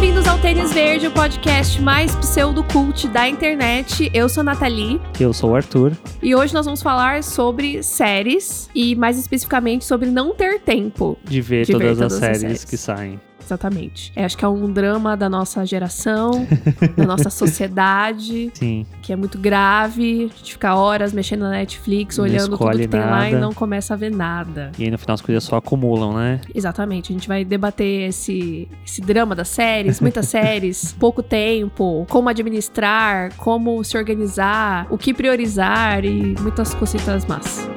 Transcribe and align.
Bem-vindos 0.00 0.26
ao 0.26 0.38
Tênis 0.38 0.72
Verde, 0.72 1.08
o 1.08 1.10
podcast 1.10 1.78
mais 1.82 2.16
pseudo-cult 2.16 3.06
da 3.08 3.28
internet. 3.28 4.10
Eu 4.14 4.30
sou 4.30 4.40
a 4.40 4.44
Nathalie 4.44 4.98
Eu 5.20 5.30
sou 5.34 5.50
o 5.50 5.54
Arthur. 5.54 5.92
e 6.22 6.34
hoje 6.34 6.54
nós 6.54 6.64
vamos 6.64 6.80
falar 6.80 7.22
sobre 7.22 7.82
séries 7.82 8.70
e 8.74 8.96
mais 8.96 9.18
especificamente 9.18 9.84
sobre 9.84 10.08
não 10.08 10.34
ter 10.34 10.58
tempo. 10.60 11.18
De 11.22 11.42
ver, 11.42 11.66
De 11.66 11.72
ver 11.74 11.78
todas, 11.78 11.98
todas 11.98 12.00
as 12.00 12.12
as 12.14 12.18
séries, 12.18 12.40
séries. 12.40 12.64
que 12.64 12.76
saem. 12.78 13.20
Exatamente. 13.50 14.12
É, 14.14 14.24
acho 14.24 14.38
que 14.38 14.44
é 14.44 14.48
um 14.48 14.72
drama 14.72 15.16
da 15.16 15.28
nossa 15.28 15.66
geração, 15.66 16.46
da 16.96 17.04
nossa 17.04 17.30
sociedade, 17.30 18.50
Sim. 18.54 18.86
que 19.02 19.12
é 19.12 19.16
muito 19.16 19.38
grave. 19.38 20.30
A 20.32 20.36
gente 20.38 20.52
fica 20.52 20.74
horas 20.74 21.12
mexendo 21.12 21.40
na 21.40 21.50
Netflix, 21.50 22.16
Não 22.16 22.24
olhando 22.24 22.56
tudo 22.56 22.78
que 22.78 22.88
tem 22.88 23.00
lá 23.00 23.28
e 23.28 23.32
nada. 23.32 23.44
não 23.44 23.52
começa 23.52 23.94
a 23.94 23.96
ver 23.96 24.10
nada. 24.10 24.70
E 24.78 24.84
aí 24.84 24.90
no 24.90 24.98
final 24.98 25.14
as 25.14 25.20
coisas 25.20 25.42
só 25.42 25.56
acumulam, 25.56 26.12
né? 26.14 26.40
Exatamente, 26.54 27.12
a 27.12 27.14
gente 27.14 27.26
vai 27.26 27.44
debater 27.44 28.08
esse, 28.08 28.68
esse 28.86 29.00
drama 29.00 29.34
das 29.34 29.48
séries, 29.48 30.00
muitas 30.00 30.26
séries, 30.28 30.94
pouco 30.98 31.22
tempo, 31.22 32.06
como 32.08 32.28
administrar, 32.28 33.34
como 33.36 33.82
se 33.82 33.98
organizar, 33.98 34.86
o 34.90 34.96
que 34.96 35.12
priorizar 35.12 36.04
e 36.04 36.36
muitas 36.40 36.72
cositas 36.74 37.26
más. 37.26 37.68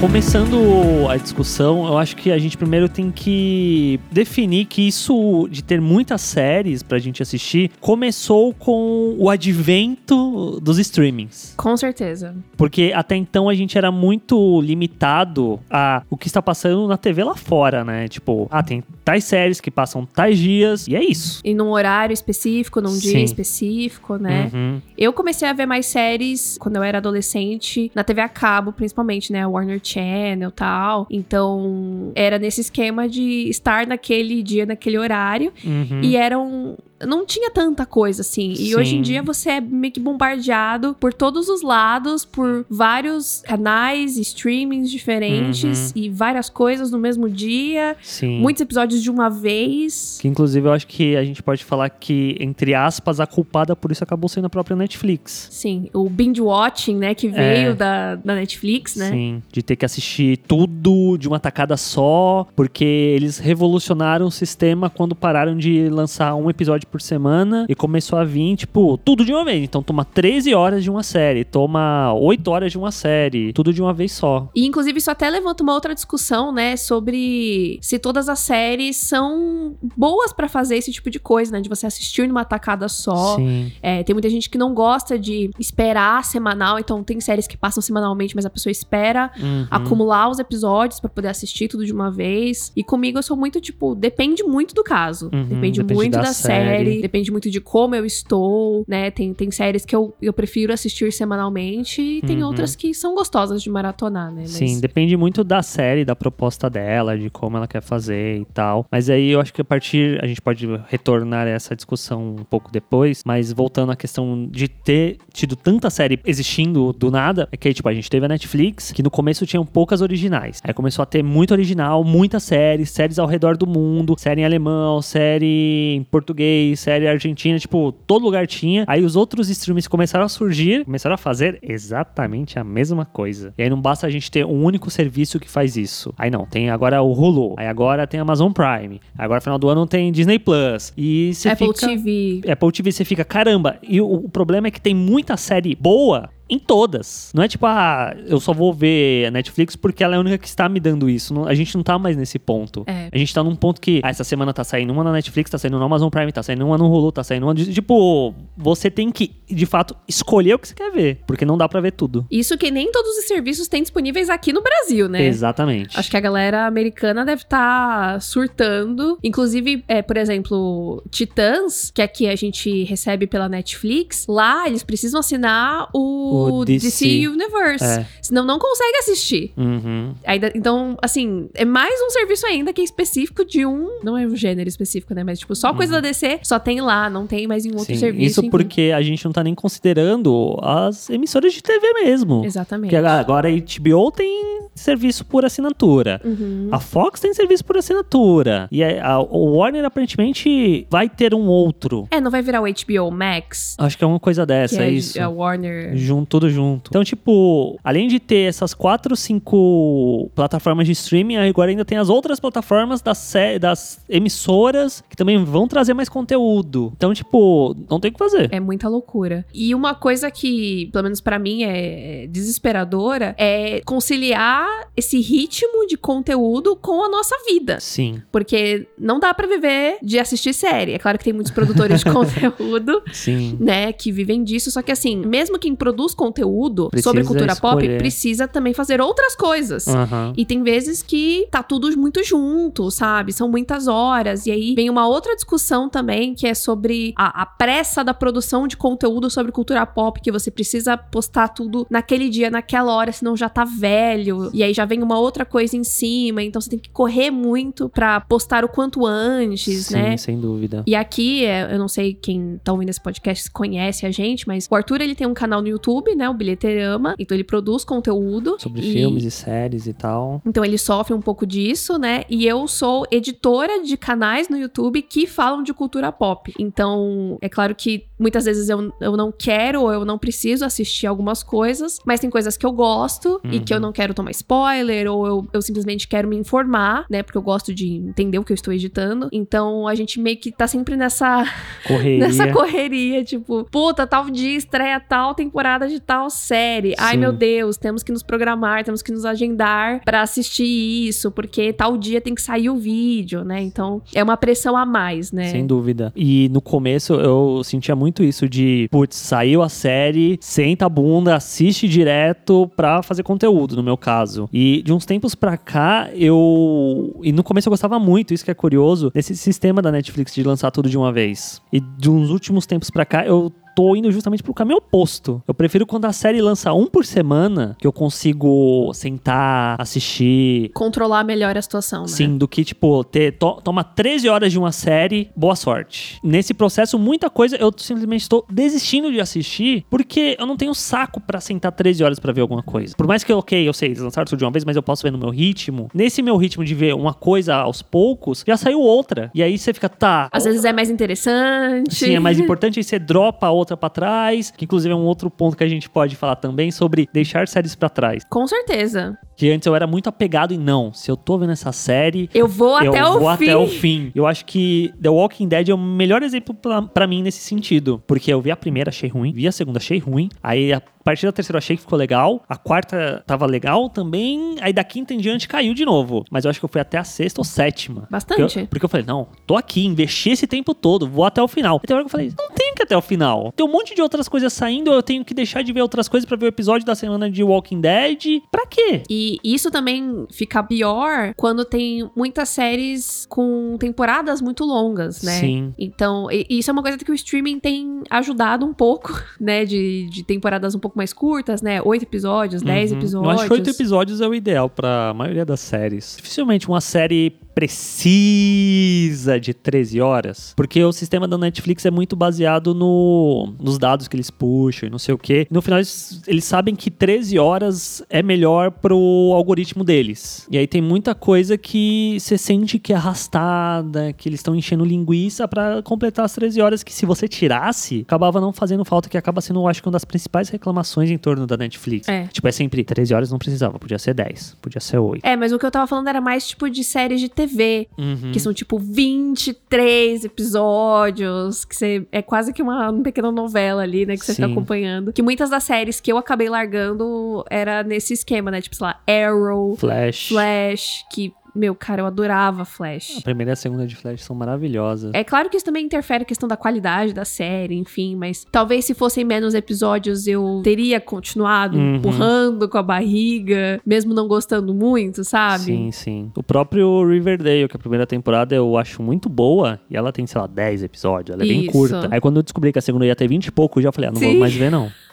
Começando 0.00 1.08
a 1.08 1.16
discussão, 1.16 1.84
eu 1.84 1.98
acho 1.98 2.14
que 2.14 2.30
a 2.30 2.38
gente 2.38 2.56
primeiro 2.56 2.88
tem 2.88 3.10
que 3.10 3.98
definir 4.12 4.66
que 4.66 4.86
isso 4.86 5.48
de 5.50 5.62
ter 5.62 5.80
muitas 5.80 6.20
séries 6.20 6.84
pra 6.84 7.00
gente 7.00 7.20
assistir 7.20 7.72
começou 7.80 8.54
com 8.54 9.16
o 9.18 9.28
advento 9.28 10.60
dos 10.60 10.78
streamings. 10.78 11.52
Com 11.56 11.76
certeza. 11.76 12.36
Porque 12.56 12.92
até 12.94 13.16
então 13.16 13.48
a 13.48 13.54
gente 13.54 13.76
era 13.76 13.90
muito 13.90 14.60
limitado 14.60 15.58
a 15.68 16.02
o 16.08 16.16
que 16.16 16.28
está 16.28 16.40
passando 16.40 16.86
na 16.86 16.96
TV 16.96 17.24
lá 17.24 17.34
fora, 17.34 17.84
né? 17.84 18.06
Tipo, 18.06 18.46
ah, 18.52 18.62
tem 18.62 18.84
tais 19.04 19.24
séries 19.24 19.60
que 19.60 19.70
passam 19.70 20.06
tais 20.06 20.38
dias 20.38 20.86
e 20.86 20.94
é 20.94 21.02
isso. 21.02 21.40
E 21.44 21.52
num 21.54 21.70
horário 21.70 22.14
específico, 22.14 22.80
num 22.80 22.96
dia 22.96 23.12
Sim. 23.12 23.24
específico, 23.24 24.16
né? 24.16 24.48
Uhum. 24.54 24.80
Eu 24.96 25.12
comecei 25.12 25.48
a 25.48 25.52
ver 25.52 25.66
mais 25.66 25.86
séries 25.86 26.56
quando 26.58 26.76
eu 26.76 26.84
era 26.84 26.98
adolescente, 26.98 27.90
na 27.94 28.04
TV 28.04 28.20
a 28.20 28.28
cabo, 28.28 28.72
principalmente, 28.72 29.32
né? 29.32 29.44
Warner 29.44 29.80
Channel 29.88 30.50
tal. 30.50 31.06
Então, 31.10 32.12
era 32.14 32.38
nesse 32.38 32.60
esquema 32.60 33.08
de 33.08 33.48
estar 33.48 33.86
naquele 33.86 34.42
dia, 34.42 34.66
naquele 34.66 34.98
horário. 34.98 35.52
Uhum. 35.64 36.00
E 36.02 36.16
eram. 36.16 36.76
Não 37.06 37.24
tinha 37.24 37.50
tanta 37.50 37.86
coisa 37.86 38.22
assim. 38.22 38.54
E 38.58 38.74
hoje 38.74 38.96
em 38.96 38.98
Sim. 38.98 39.02
dia 39.02 39.22
você 39.22 39.50
é 39.50 39.60
meio 39.60 39.92
que 39.92 40.00
bombardeado 40.00 40.96
por 40.98 41.12
todos 41.14 41.48
os 41.48 41.62
lados, 41.62 42.24
por 42.24 42.64
vários 42.68 43.42
canais, 43.46 44.16
streamings 44.16 44.90
diferentes 44.90 45.88
Uhum. 45.90 46.02
e 46.02 46.10
várias 46.10 46.48
coisas 46.50 46.90
no 46.90 46.98
mesmo 46.98 47.28
dia. 47.28 47.96
Sim. 48.02 48.40
Muitos 48.40 48.60
episódios 48.62 49.02
de 49.02 49.10
uma 49.10 49.28
vez. 49.28 50.18
Que 50.20 50.28
inclusive 50.28 50.66
eu 50.68 50.72
acho 50.72 50.86
que 50.86 51.16
a 51.16 51.24
gente 51.24 51.42
pode 51.42 51.64
falar 51.64 51.88
que, 51.90 52.36
entre 52.40 52.74
aspas, 52.74 53.20
a 53.20 53.26
culpada 53.26 53.76
por 53.76 53.92
isso 53.92 54.02
acabou 54.02 54.28
sendo 54.28 54.46
a 54.46 54.50
própria 54.50 54.76
Netflix. 54.76 55.48
Sim, 55.50 55.88
o 55.92 56.08
binge 56.08 56.40
watching, 56.40 56.96
né, 56.96 57.14
que 57.14 57.28
veio 57.28 57.74
da, 57.74 58.16
da 58.16 58.34
Netflix, 58.34 58.96
né? 58.96 59.06
É. 59.08 59.10
Sim, 59.10 59.42
de 59.52 59.62
ter 59.62 59.76
que 59.76 59.84
assistir 59.84 60.36
tudo 60.38 61.16
de 61.18 61.28
uma 61.28 61.38
tacada 61.38 61.76
só, 61.76 62.46
porque 62.56 62.84
eles 62.84 63.38
revolucionaram 63.38 64.26
o 64.26 64.30
sistema 64.30 64.90
quando 64.90 65.14
pararam 65.14 65.56
de 65.56 65.88
lançar 65.88 66.34
um 66.34 66.48
episódio 66.50 66.87
por 66.88 67.00
semana 67.00 67.66
e 67.68 67.74
começou 67.74 68.18
a 68.18 68.24
vir, 68.24 68.56
tipo, 68.56 68.98
tudo 68.98 69.24
de 69.24 69.32
uma 69.32 69.44
vez. 69.44 69.62
Então 69.62 69.82
toma 69.82 70.04
13 70.04 70.54
horas 70.54 70.82
de 70.82 70.90
uma 70.90 71.02
série, 71.02 71.44
toma 71.44 72.12
8 72.14 72.48
horas 72.50 72.72
de 72.72 72.78
uma 72.78 72.90
série, 72.90 73.52
tudo 73.52 73.72
de 73.72 73.80
uma 73.82 73.92
vez 73.92 74.12
só. 74.12 74.48
E, 74.54 74.66
inclusive, 74.66 74.98
isso 74.98 75.10
até 75.10 75.28
levanta 75.30 75.62
uma 75.62 75.74
outra 75.74 75.94
discussão, 75.94 76.52
né? 76.52 76.76
Sobre 76.76 77.78
se 77.82 77.98
todas 77.98 78.28
as 78.28 78.38
séries 78.40 78.96
são 78.96 79.74
boas 79.96 80.32
pra 80.32 80.48
fazer 80.48 80.76
esse 80.76 80.90
tipo 80.92 81.10
de 81.10 81.18
coisa, 81.18 81.52
né? 81.52 81.60
De 81.60 81.68
você 81.68 81.86
assistir 81.86 82.26
numa 82.28 82.44
tacada 82.44 82.88
só. 82.88 83.36
Sim. 83.36 83.72
É, 83.82 84.02
tem 84.02 84.14
muita 84.14 84.28
gente 84.30 84.48
que 84.50 84.58
não 84.58 84.74
gosta 84.74 85.18
de 85.18 85.50
esperar 85.58 86.24
semanal, 86.24 86.78
então 86.78 87.02
tem 87.04 87.20
séries 87.20 87.46
que 87.46 87.56
passam 87.56 87.82
semanalmente, 87.82 88.34
mas 88.34 88.44
a 88.46 88.50
pessoa 88.50 88.70
espera 88.70 89.30
Uhum. 89.40 89.66
acumular 89.70 90.28
os 90.30 90.38
episódios 90.38 91.00
pra 91.00 91.08
poder 91.08 91.28
assistir 91.28 91.68
tudo 91.68 91.84
de 91.84 91.92
uma 91.92 92.10
vez. 92.10 92.72
E 92.74 92.82
comigo 92.82 93.18
eu 93.18 93.22
sou 93.22 93.36
muito, 93.36 93.60
tipo, 93.60 93.94
depende 93.94 94.42
muito 94.42 94.74
do 94.74 94.82
caso. 94.82 95.30
Uhum, 95.32 95.44
depende, 95.44 95.78
depende 95.80 95.94
muito 95.94 96.12
da 96.12 96.22
da, 96.22 96.32
série. 96.32 96.64
série. 96.68 96.77
Depende 97.00 97.30
muito 97.30 97.50
de 97.50 97.60
como 97.60 97.94
eu 97.94 98.04
estou, 98.04 98.84
né? 98.88 99.10
Tem, 99.10 99.32
tem 99.34 99.50
séries 99.50 99.84
que 99.84 99.94
eu, 99.94 100.14
eu 100.20 100.32
prefiro 100.32 100.72
assistir 100.72 101.12
semanalmente 101.12 102.00
e 102.00 102.20
tem 102.22 102.42
Uhum. 102.42 102.48
outras 102.48 102.74
que 102.76 102.92
são 102.94 103.14
gostosas 103.14 103.62
de 103.62 103.70
maratonar, 103.70 104.30
né? 104.32 104.42
Mas- 104.42 104.50
Sim, 104.50 104.80
depende 104.80 105.16
muito 105.16 105.42
da 105.44 105.62
série, 105.62 106.04
da 106.04 106.14
proposta 106.16 106.68
dela, 106.68 107.16
de 107.18 107.30
como 107.30 107.56
ela 107.56 107.66
quer 107.66 107.82
fazer 107.82 108.40
e 108.40 108.44
tal. 108.46 108.86
Mas 108.90 109.08
aí 109.10 109.30
eu 109.30 109.40
acho 109.40 109.52
que 109.52 109.60
a 109.60 109.64
partir. 109.64 110.22
A 110.22 110.26
gente 110.26 110.40
pode 110.42 110.66
retornar 110.88 111.46
a 111.46 111.50
essa 111.50 111.74
discussão 111.74 112.34
um 112.38 112.44
pouco 112.44 112.70
depois. 112.70 113.22
Mas 113.24 113.52
voltando 113.52 113.92
à 113.92 113.96
questão 113.96 114.46
de 114.50 114.68
ter 114.68 115.16
tido 115.32 115.56
tanta 115.56 115.88
série 115.90 116.18
existindo 116.24 116.92
do 116.92 117.10
nada, 117.10 117.48
é 117.52 117.56
que 117.56 117.68
aí, 117.68 117.74
tipo, 117.74 117.88
a 117.88 117.94
gente 117.94 118.10
teve 118.10 118.26
a 118.26 118.28
Netflix, 118.28 118.92
que 118.92 119.02
no 119.02 119.10
começo 119.10 119.46
tinham 119.46 119.64
poucas 119.64 120.00
originais. 120.02 120.60
Aí 120.64 120.74
começou 120.74 121.02
a 121.02 121.06
ter 121.06 121.22
muito 121.22 121.52
original, 121.52 122.02
muitas 122.04 122.42
séries, 122.42 122.90
séries 122.90 123.18
ao 123.18 123.26
redor 123.26 123.56
do 123.56 123.66
mundo, 123.66 124.14
série 124.18 124.40
em 124.40 124.44
alemão, 124.44 125.00
série 125.00 125.94
em 125.96 126.02
português, 126.02 126.67
série 126.76 127.06
argentina, 127.08 127.58
tipo, 127.58 127.92
todo 127.92 128.24
lugar 128.24 128.46
tinha. 128.46 128.84
Aí 128.86 129.04
os 129.04 129.16
outros 129.16 129.48
streams 129.48 129.88
começaram 129.88 130.24
a 130.24 130.28
surgir, 130.28 130.84
começaram 130.84 131.14
a 131.14 131.18
fazer 131.18 131.58
exatamente 131.62 132.58
a 132.58 132.64
mesma 132.64 133.04
coisa. 133.04 133.52
E 133.56 133.62
aí 133.62 133.70
não 133.70 133.80
basta 133.80 134.06
a 134.06 134.10
gente 134.10 134.30
ter 134.30 134.44
um 134.44 134.64
único 134.64 134.90
serviço 134.90 135.38
que 135.38 135.48
faz 135.48 135.76
isso. 135.76 136.12
Aí 136.16 136.30
não, 136.30 136.46
tem 136.46 136.70
agora 136.70 137.02
o 137.02 137.12
Hulu, 137.12 137.54
aí 137.58 137.66
agora 137.66 138.06
tem 138.06 138.20
Amazon 138.20 138.52
Prime, 138.52 139.00
agora 139.16 139.40
final 139.40 139.58
do 139.58 139.68
ano 139.68 139.86
tem 139.86 140.12
Disney 140.12 140.38
Plus. 140.38 140.92
E 140.96 141.32
você 141.34 141.50
Apple 141.50 141.68
fica... 141.68 141.86
TV. 141.86 142.40
Apple 142.50 142.72
TV, 142.72 142.92
você 142.92 143.04
fica, 143.04 143.24
caramba. 143.24 143.78
E 143.82 144.00
o, 144.00 144.06
o 144.06 144.28
problema 144.28 144.68
é 144.68 144.70
que 144.70 144.80
tem 144.80 144.94
muita 144.94 145.36
série 145.36 145.74
boa 145.74 146.30
em 146.50 146.58
todas. 146.58 147.30
Não 147.34 147.42
é 147.42 147.48
tipo, 147.48 147.66
ah, 147.66 148.14
eu 148.26 148.40
só 148.40 148.52
vou 148.52 148.72
ver 148.72 149.26
a 149.26 149.30
Netflix 149.30 149.76
porque 149.76 150.02
ela 150.02 150.14
é 150.14 150.16
a 150.16 150.20
única 150.20 150.38
que 150.38 150.46
está 150.48 150.68
me 150.68 150.80
dando 150.80 151.08
isso. 151.08 151.32
Não- 151.34 151.46
a 151.46 151.54
gente 151.54 151.74
não 151.76 151.82
tá 151.82 151.98
mais 151.98 152.16
nesse 152.16 152.38
ponto. 152.38 152.84
É. 152.86 153.08
A 153.12 153.18
gente 153.18 153.32
tá 153.34 153.42
num 153.44 153.54
ponto 153.56 153.80
que, 153.80 154.00
ah, 154.02 154.08
essa 154.10 154.24
semana 154.24 154.52
tá 154.52 154.64
saindo 154.64 154.92
uma 154.92 155.04
na 155.04 155.12
Netflix, 155.12 155.50
tá 155.50 155.58
saindo 155.58 155.78
no 155.78 155.84
Amazon 155.84 156.08
Prime, 156.08 156.30
tá 156.32 156.42
saindo 156.42 156.64
uma 156.66 156.78
no 156.78 156.90
Hulu, 156.90 157.12
tá 157.12 157.22
saindo 157.24 157.44
uma. 157.46 157.54
de- 157.54 157.72
Tipo, 157.72 158.34
você 158.56 158.90
tem 158.90 159.10
que, 159.10 159.30
de 159.48 159.66
fato, 159.66 159.94
escolher 160.08 160.54
o 160.54 160.58
que 160.58 160.68
você 160.68 160.74
quer 160.74 160.90
ver. 160.90 161.20
Porque 161.26 161.44
não 161.44 161.56
dá 161.58 161.68
pra 161.68 161.80
ver 161.80 161.92
tudo. 161.92 162.26
Isso 162.30 162.56
que 162.56 162.70
nem 162.70 162.90
todos 162.90 163.16
os 163.18 163.24
serviços 163.26 163.68
têm 163.68 163.82
disponíveis 163.82 164.28
aqui 164.30 164.52
no 164.52 164.62
Brasil, 164.62 165.08
né? 165.08 165.24
Exatamente. 165.26 165.98
Acho 165.98 166.10
que 166.10 166.16
a 166.16 166.20
galera 166.20 166.66
americana 166.66 167.24
deve 167.24 167.42
estar 167.42 168.20
surtando. 168.20 169.18
Inclusive, 169.22 169.84
é, 169.88 170.02
por 170.02 170.16
exemplo, 170.16 171.02
Titãs, 171.10 171.90
que 171.90 172.00
aqui 172.02 172.26
a 172.28 172.36
gente 172.36 172.84
recebe 172.84 173.26
pela 173.26 173.48
Netflix, 173.48 174.26
lá 174.28 174.66
eles 174.66 174.82
precisam 174.82 175.20
assinar 175.20 175.88
o, 175.94 176.37
O 176.38 176.64
DC. 176.64 176.86
DC. 176.86 177.28
Universe. 177.28 177.84
É. 177.84 178.06
Senão 178.22 178.44
não 178.44 178.58
consegue 178.58 178.96
assistir. 178.98 179.52
Uhum. 179.56 180.14
Ainda, 180.24 180.52
então, 180.54 180.96
assim, 181.02 181.48
é 181.54 181.64
mais 181.64 182.00
um 182.00 182.10
serviço 182.10 182.46
ainda 182.46 182.72
que 182.72 182.80
é 182.80 182.84
específico 182.84 183.44
de 183.44 183.66
um. 183.66 184.00
Não 184.02 184.16
é 184.16 184.26
um 184.26 184.36
gênero 184.36 184.68
específico, 184.68 185.14
né? 185.14 185.24
Mas, 185.24 185.38
tipo, 185.38 185.54
só 185.54 185.72
coisa 185.74 185.94
da 185.94 186.00
DC 186.00 186.40
só 186.42 186.58
tem 186.58 186.80
lá, 186.80 187.08
não 187.10 187.26
tem 187.26 187.46
mais 187.46 187.64
em 187.64 187.70
outro 187.70 187.88
Uhum. 187.88 187.94
Sim, 187.94 188.00
serviço. 188.00 188.26
Isso 188.26 188.40
enfim. 188.40 188.50
porque 188.50 188.92
a 188.94 189.00
gente 189.00 189.24
não 189.24 189.32
tá 189.32 189.42
nem 189.42 189.54
considerando 189.54 190.58
as 190.62 191.08
emissoras 191.08 191.52
de 191.52 191.62
TV 191.62 191.92
mesmo. 191.94 192.44
Exatamente. 192.44 192.90
Porque 192.90 193.06
agora 193.06 193.48
a 193.48 193.52
HBO 193.52 194.10
tem 194.10 194.68
serviço 194.74 195.24
por 195.24 195.44
assinatura. 195.44 196.20
Uhum. 196.24 196.68
A 196.70 196.78
Fox 196.78 197.20
tem 197.20 197.32
serviço 197.34 197.64
por 197.64 197.76
assinatura. 197.76 198.68
E 198.70 198.82
a, 198.82 199.18
Warner 199.18 199.84
aparentemente 199.84 200.86
vai 200.90 201.08
ter 201.08 201.34
um 201.34 201.46
outro. 201.46 202.06
É, 202.10 202.20
não 202.20 202.30
vai 202.30 202.42
virar 202.42 202.60
o 202.60 202.64
HBO 202.64 203.10
Max? 203.10 203.74
Acho 203.78 203.96
que 203.98 204.04
é 204.04 204.06
uma 204.06 204.20
coisa 204.20 204.44
dessa, 204.46 204.82
é, 204.82 204.88
é 204.88 204.90
isso. 204.90 205.20
a 205.20 205.28
Warner. 205.28 205.96
Junto, 205.96 206.27
tudo 206.28 206.48
junto. 206.50 206.88
Então, 206.90 207.02
tipo, 207.04 207.78
além 207.82 208.08
de 208.08 208.18
ter 208.20 208.48
essas 208.48 208.74
quatro, 208.74 209.16
cinco 209.16 210.30
plataformas 210.34 210.86
de 210.86 210.92
streaming, 210.92 211.36
agora 211.36 211.70
ainda 211.70 211.84
tem 211.84 211.98
as 211.98 212.08
outras 212.08 212.38
plataformas 212.40 213.00
das, 213.00 213.34
das 213.60 214.00
emissoras 214.08 215.02
que 215.08 215.16
também 215.16 215.42
vão 215.44 215.66
trazer 215.66 215.94
mais 215.94 216.08
conteúdo. 216.08 216.92
Então, 216.96 217.12
tipo, 217.12 217.74
não 217.90 217.98
tem 218.00 218.10
o 218.10 218.12
que 218.12 218.18
fazer. 218.18 218.48
É 218.52 218.60
muita 218.60 218.88
loucura. 218.88 219.44
E 219.52 219.74
uma 219.74 219.94
coisa 219.94 220.30
que, 220.30 220.88
pelo 220.92 221.04
menos 221.04 221.20
pra 221.20 221.38
mim, 221.38 221.62
é 221.64 222.26
desesperadora 222.28 223.34
é 223.38 223.80
conciliar 223.84 224.66
esse 224.96 225.20
ritmo 225.20 225.86
de 225.86 225.96
conteúdo 225.96 226.76
com 226.76 227.02
a 227.04 227.08
nossa 227.08 227.36
vida. 227.48 227.78
Sim, 227.80 228.22
Porque 228.30 228.86
não 228.98 229.18
dá 229.18 229.32
pra 229.32 229.46
viver 229.46 229.98
de 230.02 230.18
assistir 230.18 230.52
série. 230.52 230.92
É 230.92 230.98
claro 230.98 231.18
que 231.18 231.24
tem 231.24 231.32
muitos 231.32 231.52
produtores 231.52 232.00
de 232.02 232.06
conteúdo. 232.12 233.02
sim. 233.12 233.56
Né, 233.60 233.92
que 233.92 234.10
vivem 234.12 234.42
disso, 234.44 234.70
só 234.70 234.82
que 234.82 234.92
assim, 234.92 235.16
mesmo 235.16 235.58
quem 235.58 235.74
produz 235.74 236.14
conteúdo 236.18 236.90
Precisa 236.90 237.08
sobre 237.08 237.24
cultura 237.24 237.54
pop, 237.56 237.78
escolher. 237.80 237.98
precisa 237.98 238.48
também 238.48 238.74
fazer 238.74 239.00
outras 239.00 239.34
coisas. 239.36 239.86
Aham. 239.86 240.32
E 240.36 240.44
tem 240.44 240.62
vezes 240.62 241.02
que 241.02 241.46
tá 241.50 241.62
tudo 241.62 241.96
muito 241.96 242.22
junto, 242.24 242.90
sabe? 242.90 243.32
São 243.32 243.48
muitas 243.48 243.86
horas. 243.86 244.44
E 244.46 244.50
aí 244.50 244.74
vem 244.74 244.90
uma 244.90 245.06
outra 245.06 245.34
discussão 245.34 245.88
também, 245.88 246.34
que 246.34 246.46
é 246.46 246.54
sobre 246.54 247.14
a, 247.16 247.42
a 247.42 247.46
pressa 247.46 248.02
da 248.02 248.12
produção 248.12 248.66
de 248.66 248.76
conteúdo 248.76 249.30
sobre 249.30 249.52
cultura 249.52 249.86
pop, 249.86 250.20
que 250.20 250.32
você 250.32 250.50
precisa 250.50 250.96
postar 250.96 251.48
tudo 251.48 251.86
naquele 251.88 252.28
dia, 252.28 252.50
naquela 252.50 252.92
hora, 252.94 253.12
senão 253.12 253.36
já 253.36 253.48
tá 253.48 253.64
velho. 253.64 254.50
E 254.52 254.62
aí 254.62 254.74
já 254.74 254.84
vem 254.84 255.02
uma 255.02 255.18
outra 255.18 255.44
coisa 255.44 255.76
em 255.76 255.84
cima. 255.84 256.42
Então 256.42 256.60
você 256.60 256.70
tem 256.70 256.78
que 256.78 256.90
correr 256.90 257.30
muito 257.30 257.88
pra 257.88 258.20
postar 258.20 258.64
o 258.64 258.68
quanto 258.68 259.06
antes, 259.06 259.86
Sim, 259.86 259.94
né? 259.94 260.16
sem 260.16 260.38
dúvida. 260.40 260.82
E 260.86 260.94
aqui, 260.96 261.44
é, 261.44 261.72
eu 261.72 261.78
não 261.78 261.88
sei 261.88 262.14
quem 262.14 262.60
tá 262.64 262.72
ouvindo 262.72 262.88
esse 262.88 263.00
podcast 263.00 263.48
conhece 263.50 264.04
a 264.04 264.10
gente, 264.10 264.46
mas 264.48 264.66
o 264.70 264.74
Arthur 264.74 265.00
ele 265.00 265.14
tem 265.14 265.26
um 265.26 265.34
canal 265.34 265.60
no 265.62 265.68
YouTube, 265.68 266.07
né? 266.14 266.28
O 266.28 266.34
Bilheterama. 266.34 267.14
Então 267.18 267.36
ele 267.36 267.44
produz 267.44 267.84
conteúdo. 267.84 268.56
Sobre 268.58 268.80
e- 268.80 268.92
filmes 268.92 269.24
e 269.24 269.30
séries 269.30 269.86
e 269.86 269.92
tal. 269.92 270.42
então 270.44 270.64
ele 270.64 270.78
sofre 270.78 271.14
um 271.14 271.20
pouco 271.20 271.46
disso, 271.46 271.98
né? 271.98 272.24
E 272.28 272.46
eu 272.46 272.66
sou 272.66 273.06
editora 273.10 273.82
de 273.82 273.96
canais 273.96 274.48
no 274.48 274.56
YouTube 274.56 275.02
que 275.02 275.26
falam 275.26 275.62
de 275.62 275.72
cultura 275.72 276.10
pop. 276.12 276.52
Então, 276.58 277.38
é 277.40 277.48
claro 277.48 277.74
que 277.74 278.07
muitas 278.18 278.44
vezes 278.44 278.68
eu, 278.68 278.92
eu 279.00 279.16
não 279.16 279.32
quero 279.32 279.82
ou 279.82 279.92
eu 279.92 280.04
não 280.04 280.18
preciso 280.18 280.64
assistir 280.64 281.06
algumas 281.06 281.42
coisas, 281.42 281.98
mas 282.04 282.20
tem 282.20 282.30
coisas 282.30 282.56
que 282.56 282.64
eu 282.66 282.72
gosto 282.72 283.40
e 283.44 283.58
Uhum. 283.58 283.64
que 283.64 283.74
eu 283.74 283.80
não 283.80 283.92
quero 283.92 284.14
tomar 284.14 284.30
spoiler, 284.30 285.10
ou 285.10 285.26
eu, 285.26 285.48
eu 285.52 285.62
simplesmente 285.62 286.06
quero 286.08 286.28
me 286.28 286.36
informar, 286.36 287.04
né? 287.10 287.22
Porque 287.22 287.36
eu 287.38 287.42
gosto 287.42 287.74
de 287.74 287.86
entender 287.88 288.38
o 288.38 288.44
que 288.44 288.52
eu 288.52 288.54
estou 288.54 288.72
editando. 288.72 289.28
Então 289.32 289.86
a 289.86 289.94
gente 289.94 290.20
meio 290.20 290.36
que 290.38 290.50
tá 290.52 290.66
sempre 290.66 290.96
nessa 290.96 291.44
Correria. 291.86 292.18
nessa 292.26 292.52
correria, 292.52 293.24
tipo, 293.24 293.64
puta, 293.70 294.06
tal 294.06 294.30
dia 294.30 294.56
estreia 294.56 294.98
tal 295.00 295.34
temporada 295.34 295.88
de 295.88 296.00
tal 296.00 296.30
série. 296.30 296.94
Ai, 296.98 297.12
Sim. 297.14 297.18
meu 297.20 297.32
Deus, 297.32 297.76
temos 297.76 298.02
que 298.02 298.12
nos 298.12 298.22
programar, 298.22 298.84
temos 298.84 299.02
que 299.02 299.12
nos 299.12 299.24
agendar 299.24 300.00
pra 300.04 300.22
assistir 300.22 300.64
isso, 301.08 301.30
porque 301.30 301.72
tal 301.72 301.96
dia 301.96 302.20
tem 302.20 302.34
que 302.34 302.42
sair 302.42 302.70
o 302.70 302.76
vídeo, 302.76 303.44
né? 303.44 303.60
Então, 303.62 304.02
é 304.14 304.22
uma 304.22 304.36
pressão 304.36 304.76
a 304.76 304.84
mais, 304.86 305.32
né? 305.32 305.50
Sem 305.50 305.66
dúvida. 305.66 306.12
E 306.16 306.48
no 306.50 306.60
começo 306.60 307.14
eu 307.14 307.62
sentia 307.64 307.94
muito 307.96 308.07
isso 308.22 308.48
de, 308.48 308.88
putz, 308.90 309.16
saiu 309.16 309.62
a 309.62 309.68
série, 309.68 310.38
senta 310.40 310.86
a 310.86 310.88
bunda, 310.88 311.34
assiste 311.34 311.88
direto 311.88 312.70
pra 312.76 313.02
fazer 313.02 313.22
conteúdo, 313.22 313.76
no 313.76 313.82
meu 313.82 313.96
caso. 313.96 314.48
E 314.52 314.82
de 314.82 314.92
uns 314.92 315.04
tempos 315.04 315.34
pra 315.34 315.56
cá, 315.56 316.08
eu. 316.14 317.18
E 317.22 317.32
no 317.32 317.42
começo 317.42 317.68
eu 317.68 317.70
gostava 317.70 317.98
muito, 317.98 318.34
isso 318.34 318.44
que 318.44 318.50
é 318.50 318.54
curioso, 318.54 319.10
desse 319.14 319.36
sistema 319.36 319.82
da 319.82 319.92
Netflix 319.92 320.34
de 320.34 320.42
lançar 320.42 320.70
tudo 320.70 320.88
de 320.88 320.96
uma 320.96 321.12
vez. 321.12 321.60
E 321.72 321.80
de 321.80 322.10
uns 322.10 322.30
últimos 322.30 322.66
tempos 322.66 322.90
pra 322.90 323.04
cá, 323.04 323.26
eu 323.26 323.52
tô 323.78 323.94
indo 323.94 324.10
justamente 324.10 324.42
pro 324.42 324.52
caminho 324.52 324.78
oposto. 324.78 325.40
Eu 325.46 325.54
prefiro 325.54 325.86
quando 325.86 326.04
a 326.06 326.12
série 326.12 326.42
lança 326.42 326.72
um 326.72 326.86
por 326.86 327.06
semana, 327.06 327.76
que 327.78 327.86
eu 327.86 327.92
consigo 327.92 328.90
sentar, 328.92 329.80
assistir, 329.80 330.70
Controlar 330.74 331.22
melhor 331.22 331.56
a 331.56 331.62
situação, 331.62 332.02
né? 332.02 332.08
Sim, 332.08 332.36
do 332.36 332.48
que, 332.48 332.64
tipo, 332.64 333.04
ter, 333.04 333.38
to- 333.38 333.60
toma 333.62 333.84
13 333.84 334.28
horas 334.28 334.50
de 334.50 334.58
uma 334.58 334.72
série, 334.72 335.30
boa 335.36 335.54
sorte. 335.54 336.18
Nesse 336.24 336.52
processo, 336.52 336.98
muita 336.98 337.30
coisa 337.30 337.54
eu 337.56 337.72
simplesmente 337.76 338.22
estou 338.22 338.44
desistindo 338.50 339.12
de 339.12 339.20
assistir 339.20 339.84
porque 339.88 340.36
eu 340.40 340.44
não 340.46 340.56
tenho 340.56 340.74
saco 340.74 341.20
pra 341.20 341.40
sentar 341.40 341.70
13 341.70 342.02
horas 342.02 342.18
pra 342.18 342.32
ver 342.32 342.40
alguma 342.40 342.64
coisa. 342.64 342.96
Por 342.96 343.06
mais 343.06 343.22
que, 343.22 343.32
ok, 343.32 343.68
eu 343.68 343.72
sei, 343.72 343.90
eles 343.90 344.00
lançaram 344.00 344.26
tudo 344.26 344.40
de 344.40 344.44
uma 344.44 344.50
vez, 344.50 344.64
mas 344.64 344.74
eu 344.74 344.82
posso 344.82 345.04
ver 345.04 345.12
no 345.12 345.18
meu 345.18 345.30
ritmo. 345.30 345.88
Nesse 345.94 346.20
meu 346.20 346.36
ritmo 346.36 346.64
de 346.64 346.74
ver 346.74 346.94
uma 346.96 347.14
coisa 347.14 347.54
aos 347.54 347.80
poucos, 347.80 348.42
já 348.44 348.56
saiu 348.56 348.80
outra. 348.80 349.30
E 349.32 349.40
aí 349.40 349.56
você 349.56 349.72
fica, 349.72 349.88
tá. 349.88 350.28
Às 350.32 350.44
vezes 350.44 350.64
é 350.64 350.72
mais 350.72 350.90
interessante. 350.90 351.94
Sim, 351.94 352.16
é 352.16 352.18
mais 352.18 352.40
importante 352.40 352.80
aí 352.80 352.82
você 352.82 352.98
dropa 352.98 353.46
a 353.46 353.52
outra 353.68 353.76
pra 353.76 353.90
trás, 353.90 354.50
que 354.50 354.64
inclusive 354.64 354.92
é 354.92 354.96
um 354.96 355.04
outro 355.04 355.30
ponto 355.30 355.56
que 355.56 355.64
a 355.64 355.68
gente 355.68 355.88
pode 355.88 356.16
falar 356.16 356.36
também 356.36 356.70
sobre 356.70 357.08
deixar 357.12 357.46
séries 357.48 357.74
pra 357.74 357.88
trás. 357.88 358.24
Com 358.28 358.46
certeza. 358.46 359.16
Que 359.36 359.50
antes 359.52 359.66
eu 359.66 359.74
era 359.76 359.86
muito 359.86 360.08
apegado 360.08 360.52
em 360.52 360.58
não, 360.58 360.92
se 360.92 361.08
eu 361.10 361.16
tô 361.16 361.38
vendo 361.38 361.52
essa 361.52 361.70
série, 361.70 362.28
Eu 362.34 362.48
vou 362.48 362.74
até 362.74 363.00
eu 363.00 363.06
o 363.06 363.20
vou 363.20 363.36
fim. 363.36 363.44
até 363.44 363.56
o 363.56 363.66
fim. 363.68 364.10
Eu 364.14 364.26
acho 364.26 364.44
que 364.44 364.92
The 365.00 365.08
Walking 365.10 365.46
Dead 365.46 365.68
é 365.68 365.74
o 365.74 365.78
melhor 365.78 366.22
exemplo 366.22 366.52
pra, 366.54 366.82
pra 366.82 367.06
mim 367.06 367.22
nesse 367.22 367.38
sentido. 367.40 368.02
Porque 368.06 368.32
eu 368.32 368.40
vi 368.40 368.50
a 368.50 368.56
primeira, 368.56 368.88
achei 368.88 369.08
ruim. 369.08 369.32
Vi 369.32 369.46
a 369.46 369.52
segunda, 369.52 369.78
achei 369.78 369.98
ruim. 369.98 370.28
Aí 370.42 370.72
a 370.72 370.82
partir 371.04 371.26
da 371.26 371.30
terceira 371.32 371.56
eu 371.56 371.58
achei 371.58 371.76
que 371.76 371.82
ficou 371.82 371.96
legal. 371.96 372.42
A 372.48 372.56
quarta 372.56 373.22
tava 373.26 373.46
legal 373.46 373.88
também. 373.88 374.56
Aí 374.60 374.72
da 374.72 374.82
quinta 374.82 375.14
em 375.14 375.18
diante 375.18 375.46
caiu 375.46 375.72
de 375.72 375.84
novo. 375.84 376.24
Mas 376.32 376.44
eu 376.44 376.50
acho 376.50 376.58
que 376.58 376.64
eu 376.64 376.68
fui 376.68 376.80
até 376.80 376.98
a 376.98 377.04
sexta 377.04 377.40
ou 377.40 377.44
sétima. 377.44 378.08
Bastante. 378.10 378.40
Porque 378.42 378.58
eu, 378.58 378.66
porque 378.66 378.84
eu 378.86 378.88
falei, 378.88 379.06
não, 379.06 379.28
tô 379.46 379.56
aqui, 379.56 379.86
investi 379.86 380.30
esse 380.30 380.48
tempo 380.48 380.74
todo, 380.74 381.08
vou 381.08 381.24
até 381.24 381.40
o 381.40 381.46
final. 381.46 381.76
Até 381.76 381.92
a 381.92 381.96
hora 381.96 382.04
que 382.04 382.08
eu 382.08 382.10
falei, 382.10 382.32
não 382.36 382.50
tem 382.50 382.57
até 382.88 382.96
o 382.96 383.02
final. 383.02 383.52
Tem 383.54 383.64
um 383.66 383.70
monte 383.70 383.94
de 383.94 384.00
outras 384.00 384.28
coisas 384.28 384.50
saindo, 384.52 384.90
eu 384.92 385.02
tenho 385.02 385.22
que 385.24 385.34
deixar 385.34 385.62
de 385.62 385.72
ver 385.72 385.82
outras 385.82 386.08
coisas 386.08 386.26
pra 386.26 386.36
ver 386.36 386.46
o 386.46 386.48
episódio 386.48 386.86
da 386.86 386.94
semana 386.94 387.30
de 387.30 387.42
Walking 387.44 387.80
Dead. 387.82 388.40
Pra 388.50 388.66
quê? 388.66 389.02
E 389.10 389.38
isso 389.44 389.70
também 389.70 390.26
fica 390.32 390.62
pior 390.62 391.34
quando 391.36 391.64
tem 391.64 392.08
muitas 392.16 392.48
séries 392.48 393.26
com 393.28 393.76
temporadas 393.78 394.40
muito 394.40 394.64
longas, 394.64 395.22
né? 395.22 395.32
Sim. 395.40 395.74
Então, 395.78 396.28
isso 396.48 396.70
é 396.70 396.72
uma 396.72 396.82
coisa 396.82 396.96
que 396.98 397.10
o 397.10 397.14
streaming 397.14 397.58
tem 397.60 398.02
ajudado 398.08 398.64
um 398.64 398.72
pouco, 398.72 399.12
né? 399.38 399.64
De, 399.66 400.08
de 400.10 400.22
temporadas 400.24 400.74
um 400.74 400.78
pouco 400.78 400.96
mais 400.96 401.12
curtas, 401.12 401.60
né? 401.60 401.82
Oito 401.82 402.02
episódios, 402.04 402.62
dez 402.62 402.90
Uhum. 402.90 402.98
episódios. 402.98 403.32
Eu 403.32 403.38
acho 403.40 403.46
que 403.48 403.52
oito 403.52 403.70
episódios 403.70 404.20
é 404.22 404.26
o 404.28 404.34
ideal 404.34 404.70
pra 404.70 405.12
maioria 405.14 405.44
das 405.44 405.60
séries. 405.60 406.14
Dificilmente 406.16 406.66
uma 406.68 406.80
série 406.80 407.30
precisa 407.54 409.38
de 409.40 409.52
13 409.52 410.00
horas, 410.00 410.52
porque 410.56 410.82
o 410.84 410.92
sistema 410.92 411.26
da 411.26 411.36
Netflix 411.36 411.84
é 411.84 411.90
muito 411.90 412.14
baseado 412.14 412.72
no, 412.78 413.52
nos 413.60 413.78
dados 413.78 414.08
que 414.08 414.16
eles 414.16 414.30
puxam 414.30 414.86
e 414.86 414.90
não 414.90 414.98
sei 414.98 415.14
o 415.14 415.18
quê. 415.18 415.46
No 415.50 415.60
final, 415.60 415.78
eles, 415.78 416.22
eles 416.26 416.44
sabem 416.44 416.74
que 416.74 416.90
13 416.90 417.38
horas 417.38 418.02
é 418.08 418.22
melhor 418.22 418.70
pro 418.70 419.32
algoritmo 419.34 419.82
deles. 419.84 420.46
E 420.50 420.56
aí 420.56 420.66
tem 420.66 420.80
muita 420.80 421.14
coisa 421.14 421.58
que 421.58 422.16
você 422.20 422.38
sente 422.38 422.78
que 422.78 422.92
é 422.92 422.96
arrastada, 422.96 424.12
que 424.12 424.28
eles 424.28 424.40
estão 424.40 424.54
enchendo 424.54 424.84
linguiça 424.84 425.46
pra 425.48 425.82
completar 425.82 426.24
as 426.24 426.32
13 426.34 426.60
horas, 426.60 426.82
que 426.82 426.92
se 426.92 427.04
você 427.04 427.26
tirasse, 427.28 428.02
acabava 428.06 428.40
não 428.40 428.52
fazendo 428.52 428.84
falta, 428.84 429.08
que 429.08 429.18
acaba 429.18 429.40
sendo, 429.40 429.60
eu 429.60 429.68
acho 429.68 429.82
que 429.82 429.88
uma 429.88 429.92
das 429.92 430.04
principais 430.04 430.48
reclamações 430.48 431.10
em 431.10 431.18
torno 431.18 431.46
da 431.46 431.56
Netflix. 431.56 432.08
É. 432.08 432.26
Tipo, 432.28 432.46
é 432.48 432.52
sempre 432.52 432.84
13 432.84 433.14
horas 433.14 433.30
não 433.30 433.38
precisava, 433.38 433.78
podia 433.78 433.98
ser 433.98 434.14
10, 434.14 434.56
podia 434.62 434.80
ser 434.80 434.98
8. 434.98 435.24
É, 435.24 435.36
mas 435.36 435.52
o 435.52 435.58
que 435.58 435.66
eu 435.66 435.70
tava 435.70 435.86
falando 435.86 436.08
era 436.08 436.20
mais 436.20 436.46
tipo 436.46 436.68
de 436.70 436.84
séries 436.84 437.20
de 437.20 437.28
TV, 437.28 437.88
Uhum. 437.98 438.30
que 438.32 438.38
são 438.40 438.52
tipo 438.54 438.78
23 438.78 440.24
episódios, 440.24 441.64
que 441.64 441.74
você 441.76 442.06
é 442.12 442.22
quase 442.22 442.52
que 442.52 442.62
uma, 442.68 442.90
uma 442.90 443.02
pequena 443.02 443.30
novela 443.32 443.82
ali, 443.82 444.06
né, 444.06 444.16
que 444.16 444.24
você 444.24 444.34
fica 444.34 444.46
Sim. 444.46 444.52
acompanhando. 444.52 445.12
Que 445.12 445.22
muitas 445.22 445.50
das 445.50 445.64
séries 445.64 446.00
que 446.00 446.10
eu 446.12 446.18
acabei 446.18 446.48
largando 446.48 447.44
era 447.50 447.82
nesse 447.82 448.12
esquema, 448.14 448.50
né? 448.50 448.60
Tipo, 448.60 448.76
sei 448.76 448.86
lá, 448.86 449.00
Arrow, 449.06 449.76
Flash. 449.76 450.28
Flash, 450.28 451.04
que, 451.12 451.32
meu, 451.58 451.74
cara, 451.74 452.02
eu 452.02 452.06
adorava 452.06 452.64
Flash. 452.64 453.18
A 453.18 453.22
primeira 453.22 453.50
e 453.50 453.54
a 453.54 453.56
segunda 453.56 453.86
de 453.86 453.96
Flash 453.96 454.22
são 454.22 454.34
maravilhosas. 454.36 455.10
É 455.14 455.24
claro 455.24 455.50
que 455.50 455.56
isso 455.56 455.66
também 455.66 455.84
interfere 455.84 456.22
a 456.22 456.26
questão 456.26 456.48
da 456.48 456.56
qualidade 456.56 457.12
da 457.12 457.24
série, 457.24 457.74
enfim, 457.76 458.16
mas 458.16 458.46
talvez 458.50 458.84
se 458.84 458.94
fossem 458.94 459.24
menos 459.24 459.54
episódios 459.54 460.26
eu 460.26 460.60
teria 460.64 461.00
continuado 461.00 461.76
Uhum. 461.78 461.96
empurrando 461.96 462.68
com 462.68 462.78
a 462.78 462.82
barriga, 462.82 463.80
mesmo 463.84 464.14
não 464.14 464.26
gostando 464.28 464.72
muito, 464.74 465.24
sabe? 465.24 465.64
Sim, 465.64 465.90
sim. 465.92 466.32
O 466.36 466.42
próprio 466.42 467.04
Riverdale, 467.08 467.68
que 467.68 467.76
a 467.76 467.78
primeira 467.78 468.06
temporada 468.06 468.54
eu 468.54 468.76
acho 468.76 469.02
muito 469.02 469.28
boa, 469.28 469.80
e 469.90 469.96
ela 469.96 470.12
tem, 470.12 470.26
sei 470.26 470.40
lá, 470.40 470.46
10 470.46 470.82
episódios, 470.82 471.34
ela 471.34 471.42
é 471.42 471.46
bem 471.46 471.62
Isso. 471.62 471.72
curta. 471.72 472.08
Aí 472.10 472.20
quando 472.20 472.36
eu 472.36 472.42
descobri 472.42 472.72
que 472.72 472.78
a 472.78 472.82
segunda 472.82 473.04
ia 473.06 473.16
ter 473.16 473.28
20 473.28 473.46
e 473.46 473.50
pouco, 473.52 473.78
eu 473.78 473.82
já 473.84 473.92
falei, 473.92 474.08
ah, 474.10 474.12
não 474.12 474.20
Sim. 474.20 474.30
vou 474.30 474.40
mais 474.40 474.54
ver 474.54 474.70
não. 474.70 474.90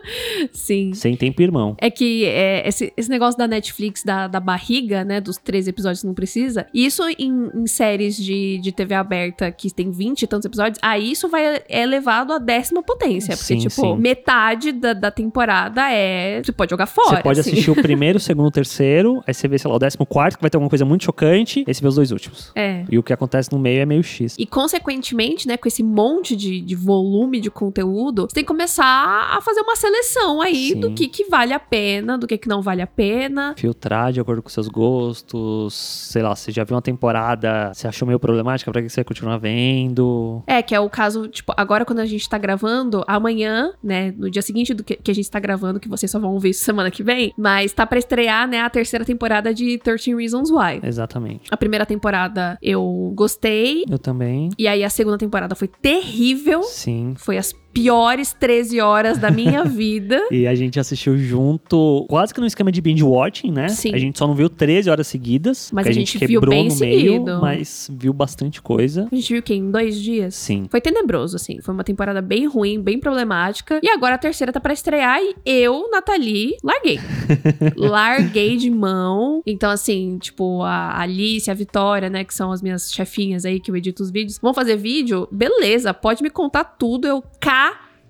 Sim. 0.52 0.92
Sem 0.94 1.16
tempo 1.16 1.42
irmão. 1.42 1.76
É 1.78 1.90
que 1.90 2.24
é, 2.24 2.66
esse, 2.66 2.92
esse 2.96 3.10
negócio 3.10 3.38
da 3.38 3.46
Netflix, 3.46 4.02
da, 4.02 4.26
da 4.26 4.40
barriga, 4.40 5.04
né? 5.04 5.20
Dos 5.20 5.36
três 5.36 5.68
episódios 5.68 6.00
que 6.00 6.06
não 6.06 6.14
precisa. 6.14 6.66
Isso 6.72 7.02
em, 7.18 7.50
em 7.54 7.66
séries 7.66 8.16
de, 8.16 8.58
de 8.58 8.72
TV 8.72 8.94
aberta 8.94 9.50
que 9.50 9.72
tem 9.72 9.90
20 9.90 10.22
e 10.22 10.26
tantos 10.26 10.46
episódios, 10.46 10.78
aí 10.82 11.10
isso 11.10 11.28
vai 11.28 11.62
é 11.68 11.86
levado 11.86 12.32
à 12.32 12.38
décima 12.38 12.82
potência. 12.82 13.36
Porque, 13.36 13.54
Sim, 13.54 13.58
tipo, 13.58 13.70
sim. 13.70 13.96
metade 13.96 14.72
da, 14.72 14.92
da 14.92 15.10
temporada 15.10 15.90
é. 15.90 16.42
Você 16.42 16.52
pode 16.52 16.70
jogar 16.70 16.86
fora. 16.86 17.16
Você 17.16 17.22
pode 17.22 17.40
assim. 17.40 17.50
assistir 17.52 17.70
o 17.70 17.74
primeiro, 17.80 18.18
o 18.18 18.20
segundo, 18.20 18.46
o 18.46 18.50
terceiro, 18.50 19.22
aí 19.26 19.34
você 19.34 19.48
vê, 19.48 19.58
sei 19.58 19.70
lá, 19.70 19.76
o 19.76 19.78
décimo 19.78 20.06
quarto, 20.06 20.36
que 20.36 20.42
vai 20.42 20.50
ter 20.50 20.56
alguma 20.56 20.70
coisa 20.70 20.84
muito 20.84 21.04
chocante, 21.04 21.64
aí 21.66 21.74
você 21.74 21.80
vê 21.80 21.88
os 21.88 21.94
dois 21.94 22.10
últimos. 22.10 22.52
É. 22.54 22.84
E 22.90 22.98
o 22.98 23.02
que 23.02 23.12
acontece 23.12 23.52
no 23.52 23.58
meio 23.58 23.80
é 23.80 23.86
meio 23.86 24.02
X. 24.02 24.36
E, 24.38 24.46
consequentemente, 24.46 25.46
né, 25.46 25.56
com 25.56 25.68
esse 25.68 25.82
monte 25.82 26.36
de, 26.36 26.60
de 26.60 26.74
volume 26.74 27.40
de 27.40 27.50
conteúdo, 27.50 28.22
você 28.22 28.34
tem 28.34 28.44
que 28.44 28.48
começar 28.48 28.84
a 28.84 29.40
fazer 29.40 29.60
uma 29.60 29.76
seleção 29.82 30.40
aí 30.40 30.68
Sim. 30.70 30.80
do 30.80 30.92
que, 30.92 31.08
que 31.08 31.24
vale 31.24 31.52
a 31.52 31.58
pena, 31.58 32.16
do 32.16 32.26
que, 32.26 32.38
que 32.38 32.48
não 32.48 32.62
vale 32.62 32.80
a 32.82 32.86
pena. 32.86 33.54
Filtrar 33.56 34.12
de 34.12 34.20
acordo 34.20 34.40
com 34.42 34.48
seus 34.48 34.68
gostos, 34.68 35.74
sei 35.74 36.22
lá, 36.22 36.34
você 36.34 36.52
já 36.52 36.64
viu 36.64 36.76
uma 36.76 36.82
temporada, 36.82 37.72
você 37.74 37.88
achou 37.88 38.06
meio 38.06 38.18
problemática, 38.20 38.70
pra 38.70 38.80
que 38.80 38.88
você 38.88 38.96
vai 39.00 39.04
continuar 39.04 39.38
vendo? 39.38 40.42
É, 40.46 40.62
que 40.62 40.74
é 40.74 40.80
o 40.80 40.88
caso, 40.88 41.28
tipo, 41.28 41.52
agora 41.56 41.84
quando 41.84 41.98
a 41.98 42.06
gente 42.06 42.28
tá 42.28 42.38
gravando, 42.38 43.04
amanhã, 43.06 43.72
né, 43.82 44.12
no 44.16 44.30
dia 44.30 44.42
seguinte 44.42 44.72
do 44.72 44.84
que, 44.84 44.96
que 44.96 45.10
a 45.10 45.14
gente 45.14 45.30
tá 45.30 45.40
gravando, 45.40 45.80
que 45.80 45.88
vocês 45.88 46.10
só 46.10 46.18
vão 46.18 46.32
ouvir 46.32 46.50
isso 46.50 46.64
semana 46.64 46.90
que 46.90 47.02
vem, 47.02 47.32
mas 47.36 47.72
tá 47.72 47.84
pra 47.86 47.98
estrear, 47.98 48.46
né, 48.48 48.60
a 48.60 48.70
terceira 48.70 49.04
temporada 49.04 49.52
de 49.52 49.78
13 49.78 50.14
Reasons 50.14 50.50
Why. 50.50 50.80
Exatamente. 50.82 51.48
A 51.50 51.56
primeira 51.56 51.84
temporada 51.84 52.56
eu 52.62 53.12
gostei, 53.14 53.84
Eu 53.90 53.98
também. 53.98 54.50
e 54.58 54.68
aí 54.68 54.84
a 54.84 54.90
segunda 54.90 55.18
temporada 55.18 55.54
foi 55.54 55.68
terrível. 55.68 56.62
Sim. 56.62 57.14
Foi 57.16 57.36
as 57.36 57.52
piores 57.72 58.32
13 58.32 58.80
horas 58.80 59.18
da 59.18 59.30
minha 59.30 59.64
vida. 59.66 60.20
E 60.30 60.46
a 60.46 60.54
gente 60.54 60.78
assistiu 60.78 61.16
junto, 61.16 62.06
quase 62.08 62.32
que 62.34 62.40
no 62.40 62.46
esquema 62.46 62.70
de 62.70 62.80
binge 62.80 63.02
watching, 63.02 63.50
né? 63.50 63.68
Sim. 63.68 63.94
A 63.94 63.98
gente 63.98 64.18
só 64.18 64.26
não 64.26 64.34
viu 64.34 64.48
13 64.48 64.90
horas 64.90 65.06
seguidas. 65.06 65.70
Mas 65.72 65.86
a 65.86 65.90
a 65.90 65.92
gente 65.92 66.12
gente 66.12 66.26
viu 66.26 66.40
quebrou 66.40 66.54
bem 66.54 66.68
no 66.68 66.76
meio, 66.76 67.12
seguido. 67.12 67.38
mas 67.40 67.90
viu 67.92 68.12
bastante 68.12 68.60
coisa. 68.60 69.08
A 69.10 69.14
gente 69.14 69.32
viu 69.32 69.42
que 69.42 69.54
em 69.54 69.70
dois 69.70 70.00
dias. 70.00 70.34
Sim. 70.34 70.66
Foi 70.70 70.80
tenebroso, 70.80 71.36
assim. 71.36 71.60
Foi 71.60 71.72
uma 71.74 71.84
temporada 71.84 72.20
bem 72.20 72.46
ruim, 72.46 72.80
bem 72.80 72.98
problemática. 72.98 73.80
E 73.82 73.88
agora 73.88 74.14
a 74.14 74.18
terceira 74.18 74.52
tá 74.52 74.60
pra 74.60 74.72
estrear 74.72 75.20
e 75.20 75.34
eu, 75.44 75.88
Nathalie, 75.90 76.56
larguei. 76.62 76.98
larguei 77.76 78.56
de 78.56 78.70
mão. 78.70 79.42
Então, 79.46 79.70
assim, 79.70 80.18
tipo, 80.18 80.62
a 80.62 81.00
Alice, 81.00 81.50
a 81.50 81.54
Vitória, 81.54 82.08
né, 82.10 82.24
que 82.24 82.34
são 82.34 82.50
as 82.52 82.62
minhas 82.62 82.92
chefinhas 82.92 83.44
aí 83.44 83.60
que 83.60 83.70
eu 83.70 83.76
edito 83.76 84.02
os 84.02 84.10
vídeos, 84.10 84.38
vão 84.40 84.52
fazer 84.54 84.76
vídeo? 84.76 85.28
Beleza, 85.30 85.92
pode 85.94 86.22
me 86.22 86.30
contar 86.30 86.64
tudo. 86.64 87.06
Eu 87.06 87.22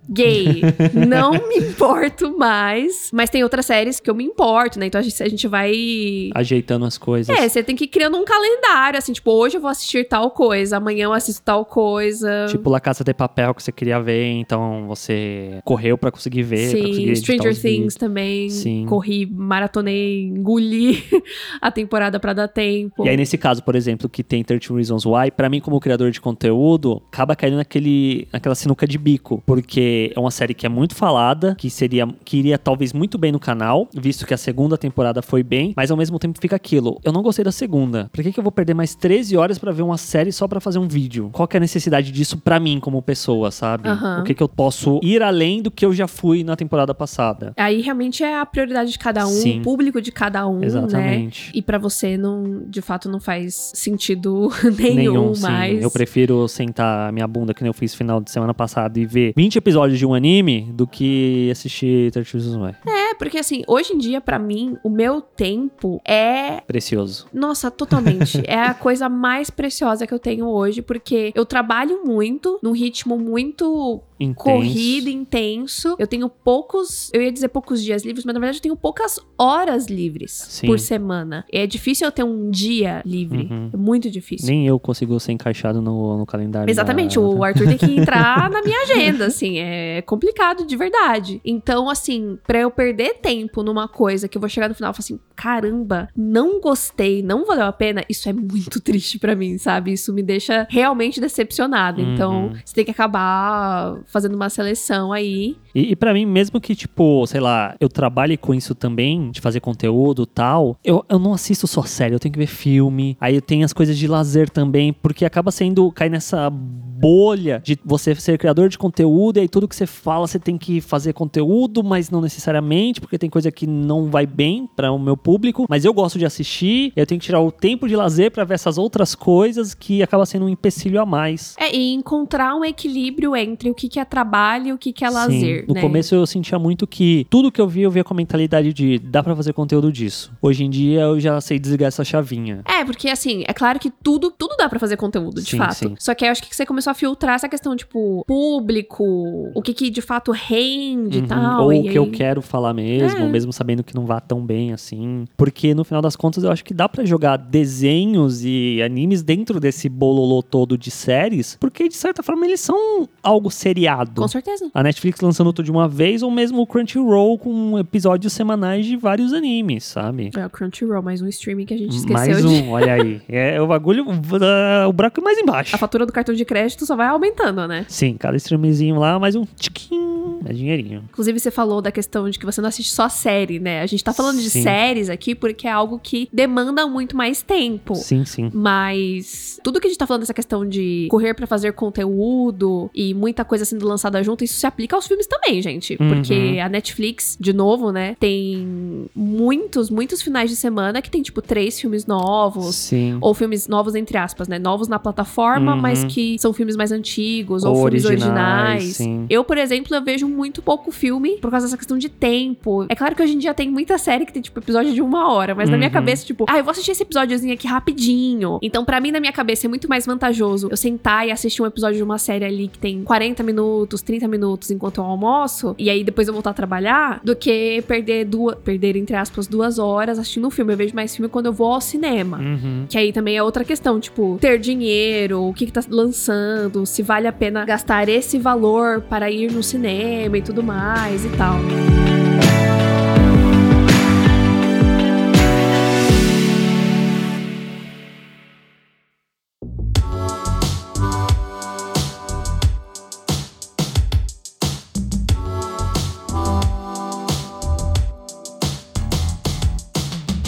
caguei. 0.07 0.63
Não 1.09 1.33
me 1.33 1.57
importo 1.59 2.37
mais. 2.37 3.11
Mas 3.13 3.31
tem 3.31 3.43
outras 3.43 3.67
séries 3.67 4.01
que 4.01 4.11
eu 4.11 4.15
me 4.15 4.25
importo, 4.25 4.79
né? 4.79 4.87
Então 4.87 5.01
a 5.01 5.03
gente, 5.03 5.23
a 5.23 5.29
gente 5.29 5.49
vai 5.49 6.31
Ajeitando 6.35 6.85
as 6.85 6.99
coisas. 6.99 7.35
é, 7.37 7.49
você 7.49 7.63
tem 7.63 7.77
que 7.77 7.85
ir 7.85 7.89
criando 7.89 8.17
um 8.17 8.25
calendário, 8.25 8.99
assim, 8.99 9.13
tipo, 9.13 9.31
hoje 9.31 9.57
eu 9.57 9.61
vou 9.61 9.71
assistir 9.71 10.09
tal 10.09 10.31
coisa, 10.31 10.77
amanhã 10.77 11.05
eu 11.05 11.13
assisto 11.13 11.43
tal 11.43 11.65
coisa. 11.65 12.47
Tipo 12.49 12.71
La 12.71 12.81
Casa 12.81 13.05
de 13.05 13.15
Papel 13.15 13.55
que 13.55 13.63
você 13.63 13.73
queria 13.73 14.01
ver, 14.01 14.27
então 14.33 14.87
você 14.87 15.61
correu 15.65 15.97
pra 15.97 16.11
conseguir 16.11 16.43
ver, 16.43 16.71
pra 16.71 16.81
conseguir 16.81 16.95
Sim, 16.95 17.11
editar 17.11 17.33
Stranger 17.35 17.55
Things 17.55 17.77
vídeos. 17.77 17.95
também. 17.95 18.51
Sim. 18.51 18.87
Corri, 18.89 19.27
maratonei, 19.27 20.23
engoli 20.25 21.03
a 21.61 21.71
temporada 21.71 22.19
pra 22.19 22.33
dar 22.33 22.49
tempo. 22.49 23.05
E 23.05 23.09
aí, 23.09 23.17
nesse 23.17 23.39
caso, 23.39 23.63
por 23.63 23.75
exemplo, 23.75 24.09
que 24.09 24.23
tem 24.23 24.43
13 24.43 24.73
Reasons 24.73 25.05
Why, 25.07 25.31
pra 25.31 25.49
mim, 25.49 25.61
como 25.61 25.79
criador 25.81 26.11
de 26.11 26.21
conteúdo, 26.21 27.03
acaba 27.13 27.35
caindo 27.37 27.57
naquele, 27.57 28.29
naquela 28.33 28.55
sinuca 28.55 28.87
de 28.87 28.99
bico. 28.99 29.43
Porque 29.47 29.92
é 30.15 30.21
uma 30.21 30.31
série 30.31 30.55
que 30.55 30.67
é 30.67 30.69
muito 30.69 30.95
falada, 30.95 31.55
que 31.57 31.71
seria 31.71 32.09
que 32.25 32.37
iria 32.37 32.59
talvez 32.59 32.93
muito 32.93 33.19
bem 33.19 33.33
no 33.33 33.39
canal, 33.41 33.89
visto 33.95 34.27
que 34.27 34.35
a 34.35 34.37
segunda 34.37 34.77
temporada 34.77 35.23
foi 35.23 35.43
bem, 35.43 35.73
mas 35.77 35.91
ao 35.91 35.97
mesmo 35.97 36.19
tempo 36.19 36.39
fica 36.41 36.57
aquilo. 36.57 37.01
Eu 37.05 37.13
não 37.13 37.23
gostei 37.23 37.45
da 37.45 37.53
segunda. 37.53 38.09
Por 38.13 38.23
que, 38.23 38.33
que 38.33 38.39
eu 38.39 38.43
vou 38.45 38.53
perder 38.53 38.75
mais 38.75 38.95
13 38.95 39.37
horas 39.37 39.59
pra 39.59 39.73
ver 39.73 39.83
uma 39.83 39.97
série 39.99 40.33
só 40.33 40.47
pra 40.49 40.61
fazer 40.61 40.79
um 40.79 40.89
vídeo? 40.89 41.31
Qual 41.33 41.47
que 41.47 41.57
é 41.57 41.59
a 41.59 41.61
necessidade 41.61 42.11
disso 42.13 42.39
pra 42.39 42.59
mim 42.61 42.81
como 42.81 43.01
pessoa, 43.03 43.51
sabe? 43.51 43.89
Aham. 43.89 44.21
O 44.21 44.25
que, 44.25 44.35
que 44.35 44.43
eu 44.43 44.49
posso 44.49 45.01
ir 45.03 45.23
além 45.23 45.63
do 45.63 45.71
que 45.71 45.85
eu 45.85 45.93
já 45.93 46.07
fui 46.07 46.45
na 46.45 46.57
temporada 46.57 46.95
passada? 46.95 47.53
Aí 47.57 47.81
realmente 47.81 48.23
é 48.23 48.39
a 48.39 48.47
prioridade 48.47 48.91
de 48.93 48.99
cada 48.99 49.27
um, 49.27 49.31
Sim. 49.31 49.61
o 49.61 49.63
público 49.63 50.01
de 50.01 50.13
cada 50.13 50.47
um, 50.47 50.59
né? 50.59 50.67
Exatamente. 50.67 51.51
E 51.55 51.63
pra 51.63 51.79
você 51.79 52.17
não, 52.17 52.63
de 52.69 52.81
fato, 52.81 53.09
não 53.09 53.21
faz 53.21 53.73
sentido 53.75 54.51
nenhum, 54.79 55.35
sim. 55.35 55.43
mais. 55.43 55.83
Eu 55.83 55.91
prefiro 55.91 56.47
sentar 56.49 57.13
minha 57.13 57.27
bunda, 57.27 57.55
que 57.55 57.63
nem 57.63 57.69
eu 57.69 57.75
fiz 57.75 57.95
final 57.95 58.21
de 58.21 58.31
semana 58.31 58.55
passada, 58.55 58.99
e 58.99 59.07
ver 59.07 59.33
20 59.37 59.57
episódios 59.57 59.82
de 59.89 60.07
um 60.07 60.15
anime 60.15 60.71
do 60.73 60.87
que 60.87 61.49
assistir 61.51 62.11
13 62.13 62.33
Reasons 62.33 62.57
Why. 62.57 62.77
É, 62.87 63.15
porque 63.15 63.39
assim, 63.39 63.63
hoje 63.67 63.93
em 63.95 63.99
dia, 63.99 64.21
pra 64.21 64.39
mim, 64.39 64.77
o 64.85 64.91
meu 64.91 65.21
tempo 65.21 66.01
é 66.07 66.61
Precioso. 66.67 67.27
Nossa, 67.33 67.71
totalmente. 67.71 68.41
é 68.47 68.59
a 68.59 68.75
coisa 68.75 69.09
mais 69.09 69.51
preciosa 69.51 70.07
que 70.07 70.15
eu 70.15 70.19
tenho 70.19 70.47
hoje, 70.47 70.83
porque 70.83 71.33
eu 71.35 71.45
trabalho 71.45 72.03
muito, 72.05 72.59
num 72.63 72.73
ritmo 72.73 73.19
muito 73.19 74.01
Intenso. 74.21 74.35
corrido, 74.45 75.09
intenso. 75.09 75.97
Eu 75.99 76.07
tenho 76.07 76.29
poucos, 76.29 77.11
eu 77.13 77.21
ia 77.23 77.33
dizer 77.33 77.49
poucos 77.49 77.83
dias 77.83 78.05
livres, 78.05 78.25
mas 78.25 78.35
na 78.35 78.41
verdade 78.41 78.59
eu 78.59 78.63
tenho 78.63 78.77
poucas 78.77 79.19
horas 79.39 79.87
livres 79.87 80.33
Sim. 80.33 80.67
por 80.67 80.79
semana. 80.79 81.45
É 81.53 81.67
difícil 81.67 82.07
eu 82.07 82.13
ter 82.13 82.23
um 82.25 82.51
dia 82.51 83.03
livre. 83.05 83.49
Uhum. 83.51 83.71
É 83.73 83.77
muito 83.77 84.11
difícil. 84.11 84.47
Nem 84.49 84.67
eu 84.67 84.79
consigo 84.79 85.19
ser 85.19 85.33
encaixado 85.33 85.83
no, 85.83 86.19
no 86.19 86.27
calendário. 86.27 86.71
Exatamente, 86.71 87.17
da- 87.17 87.21
o 87.21 87.43
Arthur 87.43 87.67
tem 87.67 87.77
que 87.79 87.87
entrar 87.99 88.49
na 88.51 88.63
minha 88.63 88.81
agenda, 88.83 89.27
assim, 89.27 89.59
é 89.59 89.72
complicado 90.07 90.67
de 90.67 90.77
verdade. 90.77 91.41
Então, 91.45 91.89
assim, 91.89 92.39
pra 92.47 92.59
eu 92.61 92.71
perder 92.71 93.15
tempo 93.21 93.63
numa 93.63 93.87
coisa 93.89 94.29
que 94.29 94.37
eu 94.37 94.41
vou 94.41 94.49
chegar 94.49 94.69
no 94.69 94.75
final 94.75 94.91
e 94.91 94.95
falar 94.95 95.01
assim, 95.05 95.21
caramba, 95.37 96.09
não 96.17 96.61
gostei, 96.61 97.23
não 97.23 97.45
valeu 97.45 97.65
a 97.67 97.73
pena, 97.73 98.05
isso 98.09 98.29
é 98.29 98.33
muito 98.33 98.81
triste 98.83 99.19
pra 99.19 99.35
mim, 99.35 99.59
sabe? 99.59 99.93
Isso 99.93 100.13
me 100.13 100.23
deixa 100.23 100.67
realmente 100.71 101.21
decepcionada. 101.21 102.01
Então, 102.01 102.47
Uhum. 102.47 102.53
você 102.65 102.75
tem 102.75 102.85
que 102.85 102.91
acabar 102.91 103.99
fazendo 104.07 104.35
uma 104.35 104.49
seleção 104.49 105.13
aí. 105.13 105.57
E, 105.75 105.93
e 105.93 105.97
para 105.97 106.13
mim, 106.15 106.25
mesmo 106.27 106.61
que, 106.61 106.75
tipo, 106.75 107.27
sei 107.27 107.41
lá, 107.41 107.75
eu 107.81 107.89
trabalhe 107.89 108.37
com 108.37 108.55
isso 108.55 108.75
também, 108.75 109.31
de 109.31 109.41
fazer 109.41 109.61
conteúdo 109.61 110.23
e 110.23 110.27
tal, 110.27 110.77
eu, 110.85 111.05
eu 111.09 111.19
não 111.19 111.33
assisto 111.33 111.67
só 111.67 111.83
série, 111.83 112.15
eu 112.15 112.19
tenho 112.21 112.33
que 112.33 112.39
ver 112.39 112.47
filme. 112.47 113.17
Aí 113.21 113.35
eu 113.35 113.43
tenho 113.43 113.65
as 113.65 113.73
coisas 113.73 113.97
de 113.99 114.07
lazer 114.07 114.49
também, 114.51 114.93
porque 114.93 115.25
acaba 115.25 115.51
sendo, 115.51 115.91
cai 115.93 116.09
nessa 116.09 116.51
bolha 116.51 117.61
de 117.65 117.77
você 117.85 118.15
ser 118.15 118.39
criador 118.39 118.69
de 118.69 118.79
conteúdo, 118.79 119.39
e 119.39 119.41
aí 119.41 119.49
tudo 119.49 119.62
que 119.69 119.77
você 119.77 119.87
fala 119.87 120.27
você 120.27 120.39
tem 120.39 120.57
que 120.57 120.81
fazer 120.81 121.13
conteúdo, 121.13 121.83
mas 121.83 122.11
não 122.11 122.21
necessariamente, 122.21 123.01
porque 123.01 123.19
tem 123.19 123.31
coisa 123.31 123.51
que 123.51 123.67
não 123.67 124.11
vai 124.11 124.27
bem 124.27 124.69
para 124.75 124.93
o 124.93 124.99
meu 124.99 125.17
público, 125.17 125.67
mas 125.69 125.85
eu 125.85 125.93
gosto 125.93 126.19
de 126.19 126.25
assistir, 126.25 126.93
eu 126.97 127.07
tenho 127.07 127.21
que 127.21 127.27
tirar 127.27 127.41
o 127.41 127.51
tempo 127.51 127.89
de 127.89 127.97
lazer 127.97 128.31
para 128.31 128.45
ver 128.45 128.55
essas 128.55 128.79
outras 128.79 129.15
coisas 129.15 129.75
que 129.75 130.03
acaba 130.03 130.27
sendo 130.27 130.47
um 130.47 130.49
empecilho 130.49 131.01
a 131.01 131.07
mais. 131.07 131.55
É, 131.59 131.75
e 131.75 131.93
encontrar 131.93 132.55
um 132.55 132.65
equilíbrio 132.65 133.35
entre 133.37 133.71
o 133.71 133.75
que, 133.75 133.89
que 133.89 133.99
é 134.01 134.05
trabalho 134.05 134.69
e 134.69 134.73
o 134.73 134.79
que, 134.79 134.93
que 134.93 135.05
é 135.05 135.09
Sim, 135.09 135.15
lazer. 135.15 135.65
No 135.67 135.75
né? 135.75 135.81
começo 135.81 136.15
eu 136.15 136.27
sentia 136.27 136.59
muito 136.59 136.87
que 136.87 137.27
tudo 137.31 137.51
que 137.51 137.61
eu 137.61 137.69
via, 137.69 137.85
eu 137.85 137.91
via 137.91 138.05
com 138.05 138.15
a 138.15 138.17
mentalidade 138.17 138.73
de 138.73 138.99
dá 138.99 139.23
pra 139.23 139.35
fazer 139.35 139.53
conteúdo 139.53 139.93
disso. 139.93 140.33
Hoje 140.41 140.65
em 140.65 140.71
dia 140.71 141.01
eu 141.01 141.21
já 141.21 141.41
sei 141.41 141.59
desligar 141.59 141.89
essa 141.89 142.05
chavinha. 142.05 142.63
É, 142.67 142.85
porque 142.85 143.09
assim, 143.09 143.45
é 143.47 143.53
claro 143.53 143.79
que 143.79 143.91
tudo, 143.91 144.31
tudo 144.31 144.57
dá 144.57 144.69
pra 144.69 144.79
fazer 144.79 144.97
conteúdo, 144.97 145.41
de 145.41 145.51
Sim, 145.51 145.59
fato. 145.59 145.75
sim. 145.75 145.95
Só 145.99 146.15
que 146.15 146.25
eu 146.25 146.31
acho 146.31 146.43
que 146.43 146.55
você 146.55 146.67
começou 146.67 146.91
a 146.91 146.95
filtrar 146.95 147.35
essa 147.35 147.49
questão, 147.49 147.77
tipo, 147.77 148.25
público, 148.27 149.51
o 149.55 149.63
que 149.63 149.73
que 149.75 149.91
de 149.91 150.01
fato 150.03 150.31
rende 150.33 151.19
e 151.19 151.21
Uhum. 151.23 151.27
tal. 151.27 151.65
Ou 151.65 151.73
e 151.73 151.81
o 151.81 151.83
que 151.91 151.99
eu 151.99 152.05
aí- 152.05 152.11
quero 152.11 152.43
falar 152.43 152.73
mesmo, 152.75 153.21
É. 153.21 153.29
mesmo 153.29 153.53
sabendo 153.53 153.83
que 153.83 153.95
não 153.95 154.05
vá 154.07 154.21
tão 154.21 154.45
bem 154.45 154.73
assim. 154.73 155.25
Porque 155.37 155.75
no 155.75 155.85
final 155.85 156.01
das 156.03 156.17
contas 156.17 156.45
eu 156.45 156.51
acho 156.51 156.65
que 156.65 156.75
dá 156.75 156.89
pra 156.89 157.05
jogar 157.05 157.37
desenhos 157.37 158.45
e 158.45 158.81
animes 158.85 159.23
dentro 159.23 159.59
desse 159.59 159.89
bololô 159.89 160.43
todo 160.43 160.77
de 160.79 160.91
séries, 160.91 161.57
porque 161.61 161.89
de 161.89 161.95
certa 161.97 162.23
forma 162.23 162.45
eles 162.47 162.61
são 162.61 163.09
algo 163.23 163.51
seriado. 163.51 164.21
Com 164.21 164.29
certeza. 164.29 164.71
A 164.75 164.83
Netflix 164.83 165.21
lançando 165.21 165.53
tudo 165.53 165.65
de 165.65 165.71
uma 165.71 165.89
vez, 165.89 166.23
ou 166.23 166.31
mesmo 166.31 166.61
o 166.63 166.67
Crunchyroll 166.67 167.39
com 167.39 167.79
episódios 167.79 168.33
semanais 168.33 168.87
de 168.87 168.97
vários 168.97 169.33
animes, 169.33 169.85
sabe? 169.85 170.31
É 170.37 170.47
o 170.47 170.51
Crunchyroll, 170.51 171.03
mais 171.03 171.21
um 171.23 171.27
streaming 171.29 171.65
que 171.67 171.75
a 171.75 171.79
gente 171.79 171.97
esqueceu 171.97 172.15
Mais 172.15 172.39
de. 172.39 172.47
um, 172.47 172.71
olha 172.71 172.95
aí. 172.95 173.21
É 173.29 173.61
o 173.61 173.67
bagulho, 173.67 174.05
uh, 174.09 174.89
o 174.89 174.93
buraco 174.93 175.21
é 175.21 175.23
mais 175.25 175.39
embaixo. 175.39 175.75
A 175.75 175.79
fatura 175.79 176.05
do 176.07 176.13
cartão 176.13 176.35
de 176.35 176.45
crédito 176.45 176.85
só 176.85 176.95
vai 176.95 177.09
aumentando, 177.09 177.67
né? 177.67 177.85
Sim, 177.89 178.15
cada 178.19 178.37
streamzinho 178.37 178.99
lá, 178.99 179.19
mais 179.19 179.35
um 179.35 179.42
tiquinho, 179.59 180.41
é 180.45 180.53
dinheirinho. 180.53 181.05
Inclusive, 181.11 181.39
você 181.39 181.51
falou 181.51 181.81
da 181.83 181.91
questão 181.93 182.29
de 182.29 182.39
que 182.39 182.45
você 182.47 182.61
não 182.61 182.69
assiste 182.69 182.93
só 182.95 183.09
série, 183.09 183.59
né? 183.59 183.81
A 183.81 183.87
gente 183.87 184.03
tá 184.03 184.13
falando 184.13 184.41
de 184.41 184.51
Sim. 184.51 184.63
séries 184.63 185.09
aqui 185.09 185.35
porque 185.35 185.67
é 185.67 185.71
algo 185.71 185.99
que 186.03 186.29
demanda 186.33 186.87
muito 186.87 187.17
mais 187.17 187.43
tempo. 187.43 187.95
Sim, 187.95 188.25
sim. 188.25 188.51
Mas 188.53 189.59
tudo 189.63 189.81
que 189.81 189.87
a 189.87 189.91
gente 189.91 189.99
tá 189.99 190.07
falando 190.07 190.23
dessa 190.23 190.35
questão 190.35 190.67
de 190.69 191.07
correr 191.11 191.35
pra 191.35 191.47
fazer 191.47 191.73
conteúdo 191.73 192.91
e 192.95 193.15
muita 193.15 193.45
coisa 193.45 193.65
sendo 193.65 193.87
lançada 193.87 194.23
junto, 194.23 194.45
isso 194.45 194.55
se 194.55 194.67
aplica 194.67 194.97
aos 194.97 195.07
filmes 195.07 195.27
também, 195.27 195.61
gente. 195.63 195.97
Uhum. 196.01 196.09
Porque 196.09 196.59
a 196.63 196.69
Netflix, 196.69 197.37
de 197.41 197.53
novo, 197.53 197.91
né, 197.93 198.17
tem 198.19 198.67
muitos, 199.15 199.91
muitos 199.91 200.23
finais 200.23 200.51
de 200.51 200.57
semana 200.57 201.01
que 201.03 201.11
tem, 201.11 201.23
tipo, 201.23 201.41
três 201.43 201.81
filmes 201.81 202.07
novos. 202.07 202.75
Sim. 202.77 203.19
Ou 203.21 203.35
filmes 203.35 203.69
novos, 203.69 203.95
entre 203.95 204.17
aspas, 204.19 204.49
né? 204.49 204.59
Novos 204.59 204.89
na 204.89 204.99
plataforma, 204.99 205.75
Uhum. 205.75 205.81
mas 205.81 206.05
que 206.05 206.39
são 206.39 206.53
filmes 206.53 206.77
mais 206.77 206.93
antigos, 206.93 207.65
ou, 207.65 207.71
Ou 207.77 207.85
filmes 207.85 208.05
originais, 208.05 208.75
originais. 208.83 208.97
sim. 208.97 209.27
Eu, 209.33 209.43
por 209.43 209.57
exemplo, 209.57 209.95
eu 209.97 210.03
vejo 210.03 210.29
muito 210.29 210.61
pouco 210.61 210.91
filme 210.93 211.39
por 211.39 211.51
causa 211.51 211.67
dessa 211.67 211.77
questão 211.79 211.97
de 211.97 212.09
tempo. 212.11 212.85
É 212.89 212.95
claro 212.95 213.17
que 213.17 213.23
hoje 213.23 213.35
em 213.35 213.39
dia 213.39 213.55
tem 213.55 213.71
muita 213.71 213.97
série 213.97 214.27
que 214.27 214.33
tem, 214.33 214.43
tipo, 214.43 214.59
episódio 214.61 214.93
de 214.93 215.01
uma 215.01 215.33
hora, 215.33 215.55
mas 215.55 215.71
na 215.71 215.77
minha 215.79 215.89
Uhum. 215.89 215.95
cabeça, 215.95 216.27
tipo, 216.27 216.45
ah, 216.49 216.59
eu 216.59 216.65
vou 216.65 216.71
assistir 216.71 216.91
esse 216.91 217.03
episódiozinho 217.03 217.55
aqui 217.55 217.67
rapidinho. 217.67 218.59
Então, 218.63 218.85
pra 218.85 219.01
mim, 219.01 219.11
na 219.11 219.21
minha 219.21 219.33
cabeça, 219.33 219.67
é 219.67 219.69
muito 219.69 219.89
mais 219.89 220.05
vantajoso 220.05 220.69
eu 220.71 220.77
sentar 220.77 221.27
e 221.27 221.31
assistir 221.31 221.63
um 221.63 221.67
episódio 221.67 221.97
de 221.97 222.03
uma 222.03 222.19
série 222.19 222.45
ali 222.45 222.69
que 222.69 222.79
tem 222.79 223.03
40 223.03 223.43
minutos, 223.43 224.03
30 224.03 224.29
minutos 224.29 224.71
enquanto 224.71 224.99
eu 224.99 225.05
almoço, 225.05 225.75
e 225.79 225.89
aí 225.89 226.05
depois 226.05 226.29
eu 226.29 226.35
voltar 226.35 226.51
a 226.51 226.55
trabalhar, 226.55 227.21
do 227.25 227.35
que 227.35 227.83
perder 227.89 228.27
duas, 228.27 228.57
perder, 228.57 228.97
entre 228.97 229.17
aspas, 229.17 229.47
duas 229.47 229.79
horas 229.79 230.19
assistindo 230.19 230.47
um 230.47 230.51
filme. 230.51 230.73
Eu 230.75 230.77
vejo 230.77 230.95
mais 230.95 231.15
filme 231.17 231.29
quando 231.29 231.47
eu 231.47 231.53
vou 231.53 231.73
ao 231.73 231.81
cinema. 231.81 232.39
Uhum. 232.39 232.87
Que 232.89 232.99
aí 232.99 233.13
também 233.13 233.37
é 233.37 233.43
outra 233.43 233.65
questão, 233.65 233.99
tipo, 233.99 234.37
ter 234.41 234.59
dinheiro, 234.59 235.43
o 235.43 235.55
que, 235.55 235.67
que 235.67 235.73
tá 235.73 235.81
lançando, 235.89 236.85
se 236.87 237.03
vale 237.03 237.27
a 237.27 237.33
pena 237.33 237.65
gastar 237.65 238.09
esse 238.09 238.39
valor 238.39 239.01
para 239.03 239.22
ir 239.31 239.53
no 239.53 239.63
cinema 239.63 240.39
e 240.39 240.43
tudo 240.43 240.63
mais 240.63 241.25
e 241.25 241.29
tal. 241.31 241.57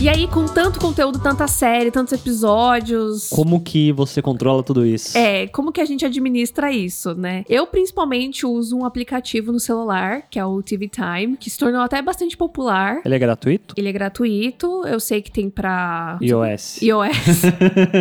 E 0.05 0.09
aí, 0.11 0.29
com 0.29 0.45
tanto 0.45 0.79
conteúdo, 0.79 1.19
tanta 1.19 1.49
série, 1.49 1.91
tantos 1.91 2.13
episódios. 2.13 3.31
Como 3.31 3.59
que 3.63 3.91
você 3.91 4.21
controla 4.21 4.63
tudo 4.63 4.85
isso? 4.85 5.17
É, 5.17 5.47
como 5.47 5.73
que 5.73 5.81
a 5.81 5.85
gente 5.87 6.05
administra 6.05 6.71
isso, 6.71 7.15
né? 7.15 7.43
Eu, 7.49 7.67
principalmente, 7.67 8.45
uso 8.45 8.77
um 8.77 8.85
aplicativo 8.85 9.51
no 9.51 9.59
celular, 9.59 10.25
que 10.29 10.39
é 10.39 10.45
o 10.45 10.63
TV 10.63 10.91
Time, 10.91 11.39
que 11.39 11.49
se 11.49 11.59
tornou 11.59 11.81
até 11.81 12.03
bastante 12.03 12.37
popular. 12.37 13.01
Ele 13.03 13.15
é 13.15 13.19
gratuito? 13.19 13.75
Ele 13.79 13.89
é 13.89 13.93
gratuito, 13.93 14.87
eu 14.87 15.01
sei 15.01 15.23
que 15.23 15.31
tem 15.31 15.49
pra 15.49 16.19
iOS. 16.21 16.83
iOS. 16.83 17.41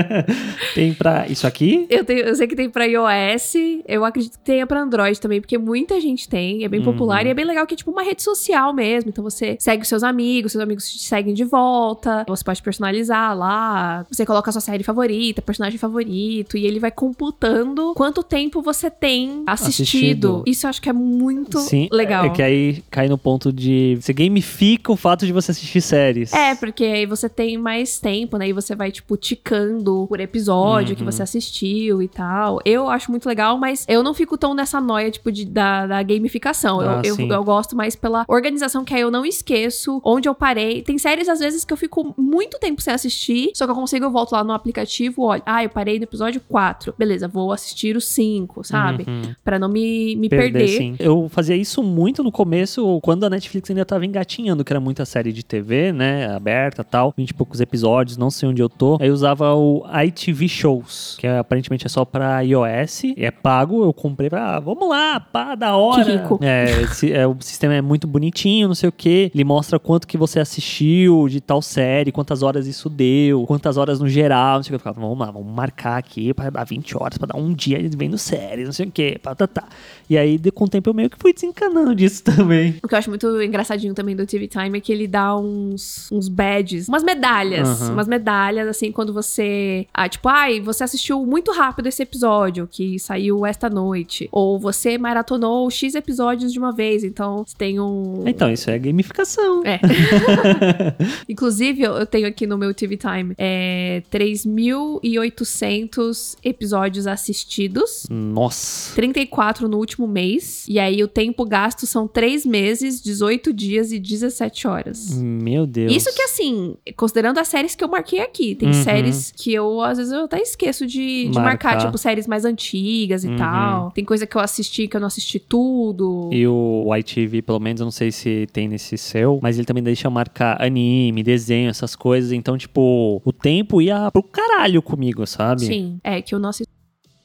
tem 0.75 0.93
pra 0.93 1.25
isso 1.29 1.48
aqui? 1.48 1.86
Eu, 1.89 2.03
tenho, 2.03 2.19
eu 2.19 2.36
sei 2.36 2.48
que 2.48 2.55
tem 2.57 2.69
pra 2.69 2.83
iOS, 2.83 3.53
eu 3.88 4.03
acredito 4.03 4.33
que 4.39 4.43
tenha 4.43 4.67
pra 4.67 4.81
Android 4.81 5.22
também, 5.22 5.39
porque 5.39 5.57
muita 5.57 6.01
gente 6.01 6.27
tem, 6.27 6.65
é 6.65 6.67
bem 6.67 6.83
popular 6.83 7.22
Uhum. 7.22 7.27
e 7.27 7.31
é 7.31 7.33
bem 7.33 7.45
legal 7.45 7.65
que 7.65 7.75
é 7.75 7.77
tipo 7.77 7.91
uma 7.91 8.03
rede 8.03 8.22
social 8.22 8.74
mesmo. 8.74 9.10
Então 9.10 9.24
você 9.24 9.55
segue 9.57 9.83
os 9.83 9.88
seus 9.88 10.03
amigos, 10.03 10.51
seus 10.51 10.62
amigos 10.62 10.91
te 10.91 11.00
seguem 11.00 11.33
de 11.33 11.45
volta, 11.45 11.92
você 12.27 12.43
pode 12.43 12.62
personalizar 12.62 13.38
lá, 13.38 14.05
você 14.09 14.25
coloca 14.25 14.50
a 14.50 14.51
sua 14.53 14.62
série 14.62 14.83
favorita, 14.83 15.41
personagem 15.41 15.77
favorito, 15.77 16.57
e 16.57 16.65
ele 16.65 16.79
vai 16.79 16.91
computando 16.91 17.93
quanto 17.95 18.23
tempo 18.23 18.62
você 18.62 18.89
tem 18.89 19.43
assistido. 19.47 19.83
Assistido. 19.83 20.43
Isso 20.45 20.65
eu 20.65 20.69
acho 20.69 20.81
que 20.81 20.89
é 20.89 20.93
muito 20.93 21.59
Sim. 21.59 21.88
legal. 21.91 22.25
É 22.25 22.29
que 22.29 22.41
aí 22.41 22.83
cai 22.89 23.07
no 23.07 23.17
ponto 23.17 23.51
de. 23.51 23.97
Você 24.00 24.13
gamifica 24.13 24.91
o 24.91 24.95
fato 24.95 25.25
de 25.25 25.31
você 25.31 25.51
assistir 25.51 25.81
séries. 25.81 26.33
É, 26.33 26.55
porque 26.55 26.83
aí 26.83 27.05
você 27.05 27.27
tem 27.29 27.57
mais 27.57 28.00
tempo, 28.00 28.38
né? 28.38 28.47
E 28.50 28.53
você 28.53 28.75
vai, 28.75 28.91
tipo, 28.91 29.15
ticando 29.17 30.05
por 30.07 30.19
episódio 30.19 30.95
que 30.95 31.03
Uhum. 31.03 31.12
você 31.12 31.23
assistiu 31.23 32.01
e 32.01 32.07
tal. 32.07 32.59
Eu 32.65 32.89
acho 32.89 33.09
muito 33.12 33.25
legal, 33.27 33.57
mas 33.57 33.85
eu 33.88 34.03
não 34.03 34.13
fico 34.13 34.38
tão 34.38 34.53
nessa 34.53 34.79
noia, 34.79 35.09
tipo, 35.12 35.31
de, 35.31 35.45
da, 35.45 35.85
da 35.88 36.03
gamificação. 36.03 36.79
Ah, 36.79 37.01
eu, 37.03 37.17
eu, 37.19 37.27
eu 37.27 37.43
gosto 37.43 37.75
mais 37.75 37.95
pela 37.95 38.25
organização, 38.27 38.83
que 38.85 38.93
aí 38.93 39.01
eu 39.01 39.12
não 39.12 39.25
esqueço 39.25 40.01
onde 40.03 40.27
eu 40.29 40.35
parei. 40.35 40.81
Tem 40.81 40.97
séries, 40.97 41.27
às 41.29 41.39
vezes, 41.39 41.65
que 41.65 41.73
eu 41.73 41.77
fico 41.84 42.13
muito 42.18 42.58
tempo 42.60 42.82
sem 42.82 42.94
assistir, 42.94 43.52
só 43.54 43.66
que 43.66 43.72
eu 43.72 43.75
consigo, 43.75 44.06
eu 44.06 44.12
volto 44.12 44.32
lá 44.32 44.44
no 44.44 44.54
aplicativo, 44.54 45.24
olha, 45.24 45.42
ah, 45.46 45.63
eu 45.63 45.70
parei 45.70 45.98
no 45.98 46.04
episódio 46.04 46.42
4. 46.48 46.94
Beleza, 46.98 47.28
vou 47.28 47.52
assistir 47.52 47.96
o 47.98 48.02
5, 48.02 48.63
sabe? 48.63 49.04
Uhum. 49.08 49.34
Pra 49.44 49.60
não 49.60 49.68
me, 49.70 50.16
me 50.16 50.30
Perder, 50.30 50.52
perder. 50.54 50.68
sim. 50.78 50.96
Eu 51.00 51.28
fazia 51.30 51.56
isso 51.56 51.84
muito 51.84 52.24
no 52.24 52.32
começo, 52.32 53.00
quando 53.02 53.25
a 53.25 53.30
Netflix 53.30 53.70
ainda 53.70 53.84
tava 53.86 54.06
engatinhando, 54.06 54.63
que 54.63 54.72
era 54.72 54.80
muita 54.80 55.04
série 55.06 55.34
de 55.34 55.44
TV, 55.44 55.92
né, 55.92 56.28
aberta 56.34 56.82
e 56.82 56.86
tal, 56.86 57.13
20 57.18 57.30
e 57.30 57.34
poucos 57.34 57.60
episódios, 57.60 58.16
não 58.18 58.30
sei 58.32 58.50
onde 58.50 58.62
eu 58.62 58.70
tô. 58.70 58.98
Aí 59.02 59.08
eu 59.10 59.13
usava 59.13 59.54
o 59.54 59.84
ITV 60.06 60.48
Shows, 60.48 61.18
que 61.20 61.28
é, 61.28 61.38
aparentemente 61.38 61.86
é 61.86 61.90
só 61.90 62.06
pra 62.06 62.42
iOS, 62.42 63.04
é 63.18 63.30
pago, 63.32 63.84
eu 63.84 63.94
comprei 63.94 64.30
pra, 64.30 64.56
ah, 64.56 64.60
vamos 64.60 64.88
lá, 64.88 65.20
pá, 65.20 65.56
da 65.56 65.75
hora. 65.75 66.04
Que 66.06 66.12
rico. 66.12 66.40
É, 66.42 66.82
esse- 66.84 67.12
é, 67.12 67.28
o 67.28 67.36
sistema 67.42 67.74
é 67.74 67.82
muito 67.82 68.08
bonitinho, 68.08 68.68
não 68.68 68.75
sei 68.75 68.90
o 68.90 68.92
que, 68.92 69.32
ele 69.34 69.44
mostra 69.44 69.78
quanto 69.80 70.08
que 70.08 70.18
você 70.18 70.40
assistiu 70.40 71.28
de 71.28 71.42
tal 71.42 71.62
série, 71.74 72.12
quantas 72.12 72.44
horas 72.44 72.68
isso 72.68 72.89
deu, 72.89 73.46
quantas 73.46 73.77
horas 73.77 74.00
no 74.00 74.08
geral, 74.08 74.58
não 74.58 74.63
sei 74.63 74.70
o 74.70 74.72
que. 74.72 74.75
Eu 74.75 74.80
ficava, 74.80 75.00
vamos 75.00 75.18
lá, 75.18 75.32
vamos 75.32 75.53
marcar 75.53 75.98
aqui 75.98 76.34
pra 76.34 76.50
dar 76.50 76.63
20 76.63 76.98
horas, 76.98 77.18
pra 77.18 77.27
dar 77.27 77.38
um 77.38 77.53
dia 77.53 77.80
vendo 77.98 78.18
série, 78.18 78.63
não 78.63 78.72
sei 78.72 78.86
o 78.86 78.92
que, 78.92 79.18
pá, 79.20 79.34
tá, 79.34 79.48
tá. 79.48 79.68
E 80.10 80.18
aí, 80.18 80.39
com 80.51 80.65
o 80.65 80.70
tempo, 80.70 80.89
eu 80.89 80.94
meio 80.94 81.10
que 81.10 81.18
fui 81.18 81.34
desencanando 81.34 81.96
disso 81.96 82.24
também. 82.25 82.75
O 82.84 82.88
que 82.88 82.94
eu 82.94 83.00
acho 83.00 83.10
muito 83.10 83.42
engraçadinho 83.42 83.94
também 83.94 84.15
do 84.15 84.25
TV 84.25 84.48
Time 84.48 84.77
é 84.77 84.82
que 84.82 84.92
ele 84.92 85.08
dá 85.08 85.36
uns, 85.36 86.12
uns 86.12 86.27
badges, 86.27 86.88
umas 86.88 87.03
medalhas. 87.03 87.82
Aham. 87.82 87.94
Umas 87.94 88.08
medalhas, 88.08 88.68
assim, 88.68 88.92
quando 88.92 89.13
você. 89.13 89.88
Ah, 89.94 90.08
tipo, 90.08 90.27
ai, 90.30 90.60
você 90.60 90.84
assistiu 90.84 91.25
muito 91.25 91.51
rápido 91.51 91.88
esse 91.88 92.03
episódio 92.03 92.68
que 92.70 93.00
saiu 93.00 93.46
esta 93.46 93.70
noite. 93.70 94.27
Ou 94.32 94.60
você 94.60 94.98
maratonou 94.98 95.70
X 95.70 95.96
episódios 95.96 96.51
de 96.51 96.60
uma 96.60 96.72
vez. 96.72 97.03
Então, 97.03 97.44
você 97.46 97.56
tem 97.58 97.80
um. 97.80 98.24
Então, 98.25 98.51
isso 98.51 98.70
é 98.70 98.77
gamificação. 98.77 99.63
É. 99.65 99.80
Inclusive, 101.27 101.62
eu 101.70 101.93
eu 101.93 102.05
tenho 102.05 102.27
aqui 102.27 102.46
no 102.48 102.58
meu 102.58 102.74
TV 102.74 102.98
Time 102.98 103.34
é, 103.38 104.01
3.800 104.12 106.36
episódios 106.43 107.08
assistidos. 107.08 108.05
Nossa. 108.10 108.96
34 108.96 109.67
no 109.67 109.77
último 109.77 110.08
mês. 110.08 110.65
E 110.67 110.79
aí 110.79 111.03
o 111.03 111.08
tempo 111.08 111.46
gasto 111.46 111.86
são 111.86 112.08
3 112.08 112.46
meses, 112.46 113.01
18 113.01 113.53
dias 113.53 113.91
e 113.91 114.00
17 114.00 114.67
horas. 114.67 115.17
Meu 115.17 115.65
Deus. 115.65 115.93
Isso 115.93 116.13
que 116.13 116.21
assim, 116.23 116.76
considerando 116.95 117.39
as 117.39 117.47
séries 117.47 117.76
que 117.76 117.84
eu 117.84 117.88
marquei 117.88 118.19
aqui, 118.19 118.56
tem 118.56 118.69
Uhum. 118.69 118.73
séries 118.84 119.32
que 119.36 119.54
eu 119.54 119.82
às 119.82 119.97
vezes 119.97 120.12
eu 120.13 120.26
até 120.26 120.39
esqueço 120.41 120.86
de, 120.86 121.30
de 121.30 121.39
marcar, 121.39 121.73
Marcar. 121.73 121.86
tipo 121.86 121.97
séries 121.97 122.28
mais 122.28 122.45
antigas 122.45 123.23
e 123.23 123.28
Uhum. 123.28 123.38
tal. 123.38 123.91
Tem 123.91 124.04
coisa 124.06 124.26
que 124.26 124.36
eu 124.36 124.41
assisti 124.41 124.88
que 124.88 124.95
eu 124.95 124.99
não 125.02 125.08
assisti 125.08 125.39
tudo. 125.39 126.30
E 126.32 126.45
o 126.47 126.86
ITV, 126.95 127.41
pelo 127.41 127.60
menos, 127.60 127.82
eu 127.82 127.86
não 127.86 127.91
sei 127.91 128.12
se 128.12 128.47
tem 128.52 128.67
nesse 128.67 128.97
seu, 128.97 129.39
mas 129.41 129.58
ele 129.58 129.65
também 129.65 129.84
deixa 129.84 130.10
marcar 130.10 130.62
anime, 130.62 131.23
desenho, 131.23 131.42
essas 131.51 131.95
coisas. 131.95 132.32
Então, 132.32 132.58
tipo, 132.58 133.21
o 133.23 133.34
tempo 133.34 133.82
ia 133.82 134.10
pro 134.12 134.23
caralho 134.23 134.82
comigo, 134.82 135.25
sabe? 135.25 135.62
Sim, 135.62 135.99
é 136.03 136.21
que 136.21 136.36
não 136.38 136.49
assisti. 136.49 136.71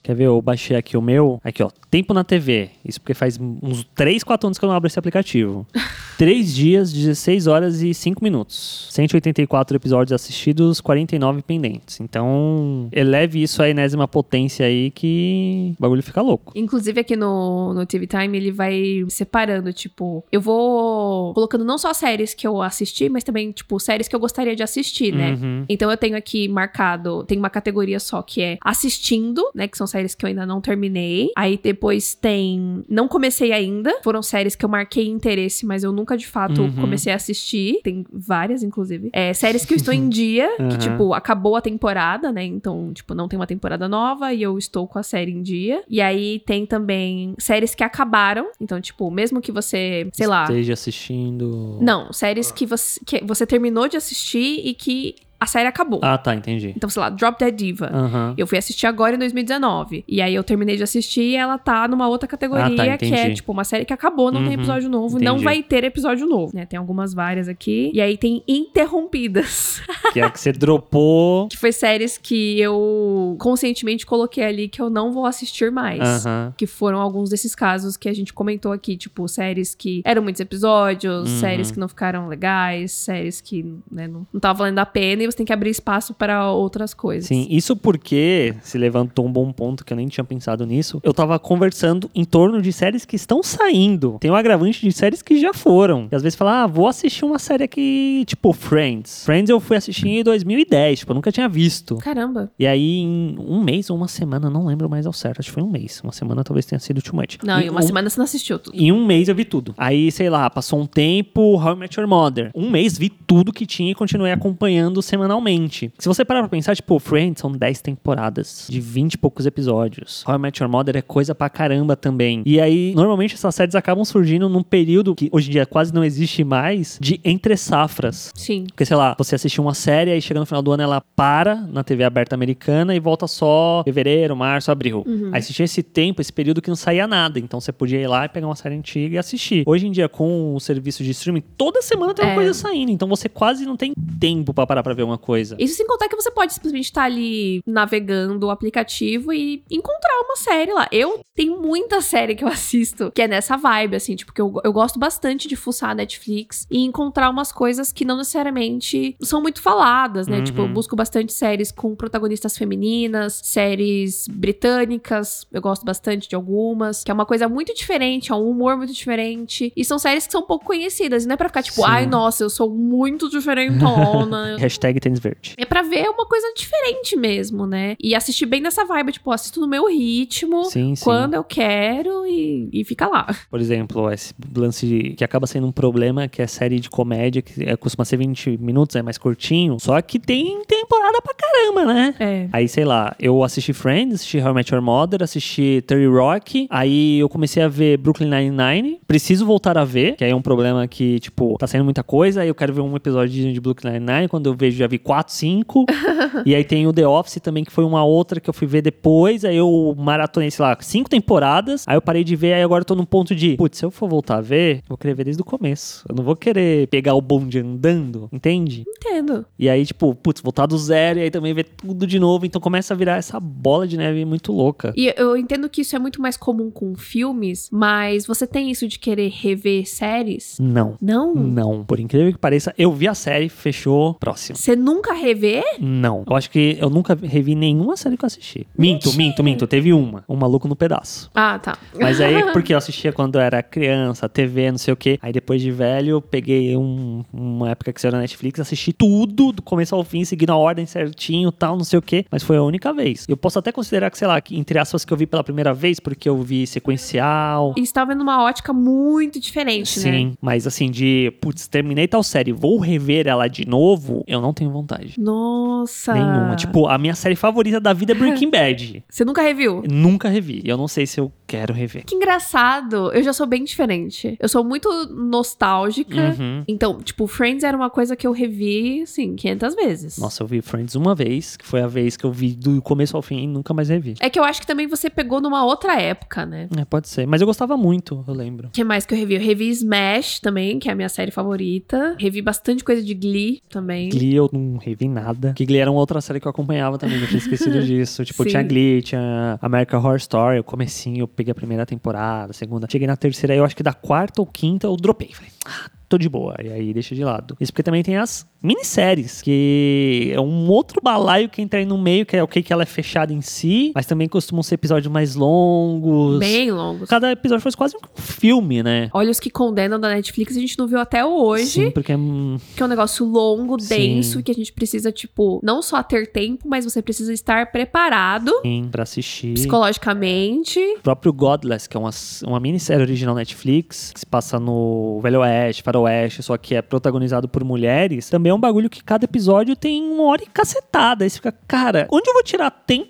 Quer 0.03 0.15
ver? 0.15 0.25
Eu 0.25 0.41
baixei 0.41 0.77
aqui 0.77 0.97
o 0.97 1.03
meu. 1.03 1.41
Aqui, 1.45 1.63
ó. 1.63 1.71
Tempo 1.91 2.15
na 2.15 2.25
TV. 2.25 2.71
Isso 2.85 3.01
porque 3.01 3.15
faz 3.15 3.39
uns 3.39 3.85
3, 3.95 4.25
4 4.25 4.47
anos 4.47 4.59
que 4.59 4.65
eu 4.65 4.69
não 4.69 4.75
abro 4.75 4.87
esse 4.87 4.99
aplicativo. 4.99 5.67
3 6.19 6.53
dias, 6.53 6.93
16 6.93 7.47
horas 7.47 7.81
e 7.81 7.95
5 7.95 8.25
minutos. 8.25 8.89
184 8.91 9.77
episódios 9.77 10.13
assistidos, 10.13 10.81
49 10.81 11.43
pendentes. 11.43 12.01
Então, 12.01 12.89
eleve 12.91 13.41
isso 13.41 13.63
à 13.63 13.71
enésima 13.71 14.09
potência 14.09 14.67
aí 14.67 14.91
que 14.91 15.77
o 15.79 15.81
bagulho 15.81 16.03
fica 16.03 16.21
louco. 16.21 16.53
Inclusive 16.57 17.01
aqui 17.01 17.15
no, 17.15 17.73
no 17.73 17.87
TV 17.87 18.09
Time 18.09 18.37
ele 18.37 18.51
vai 18.51 19.05
separando, 19.09 19.73
tipo, 19.73 20.25
eu 20.33 20.41
vou 20.41 21.33
colocando 21.35 21.65
não 21.65 21.79
só 21.79 21.95
séries 21.95 22.35
que 22.35 22.45
eu 22.45 22.61
assisti, 22.63 23.09
mas 23.09 23.23
também, 23.23 23.53
tipo, 23.53 23.79
séries 23.79 24.09
que 24.09 24.17
eu 24.17 24.19
gostaria 24.19 24.57
de 24.57 24.63
assistir, 24.65 25.15
né? 25.15 25.39
Uhum. 25.41 25.67
Então 25.69 25.89
eu 25.89 25.97
tenho 25.97 26.17
aqui 26.17 26.49
marcado, 26.49 27.23
tem 27.23 27.39
uma 27.39 27.49
categoria 27.49 28.01
só 28.01 28.23
que 28.23 28.43
é 28.43 28.59
assistindo, 28.61 29.49
né? 29.55 29.69
Que 29.69 29.79
são 29.79 29.87
séries 29.87 30.17
que 30.17 30.25
eu 30.25 30.29
ainda 30.29 30.45
não 30.45 30.61
terminei. 30.61 31.31
Aí 31.37 31.61
depois 31.63 32.17
tem 32.17 32.83
não 32.89 33.07
comecei 33.07 33.53
ainda. 33.53 34.01
Foram 34.03 34.21
séries 34.21 34.57
que 34.57 34.65
eu 34.65 34.69
marquei 34.69 35.07
interesse, 35.07 35.65
mas 35.65 35.85
eu 35.85 35.93
nunca 35.93 36.08
de 36.17 36.27
fato 36.27 36.63
Uhum. 36.63 36.73
comecei 36.73 37.13
a 37.13 37.17
assistir. 37.17 37.81
Tem 37.83 38.05
várias, 38.13 38.63
inclusive. 38.63 39.11
É, 39.13 39.33
séries 39.33 39.65
que 39.65 39.75
eu 39.75 39.77
estou 39.77 39.93
em 39.95 40.09
dia, 40.09 40.49
Uhum. 40.59 40.69
que 40.69 40.79
tipo, 40.79 41.13
acabou 41.15 41.57
a 41.57 41.61
temporada, 41.61 42.31
né? 42.33 42.45
Então, 42.45 42.93
tipo, 42.93 43.15
não 43.15 43.29
tem 43.29 43.39
uma 43.39 43.47
temporada 43.47 43.89
nova 43.89 44.33
e 44.33 44.43
eu 44.43 44.57
estou 44.59 44.87
com 44.87 44.99
a 44.99 45.03
série 45.03 45.31
em 45.33 45.43
dia. 45.43 45.83
E 45.89 46.01
aí 46.01 46.41
tem 46.47 46.65
também 46.67 47.35
séries 47.39 47.75
que 47.75 47.85
acabaram. 47.85 48.51
Então, 48.61 48.81
tipo, 48.81 49.11
mesmo 49.11 49.41
que 49.41 49.53
você, 49.53 50.09
sei 50.13 50.27
lá. 50.27 50.45
Esteja 50.45 50.73
assistindo. 50.75 51.79
Não, 51.81 52.13
séries 52.13 52.51
que 52.53 52.67
você, 52.67 53.01
que 53.05 53.25
você 53.25 53.47
terminou 53.47 53.89
de 53.89 53.97
assistir 53.97 54.61
e 54.67 54.75
que 54.75 55.15
a 55.41 55.47
série 55.47 55.69
acabou. 55.69 56.01
Ah, 56.03 56.19
tá, 56.19 56.35
entendi. 56.35 56.73
Então, 56.77 56.91
sei 56.91 57.01
lá, 57.01 57.11
Drop 57.11 57.39
Dead 57.39 57.55
Diva. 57.55 57.91
Aham. 57.93 58.35
Eu 58.37 58.47
fui 58.47 58.59
assistir 58.59 58.87
agora 58.87 59.15
em 59.15 59.19
2019. 59.19 60.05
E 60.09 60.21
aí 60.21 60.35
eu 60.35 60.43
terminei 60.43 60.77
de 60.77 60.83
assistir 60.83 61.21
e 61.23 61.37
ela 61.37 61.57
tá 61.59 61.87
numa 61.87 62.09
outra 62.09 62.29
categoria, 62.29 62.67
Ah, 62.67 62.71
tá, 62.97 62.99
que 62.99 63.15
é, 63.15 63.31
tipo, 63.31 63.53
uma 63.53 63.65
série 63.65 63.85
que 63.85 63.93
acabou, 63.93 64.31
não 64.33 64.41
tem 64.41 64.49
Uhum, 64.55 64.55
episódio 64.55 64.89
novo, 64.89 65.19
não 65.19 65.33
entendi. 65.33 65.45
vai 65.45 65.63
ter 65.63 65.85
episódio 65.85 66.27
novo, 66.27 66.55
né? 66.55 66.67
Tem 66.67 66.79
algumas 66.79 67.15
várias 67.15 67.49
aqui. 67.49 67.91
E 67.95 68.01
aí 68.01 68.17
tem 68.17 68.43
Interrompidas, 68.49 69.81
Que 70.13 70.21
é 70.21 70.25
a 70.25 70.31
que 70.31 70.41
você 70.41 70.53
dropou. 70.53 71.49
que 71.49 71.57
foi 71.57 71.73
séries 71.73 72.17
que 72.19 72.61
eu 72.61 73.37
conscientemente 73.39 74.07
coloquei 74.07 74.45
ali 74.45 74.69
que 74.69 74.81
eu 74.81 74.89
não 74.91 75.13
vou 75.13 75.27
assistir 75.27 75.71
mais. 75.71 76.25
Que 76.57 76.67
foram 76.67 77.01
alguns 77.01 77.31
desses 77.31 77.55
casos 77.55 77.97
que 77.97 78.09
a 78.09 78.13
gente 78.15 78.33
comentou 78.33 78.73
aqui, 78.73 78.97
tipo, 78.97 79.27
séries 79.29 79.75
que 79.75 80.03
eram 80.05 80.23
muitos 80.23 80.41
episódios, 80.41 81.29
Uhum. 81.31 81.41
séries 81.41 81.71
que 81.71 81.79
não 81.79 81.89
ficaram 81.89 82.29
legais, 82.29 82.93
séries 82.93 83.41
que 83.41 83.63
né, 83.91 84.07
não, 84.09 84.27
não 84.33 84.41
tava 84.41 84.59
valendo 84.61 84.79
a 84.79 84.87
pena 84.87 85.23
e 85.23 85.27
você 85.27 85.37
tem 85.37 85.47
que 85.47 85.53
abrir 85.53 85.71
espaço 85.71 86.15
para 86.15 86.51
outras 86.51 86.95
coisas. 86.95 87.27
Sim, 87.29 87.47
isso 87.51 87.77
porque 87.77 88.55
se 88.63 88.79
levantou 88.79 89.27
um 89.27 89.33
bom 89.33 89.53
ponto 89.53 89.85
que 89.85 89.93
eu 89.93 89.97
nem 89.97 90.07
tinha 90.09 90.25
pensado 90.25 90.65
nisso. 90.67 91.01
Eu 91.03 91.13
tava 91.13 91.39
conversando 91.39 92.11
em 92.15 92.25
torno 92.25 92.61
de 92.63 92.73
séries 92.73 93.05
que 93.05 93.17
estão 93.17 93.43
saindo. 93.43 94.17
Tem 94.21 94.31
um 94.31 94.35
agravante 94.35 94.81
de 94.81 94.93
séries 94.93 95.23
que 95.23 95.41
já 95.41 95.53
foram. 95.53 96.09
E 96.11 96.15
às 96.15 96.23
vezes 96.23 96.37
fala, 96.37 96.63
ah, 96.63 96.67
vou 96.67 96.87
assistir 96.87 97.25
uma 97.25 97.39
série 97.39 97.65
aqui, 97.65 98.25
tipo 98.27 98.53
Friends. 98.53 99.25
Friends 99.25 99.51
eu 99.51 99.61
fui 99.61 99.77
assistir 99.77 99.98
em 100.07 100.23
2010, 100.23 101.01
tipo, 101.01 101.13
eu 101.13 101.15
nunca 101.15 101.33
tinha 101.33 101.49
visto. 101.49 101.97
Caramba. 101.97 102.51
E 102.59 102.67
aí, 102.67 102.99
em 102.99 103.37
um 103.39 103.63
mês 103.63 103.89
ou 103.91 103.97
uma 103.97 104.09
semana, 104.09 104.51
não 104.51 104.67
lembro 104.67 104.89
mais 104.89 105.07
ao 105.07 105.13
certo, 105.13 105.41
acho 105.41 105.49
que 105.49 105.55
foi 105.55 105.63
um 105.63 105.71
mês. 105.71 106.01
Uma 106.03 106.13
semana 106.13 106.45
talvez 106.45 106.67
tenha 106.67 106.79
sido 106.79 107.01
too 107.03 107.15
much. 107.17 107.39
Não, 107.43 107.59
Em 107.61 107.67
em 107.67 107.71
uma 107.71 107.81
um- 107.81 107.83
semana 107.87 108.09
você 108.11 108.19
não 108.19 108.25
assistiu 108.25 108.59
tudo. 108.59 108.77
Em 108.77 108.93
um 108.93 109.05
mês 109.07 109.29
eu 109.29 109.35
vi 109.35 109.45
tudo. 109.45 109.75
Aí, 109.77 110.11
sei 110.13 110.29
lá, 110.31 110.49
passou 110.51 110.81
um 110.81 110.87
tempo, 110.87 111.41
How 111.57 111.73
I 111.73 111.77
Met 111.77 111.99
Your 111.99 112.09
Mother. 112.09 112.51
Um 112.55 112.71
mês 112.71 112.97
vi 112.99 113.09
tudo 113.09 113.53
que 113.53 113.67
tinha 113.67 113.91
e 113.93 113.95
continuei 113.95 114.33
acompanhando 114.33 115.01
semanalmente. 115.03 115.93
Se 115.99 116.09
você 116.09 116.25
parar 116.25 116.41
pra 116.41 116.49
pensar, 116.49 116.75
tipo, 116.75 116.99
Friends 116.99 117.41
são 117.41 117.53
10 117.53 117.81
temporadas 117.83 118.67
de 118.69 118.81
20 118.81 119.15
e 119.15 119.19
poucos 119.19 119.47
episódios. 119.47 120.25
How 120.27 120.35
I 120.37 120.39
Met 120.39 120.63
Your 120.63 120.71
Mother 120.71 120.97
é 120.97 121.03
coisa 121.03 121.35
pra 121.35 121.49
caramba 121.49 121.97
também. 121.97 122.43
E 122.47 122.61
aí, 122.61 122.93
normalmente 122.95 123.35
essas 123.35 123.55
séries 123.55 123.75
acabam 123.75 124.05
surgindo 124.05 124.49
num 124.49 124.63
período 124.63 125.15
que 125.15 125.29
hoje 125.33 125.49
em 125.49 125.53
dia 125.53 125.67
quase 125.67 125.93
não 125.93 126.05
existe 126.05 126.43
mais, 126.45 126.99
de 127.01 127.21
entre 127.25 127.57
safras. 127.57 128.33
Sim. 128.35 128.65
Porque, 128.69 128.85
sei 128.85 128.97
lá, 128.97 129.15
você 129.19 129.35
assistiu 129.35 129.63
uma 129.63 129.75
série, 129.89 130.11
aí 130.11 130.21
chega 130.21 130.39
no 130.39 130.45
final 130.45 130.61
do 130.61 130.71
ano 130.71 130.83
ela 130.83 131.01
para 131.17 131.55
na 131.57 131.83
TV 131.83 132.05
aberta 132.05 132.35
americana 132.35 132.95
e 132.95 133.01
volta 133.01 133.27
só 133.27 133.81
fevereiro, 133.87 134.37
março, 134.37 134.71
abril. 134.71 135.03
Aí 135.33 135.41
você 135.41 135.51
tinha 135.55 135.65
esse 135.65 135.83
tempo, 135.83 136.21
esse 136.21 136.31
período 136.31 136.61
que 136.61 136.69
não 136.69 136.77
saía 136.77 137.07
nada. 137.07 137.39
Então 137.39 137.59
você 137.59 137.73
podia 137.73 137.99
ir 137.99 138.07
lá 138.07 138.27
e 138.27 138.29
pegar 138.29 138.47
uma 138.47 138.55
série 138.55 138.75
antiga 138.75 139.15
e 139.15 139.19
assistir. 139.19 139.63
Hoje 139.67 139.87
em 139.87 139.91
dia, 139.91 140.07
com 140.07 140.55
o 140.55 140.61
serviço 140.61 141.03
de 141.03 141.13
streaming, 141.13 141.43
toda 141.57 141.81
semana 141.81 142.13
tem 142.13 142.23
uma 142.27 142.33
É. 142.33 142.35
coisa 142.35 142.53
saindo. 142.53 142.93
Então 142.93 143.09
você 143.09 143.31
quase 143.31 143.65
não 143.65 143.79
tem 143.79 143.95
tempo 144.21 144.53
pra 144.53 144.67
parar 144.67 144.83
pra 144.83 144.93
ver 144.93 145.05
uma 145.05 145.17
coisa. 145.17 145.57
Isso 145.59 145.75
sem 145.77 145.87
contar 145.87 146.07
que 146.07 146.17
você 146.17 146.31
pode 146.31 146.53
simplesmente 146.53 146.85
estar 146.85 147.05
ali 147.05 147.63
navegando 147.67 148.47
o 148.47 148.51
aplicativo 148.51 149.33
e 149.33 149.63
encontrar 149.71 150.21
uma 150.23 150.37
série 150.37 150.71
lá. 150.71 150.87
Eu 150.93 151.21
tenho 151.35 151.63
muita 151.63 152.03
série 152.03 152.35
que 152.35 152.45
eu 152.45 152.49
assisto 152.49 153.11
que 153.15 153.23
é 153.23 153.29
nessa 153.29 153.57
vibe, 153.57 153.97
assim, 153.97 154.15
tipo, 154.15 154.35
que 154.35 154.41
eu, 154.43 154.53
eu 154.63 154.73
gosto 154.73 154.99
bastante 154.99 155.49
de 155.49 155.57
fuçar 155.57 155.91
a 155.91 155.95
Netflix 155.95 156.67
e 156.71 156.85
encontrar 156.85 157.31
umas 157.31 157.51
coisas 157.51 157.91
que 157.91 158.05
não 158.05 158.19
necessariamente 158.19 159.17
são 159.23 159.41
muito 159.41 159.63
faladas, 159.63 159.78
né? 160.27 160.39
Uhum. 160.39 160.45
Tipo, 160.45 160.61
eu 160.63 160.69
busco 160.69 160.95
bastante 160.97 161.33
séries 161.33 161.71
com 161.73 161.95
protagonistas 161.95 162.57
femininas, 162.57 163.41
séries 163.45 164.27
britânicas, 164.29 165.47
eu 165.53 165.61
gosto 165.61 165.85
bastante 165.85 166.29
de 166.29 166.35
algumas, 166.35 167.03
que 167.05 167.11
é 167.11 167.15
uma 167.15 167.27
coisa 167.27 167.49
muito 167.49 167.75
diferente, 167.75 168.33
é 168.33 168.35
um 168.35 168.49
humor 168.49 168.77
muito 168.77 168.93
diferente. 168.93 169.73
E 169.77 169.85
são 169.85 169.99
séries 169.99 170.27
que 170.27 170.33
são 170.33 170.43
pouco 170.43 170.65
conhecidas, 170.67 171.25
e 171.25 171.27
não 171.29 171.35
é 171.35 171.37
pra 171.37 171.49
ficar 171.49 171.63
tipo, 171.63 171.77
Sim. 171.77 171.87
ai, 171.87 172.07
nossa, 172.07 172.43
eu 172.45 172.51
sou 172.51 172.71
muito 172.71 173.29
diferentona. 173.31 174.57
Hashtag 174.59 175.01
tênis 175.01 175.19
verde. 175.21 175.55
É 175.57 175.65
pra 175.65 175.83
ver 175.83 176.09
uma 176.09 176.27
coisa 176.27 176.47
diferente 176.57 177.17
mesmo, 177.17 177.67
né? 177.67 177.97
E 178.01 178.15
assistir 178.15 178.47
bem 178.47 178.61
nessa 178.61 178.85
vibe, 178.85 179.13
tipo, 179.13 179.31
assisto 179.31 179.61
no 179.61 179.67
meu 179.69 179.87
ritmo, 179.89 180.65
Sim, 180.65 180.95
sim. 180.95 181.05
quando 181.05 181.35
eu 181.35 181.45
quero 181.45 182.27
e, 182.27 182.69
e 182.73 182.85
fica 182.85 183.07
lá. 183.07 183.27
Por 183.51 183.61
exemplo, 183.61 184.11
esse 184.11 184.35
lance 184.57 184.87
de- 184.87 185.11
que 185.15 185.25
acaba 185.25 185.47
sendo 185.47 185.67
um 185.67 185.73
problema, 185.73 186.29
que 186.29 186.43
é 186.43 186.47
série 186.47 186.81
de 186.81 186.91
comédia, 186.91 187.43
que 187.43 187.65
é, 187.65 187.77
costuma 187.77 188.05
ser 188.05 188.17
20 188.17 188.57
minutos, 188.59 188.97
é 188.97 189.03
mais 189.03 189.19
curtinho. 189.19 189.68
Só 189.79 190.01
que 190.01 190.19
tem 190.19 190.63
temporada 190.65 191.21
pra 191.21 191.35
caramba, 191.35 191.85
né? 191.85 192.15
É. 192.21 192.49
Aí, 192.53 192.69
sei 192.69 192.85
lá, 192.85 193.15
eu 193.19 193.43
assisti 193.43 193.73
Friends, 193.73 194.17
assisti 194.17 194.39
How 194.39 194.51
I 194.51 194.55
Met 194.55 194.73
Your 194.73 194.83
Mother, 194.83 195.23
assisti 195.23 195.83
Terry 195.87 196.07
Rock, 196.07 196.67
aí 196.71 197.19
eu 197.19 197.29
comecei 197.29 197.63
a 197.63 197.69
ver 197.69 197.97
Brooklyn 197.99 198.29
Nine-Nine, 198.29 199.01
preciso 199.07 199.45
voltar 199.45 199.77
a 199.77 199.85
ver, 199.85 200.17
que 200.17 200.25
aí 200.25 200.31
é 200.31 200.35
um 200.35 200.43
problema 200.43 200.87
que, 200.87 201.19
tipo, 201.21 201.57
tá 201.59 201.67
saindo 201.67 201.85
muita 201.85 202.03
coisa, 202.03 202.43
aí 202.43 202.49
eu 202.49 202.55
quero 202.55 202.73
ver 202.73 202.81
um 202.81 202.95
episódio 202.95 203.53
de 203.53 203.61
Brooklyn 203.61 203.93
Nine-Nine, 203.93 204.29
quando 204.29 204.47
eu 204.47 204.55
vejo 204.55 204.77
já 204.77 204.87
vi 204.87 204.99
4, 204.99 205.33
5, 205.33 205.87
e 206.47 206.55
aí 206.55 206.65
tem 206.65 206.87
o 206.87 206.93
The 206.93 207.07
Office 207.07 207.41
também, 207.41 207.65
que 207.65 207.73
foi 207.73 207.85
uma 207.85 208.05
outra 208.05 208.41
que 208.41 208.49
eu 208.49 208.55
fui 208.55 208.67
ver 208.67 208.83
depois, 208.83 209.45
aí 209.45 209.57
eu 209.57 209.95
maratonei, 209.99 210.51
sei 210.51 210.65
lá, 210.65 210.77
cinco 210.81 211.11
temporadas, 211.11 211.85
aí 211.87 211.97
eu 211.97 212.03
parei 212.03 212.25
de 212.25 212.37
ver, 212.37 212.55
aí 212.55 212.63
agora 212.63 212.83
eu 212.83 212.87
tô 212.87 212.95
num 212.95 213.05
ponto 213.05 213.35
de, 213.35 213.57
putz, 213.57 213.79
se 213.79 213.85
eu 213.85 213.91
for 213.91 214.09
voltar 214.09 214.37
a 214.37 214.41
ver, 214.41 214.77
eu 214.77 214.83
vou 214.91 214.99
querer 214.99 215.15
ver 215.15 215.25
desde 215.25 215.43
o 215.43 215.45
começo, 215.45 216.05
eu 216.09 216.15
não 216.15 216.25
vou 216.25 216.37
querer 216.37 216.87
pegar 216.89 217.15
o 217.15 217.21
bonde 217.21 217.59
andando, 217.59 218.29
entende? 218.33 218.85
Entendo. 218.89 219.45
E 219.59 219.69
aí, 219.69 219.85
tipo, 219.85 220.15
putz, 220.15 220.41
voltar 220.41 220.67
do 220.67 220.79
zero 220.79 221.19
e 221.19 221.23
aí 221.23 221.31
também 221.31 221.53
ver 221.53 221.65
tudo 221.65 222.07
de 222.07 222.19
novo. 222.19 222.47
Então 222.47 222.61
começa 222.61 222.95
a 222.95 222.97
virar 222.97 223.17
essa 223.17 223.41
bola 223.41 223.87
de 223.89 223.97
neve 223.97 224.25
muito 224.25 224.53
louca. 224.53 224.93
E 224.97 225.13
eu 225.17 225.37
entendo 225.37 225.69
que 225.69 225.81
isso 225.81 225.97
é 225.97 225.99
muito 225.99 226.21
mais 226.23 226.37
comum 226.37 226.71
com 226.71 226.95
filmes, 226.97 227.69
mas 227.73 228.27
você 228.27 228.47
tem 228.47 228.71
isso 228.71 228.87
de 228.87 228.99
querer 228.99 229.29
rever 229.31 229.89
séries? 229.89 230.57
Não. 230.61 230.97
Não? 231.01 231.35
Não. 231.35 231.85
Por 231.85 231.99
incrível 231.99 232.33
que 232.33 232.39
pareça, 232.39 232.73
eu 232.79 232.93
vi 232.93 233.09
a 233.09 233.15
série, 233.15 233.49
fechou, 233.49 234.15
próximo. 234.15 234.57
Você 234.57 234.77
nunca 234.77 235.13
revê? 235.13 235.63
Não. 235.81 236.25
Eu 236.29 236.37
acho 236.37 236.51
que 236.51 236.77
eu 236.81 236.89
nunca 236.91 237.17
revi 237.21 237.55
nenhuma 237.55 237.97
série 237.97 238.17
que 238.17 238.25
eu 238.25 238.27
assisti. 238.29 238.67
Minto, 238.77 239.13
minto, 239.15 239.43
minto. 239.43 239.67
Teve 239.67 239.93
uma. 239.93 240.25
Um 240.29 240.37
maluco 240.37 240.69
no 240.69 240.77
pedaço. 240.77 241.31
Ah, 241.35 241.59
tá. 241.59 241.77
Mas 241.99 242.21
aí, 242.21 242.35
porque 242.53 242.73
eu 242.75 242.79
assistia 242.79 243.13
quando 243.13 243.37
eu 243.37 243.41
era 243.41 243.63
criança, 243.63 244.29
TV, 244.29 244.71
não 244.71 244.79
sei 244.79 244.95
o 244.95 244.97
quê. 244.97 245.19
Aí 245.21 245.33
depois 245.33 245.61
de 245.61 245.71
velho, 245.71 246.11
eu 246.11 246.21
peguei 246.23 246.77
um- 246.77 247.25
uma 247.33 247.71
época 247.71 247.93
que 247.93 248.01
saiu 248.01 248.13
na 248.13 248.21
Netflix, 248.21 248.61
assisti 248.61 248.93
tudo, 248.93 249.48
do 249.53 249.63
começo 249.63 249.95
ao 249.95 250.05
fim, 250.05 250.25
seguindo 250.25 250.51
a 250.51 250.57
ordem 250.57 250.87
certinho 250.87 251.51
tal, 251.53 251.77
não 251.77 251.85
sei 251.85 251.99
o 251.99 252.03
quê. 252.03 252.25
Mas 252.31 252.43
foi 252.43 252.57
a 252.57 252.63
única 252.63 252.93
vez. 252.93 253.27
Eu 253.29 253.37
posso 253.37 253.59
até 253.59 253.73
considerar 253.73 254.11
que, 254.11 254.19
sei 254.19 254.29
lá, 254.29 254.41
que, 254.41 254.59
entre 254.59 254.79
aspas, 254.79 255.05
que 255.05 255.13
eu 255.13 255.17
vi 255.17 255.27
pela 255.27 255.45
primeira 255.45 255.75
vez, 255.75 256.01
porque 256.01 256.29
eu 256.29 256.41
vi 256.43 256.67
sequencial. 256.67 257.75
E 257.77 257.81
está 257.81 258.05
vendo 258.05 258.23
uma 258.23 258.43
ótica 258.45 258.73
muito 258.73 259.41
diferente, 259.41 259.99
né? 260.01 260.13
Sim, 260.13 260.35
mas 260.41 260.67
assim, 260.67 260.91
de, 260.91 261.33
putz, 261.41 261.67
terminei 261.69 262.07
tal 262.09 262.23
série, 262.23 262.53
vou 262.53 262.79
rever 262.79 263.27
ela 263.27 263.49
de 263.49 263.67
novo, 263.67 264.25
eu 264.27 264.41
não 264.41 264.53
tenho 264.53 264.71
vontade. 264.71 265.15
Nossa. 265.19 266.15
Nenhuma. 266.15 266.57
Tipo, 266.57 266.87
a 266.87 266.99
minha 266.99 267.15
série 267.15 267.37
favorita 267.37 267.81
da 267.81 267.93
vida 267.93 268.13
é 268.13 268.15
Breaking 268.15 268.51
Bad. 268.51 269.05
Você 269.09 269.25
nunca 269.25 269.43
reviu? 269.43 269.83
Nunca 269.89 270.29
revi. 270.29 270.63
Eu 270.65 270.77
não 270.77 270.89
sei 270.89 271.07
se 271.07 271.21
eu 271.21 271.33
quero 271.49 271.73
rever. 271.73 272.05
Que 272.05 272.15
engraçado. 272.15 273.11
Eu 273.13 273.23
já 273.23 273.33
sou 273.33 273.47
bem 273.47 273.65
diferente. 273.65 274.37
Eu 274.39 274.49
sou 274.49 274.63
muito 274.63 274.89
nostálgica. 275.09 276.37
Uhum. 276.39 276.63
Então, 276.69 277.01
tipo, 277.01 277.27
Friends 277.27 277.65
era 277.65 277.77
uma 277.77 277.89
coisa 277.89 278.15
que 278.15 278.27
eu 278.27 278.33
revi, 278.33 279.03
assim, 279.03 279.35
500 279.35 279.75
vezes. 279.75 280.19
Nossa, 280.19 280.43
eu 280.43 280.47
vi 280.47 280.61
Friends 280.61 280.95
uma 280.95 281.15
vez, 281.15 281.57
que 281.57 281.67
foi 281.67 281.81
a 281.81 281.87
vez 281.87 282.17
que 282.17 282.25
eu 282.25 282.31
vi 282.31 282.53
do 282.53 282.83
começo 282.83 283.17
ao 283.17 283.23
fim 283.23 283.45
e 283.45 283.47
nunca 283.47 283.73
mais 283.73 283.89
revi. 283.89 284.15
É 284.21 284.29
que 284.29 284.39
eu 284.39 284.45
acho 284.45 284.61
que 284.61 284.67
também 284.67 284.87
você 284.87 285.09
pegou 285.09 285.41
numa 285.41 285.65
outra 285.65 286.01
época, 286.01 286.45
né? 286.45 286.69
É, 286.77 286.85
pode 286.85 287.09
ser. 287.09 287.27
Mas 287.27 287.41
eu 287.41 287.47
gostava 287.47 287.77
muito, 287.77 288.23
eu 288.29 288.35
lembro. 288.35 288.69
O 288.69 288.71
que 288.71 288.85
mais 288.85 289.07
que 289.07 289.15
eu 289.15 289.19
revi? 289.19 289.35
Eu 289.35 289.41
revi 289.41 289.71
Smash 289.71 290.41
também, 290.41 290.79
que 290.79 290.89
é 290.89 290.93
a 290.93 290.95
minha 290.95 291.09
série 291.09 291.31
favorita. 291.31 292.15
Revi 292.19 292.43
bastante 292.43 292.85
coisa 292.85 293.03
de 293.03 293.15
Glee 293.15 293.63
também. 293.71 294.11
Glee 294.11 294.35
eu 294.35 294.51
não 294.53 294.77
revi 294.77 295.09
nada. 295.09 295.55
Que 295.55 295.65
Glee 295.65 295.79
era 295.79 295.91
uma 295.91 296.01
outra 296.01 296.21
série 296.21 296.41
que 296.41 296.47
eu 296.47 296.51
acompanhava 296.51 296.99
também, 296.99 297.19
eu 297.19 297.27
tinha 297.27 297.39
esquecido 297.39 297.81
disso. 297.83 298.23
Tipo, 298.25 298.43
Sim. 298.43 298.51
tinha 298.51 298.63
Glee, 298.63 299.01
tinha 299.01 299.59
American 299.63 300.01
Horror 300.01 300.17
Story, 300.17 300.59
o 300.59 300.65
comecinho, 300.65 301.27
peguei 301.39 301.53
a 301.53 301.55
primeira 301.55 301.87
temporada, 301.87 302.51
a 302.51 302.53
segunda. 302.53 302.89
Cheguei 302.91 303.07
na 303.07 303.17
terceira, 303.17 303.55
eu 303.55 303.65
acho 303.65 303.77
que 303.77 303.83
da 303.83 303.95
quarta 303.95 304.43
ou 304.43 304.47
quinta 304.47 304.89
eu 304.89 304.97
dropei. 304.97 305.33
Falei, 305.33 305.53
ah, 305.65 305.89
tô 306.09 306.19
de 306.19 306.29
boa. 306.29 306.55
E 306.63 306.69
aí 306.71 306.95
deixa 306.95 307.15
de 307.15 307.25
lado. 307.25 307.57
Isso 307.61 307.73
porque 307.73 307.83
também 307.83 308.03
tem 308.03 308.17
as 308.17 308.47
minisséries, 308.61 309.41
que 309.41 310.33
é 310.35 310.41
um 310.41 310.69
outro 310.69 311.01
balaio 311.03 311.49
que 311.49 311.63
entra 311.63 311.79
aí 311.79 311.87
no 311.87 311.97
meio, 311.97 312.27
que 312.27 312.37
é 312.37 312.43
o 312.43 312.49
que 312.49 312.63
que 312.63 312.73
ela 312.73 312.83
é 312.83 312.87
fechada 312.87 313.33
em 313.33 313.41
si, 313.41 313.93
mas 313.95 314.05
também 314.07 314.29
costumam 314.29 314.63
ser 314.63 314.75
episódios 314.75 315.13
mais 315.13 315.35
longos. 315.37 316.39
Bem 316.41 316.71
longos. 316.71 317.09
Cada 317.09 317.31
episódio 317.31 317.63
foi 317.63 317.73
quase 317.73 317.97
um 317.97 318.21
filme, 318.21 318.83
né? 318.83 319.11
Olha 319.13 319.31
os 319.31 319.39
que 319.39 319.51
condenam 319.51 320.01
da 320.01 320.09
Netflix, 320.09 320.57
a 320.57 320.61
gente 320.61 320.79
não 320.79 320.87
viu 320.89 320.99
até 320.99 321.25
hoje. 321.25 321.67
Sim, 321.67 321.91
porque 321.91 322.15
hum, 322.15 322.57
Que 322.75 322.83
é 322.83 322.87
um 322.87 322.89
negócio 322.89 323.25
longo, 323.25 323.79
Sim. 323.81 323.89
denso, 323.89 324.43
que 324.43 324.51
a 324.51 324.55
gente 324.55 324.73
precisa, 324.73 325.13
tipo, 325.13 325.61
não 325.63 325.81
só 325.83 326.03
ter 326.03 326.33
tempo, 326.33 326.69
mas 326.69 326.85
você 326.85 327.01
precisa 327.01 327.33
estar 327.33 327.71
preparado 327.71 328.53
sim, 328.63 328.89
pra 328.91 329.03
assistir. 329.05 329.55
psicologicamente. 329.55 330.81
O 330.99 331.01
próprio 331.01 331.33
Godless, 331.33 331.89
que 331.89 331.97
é 331.97 332.01
uma, 332.01 332.11
uma 332.45 332.61
minissérie 332.61 333.03
original 333.03 333.35
Netflix, 333.35 334.11
que 334.13 334.21
se 334.21 334.27
passa 334.27 334.59
no 334.59 335.21
Velho 335.23 335.41
Oeste, 335.41 335.83
Faroeste, 335.99 336.43
só 336.43 336.57
que 336.57 336.75
é 336.75 336.83
protagonizado 336.83 337.49
por 337.49 337.65
mulheres, 337.65 338.31
também 338.31 338.51
é 338.51 338.55
um 338.55 338.61
bagulho 338.61 338.89
que 338.89 339.03
cada 339.03 339.25
episódio 339.25 339.75
tem 339.75 340.03
uma 340.03 340.25
hora 340.25 340.43
e 340.43 340.47
cacetada. 340.47 341.25
Aí 341.25 341.31
você 341.31 341.37
fica, 341.37 341.53
cara, 341.67 342.07
onde 342.11 342.29
eu 342.29 342.35
vou 342.35 342.43
tirar 342.43 342.71
tempo 342.71 343.09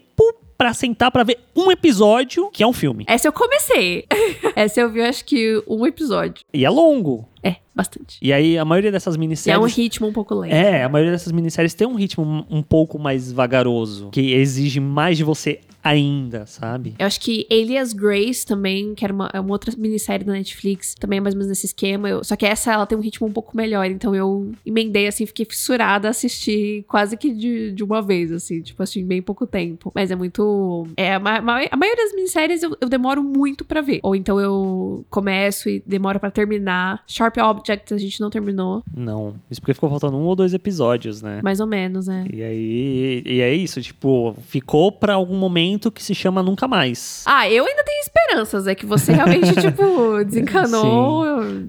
pra 0.57 0.75
sentar 0.75 1.11
pra 1.13 1.23
ver 1.23 1.39
um 1.55 1.71
episódio 1.71 2.51
que 2.51 2.63
é 2.63 2.67
um 2.67 2.73
filme? 2.73 3.05
Essa 3.07 3.29
eu 3.29 3.33
comecei. 3.33 4.05
Essa 4.57 4.81
eu 4.81 4.91
vi, 4.91 5.03
acho 5.03 5.25
que, 5.25 5.63
um 5.69 5.87
episódio. 5.87 6.43
E 6.53 6.65
é 6.65 6.71
longo. 6.71 7.29
É, 7.45 7.57
bastante. 7.73 8.19
E 8.21 8.33
aí 8.33 8.59
a 8.59 8.65
maioria 8.65 8.91
dessas 8.91 9.15
E 9.15 9.17
é 9.17 9.19
um 9.19 9.21
minisséries. 9.21 9.75
ritmo 9.77 10.09
um 10.09 10.13
pouco 10.13 10.35
lento. 10.35 10.53
É, 10.53 10.83
a 10.83 10.89
maioria 10.89 11.13
dessas 11.13 11.31
minisséries 11.33 11.75
tem 11.75 11.87
um 11.87 11.95
ritmo 11.95 12.45
um 12.51 12.63
pouco 12.63 12.99
mais 12.99 13.31
vagaroso, 13.31 14.09
que 14.11 14.33
exige 14.33 14.81
mais 14.81 15.17
de 15.17 15.23
você 15.23 15.61
ainda, 15.83 16.47
sabe? 16.47 16.95
Eu 16.99 17.07
acho 17.07 17.21
que 17.21 17.47
Elias 17.51 17.93
Grace 17.93 18.45
também, 18.45 18.95
que 18.95 19.05
era 19.05 19.13
uma, 19.13 19.31
é 19.33 19.41
uma 19.41 19.51
outra 19.53 19.73
minissérie 19.77 20.25
da 20.27 20.33
Netflix, 20.33 20.95
também 20.99 21.19
é 21.19 21.21
mais 21.21 21.35
ou 21.35 21.39
menos 21.39 21.49
nesse 21.51 21.67
esquema. 21.67 22.09
Eu- 22.09 22.25
só 22.25 22.37
que 22.37 22.45
essa, 22.47 22.73
ela 22.73 22.87
tem 22.87 22.97
um 22.97 23.01
ritmo 23.01 23.27
um 23.27 23.33
pouco 23.33 23.57
melhor. 23.57 23.85
Então 23.87 24.15
eu 24.15 24.51
emendei, 24.67 25.07
assim, 25.07 25.25
fiquei 25.27 25.45
fissurada 25.47 26.09
a 26.09 26.11
assistir 26.11 26.85
quase 26.89 27.17
que 27.17 27.31
de, 27.33 27.73
de 27.73 27.83
uma 27.85 28.03
vez, 28.03 28.33
assim. 28.33 28.61
Tipo, 28.61 28.83
assisti 28.83 29.01
em 29.01 29.07
bem 29.07 29.23
pouco 29.23 29.47
tempo. 29.47 29.93
Mas 29.95 30.11
é 30.11 30.17
muito... 30.17 30.87
É, 30.97 31.15
a, 31.15 31.21
ma- 31.21 31.39
a 31.71 31.77
maioria 31.77 32.05
das 32.05 32.15
minisséries 32.15 32.63
eu, 32.63 32.77
eu 32.81 32.89
demoro 32.89 33.23
muito 33.23 33.65
pra 33.65 33.81
ver. 33.81 34.01
Ou 34.03 34.15
então 34.17 34.39
eu 34.41 35.05
começo 35.11 35.69
e 35.69 35.83
demoro 35.87 36.19
pra 36.21 36.31
terminar. 36.31 37.03
Sharp 37.07 37.37
Objects 37.39 37.93
a 37.93 37.99
gente 37.99 38.21
não 38.21 38.31
terminou. 38.31 38.83
Não. 38.95 39.35
Isso 39.51 39.61
porque 39.61 39.75
ficou 39.75 39.89
faltando 39.89 40.17
um 40.17 40.25
ou 40.25 40.35
dois 40.37 40.53
episódios, 40.55 41.23
né? 41.23 41.41
Mais 41.43 41.61
ou 41.61 41.67
menos, 41.67 42.07
né? 42.07 42.27
E 42.33 42.43
aí, 42.43 43.23
e 43.25 43.41
é 43.41 43.55
isso, 43.55 43.81
tipo, 43.81 44.35
ficou 44.47 44.91
pra 44.93 45.15
algum 45.15 45.37
momento 45.37 45.68
momento 45.69 45.91
que 45.93 46.03
se 46.03 46.15
chama 46.15 46.43
Nunca 46.43 46.67
Mais. 46.67 47.23
Ah, 47.27 47.49
eu 47.49 47.65
ainda 47.67 47.85
tenho 47.85 48.01
esperanças. 48.01 48.67
É 48.67 48.75
que 48.75 48.87
você 48.87 49.13
realmente, 49.13 49.53
tipo, 49.61 50.25
desencanou. 50.25 51.25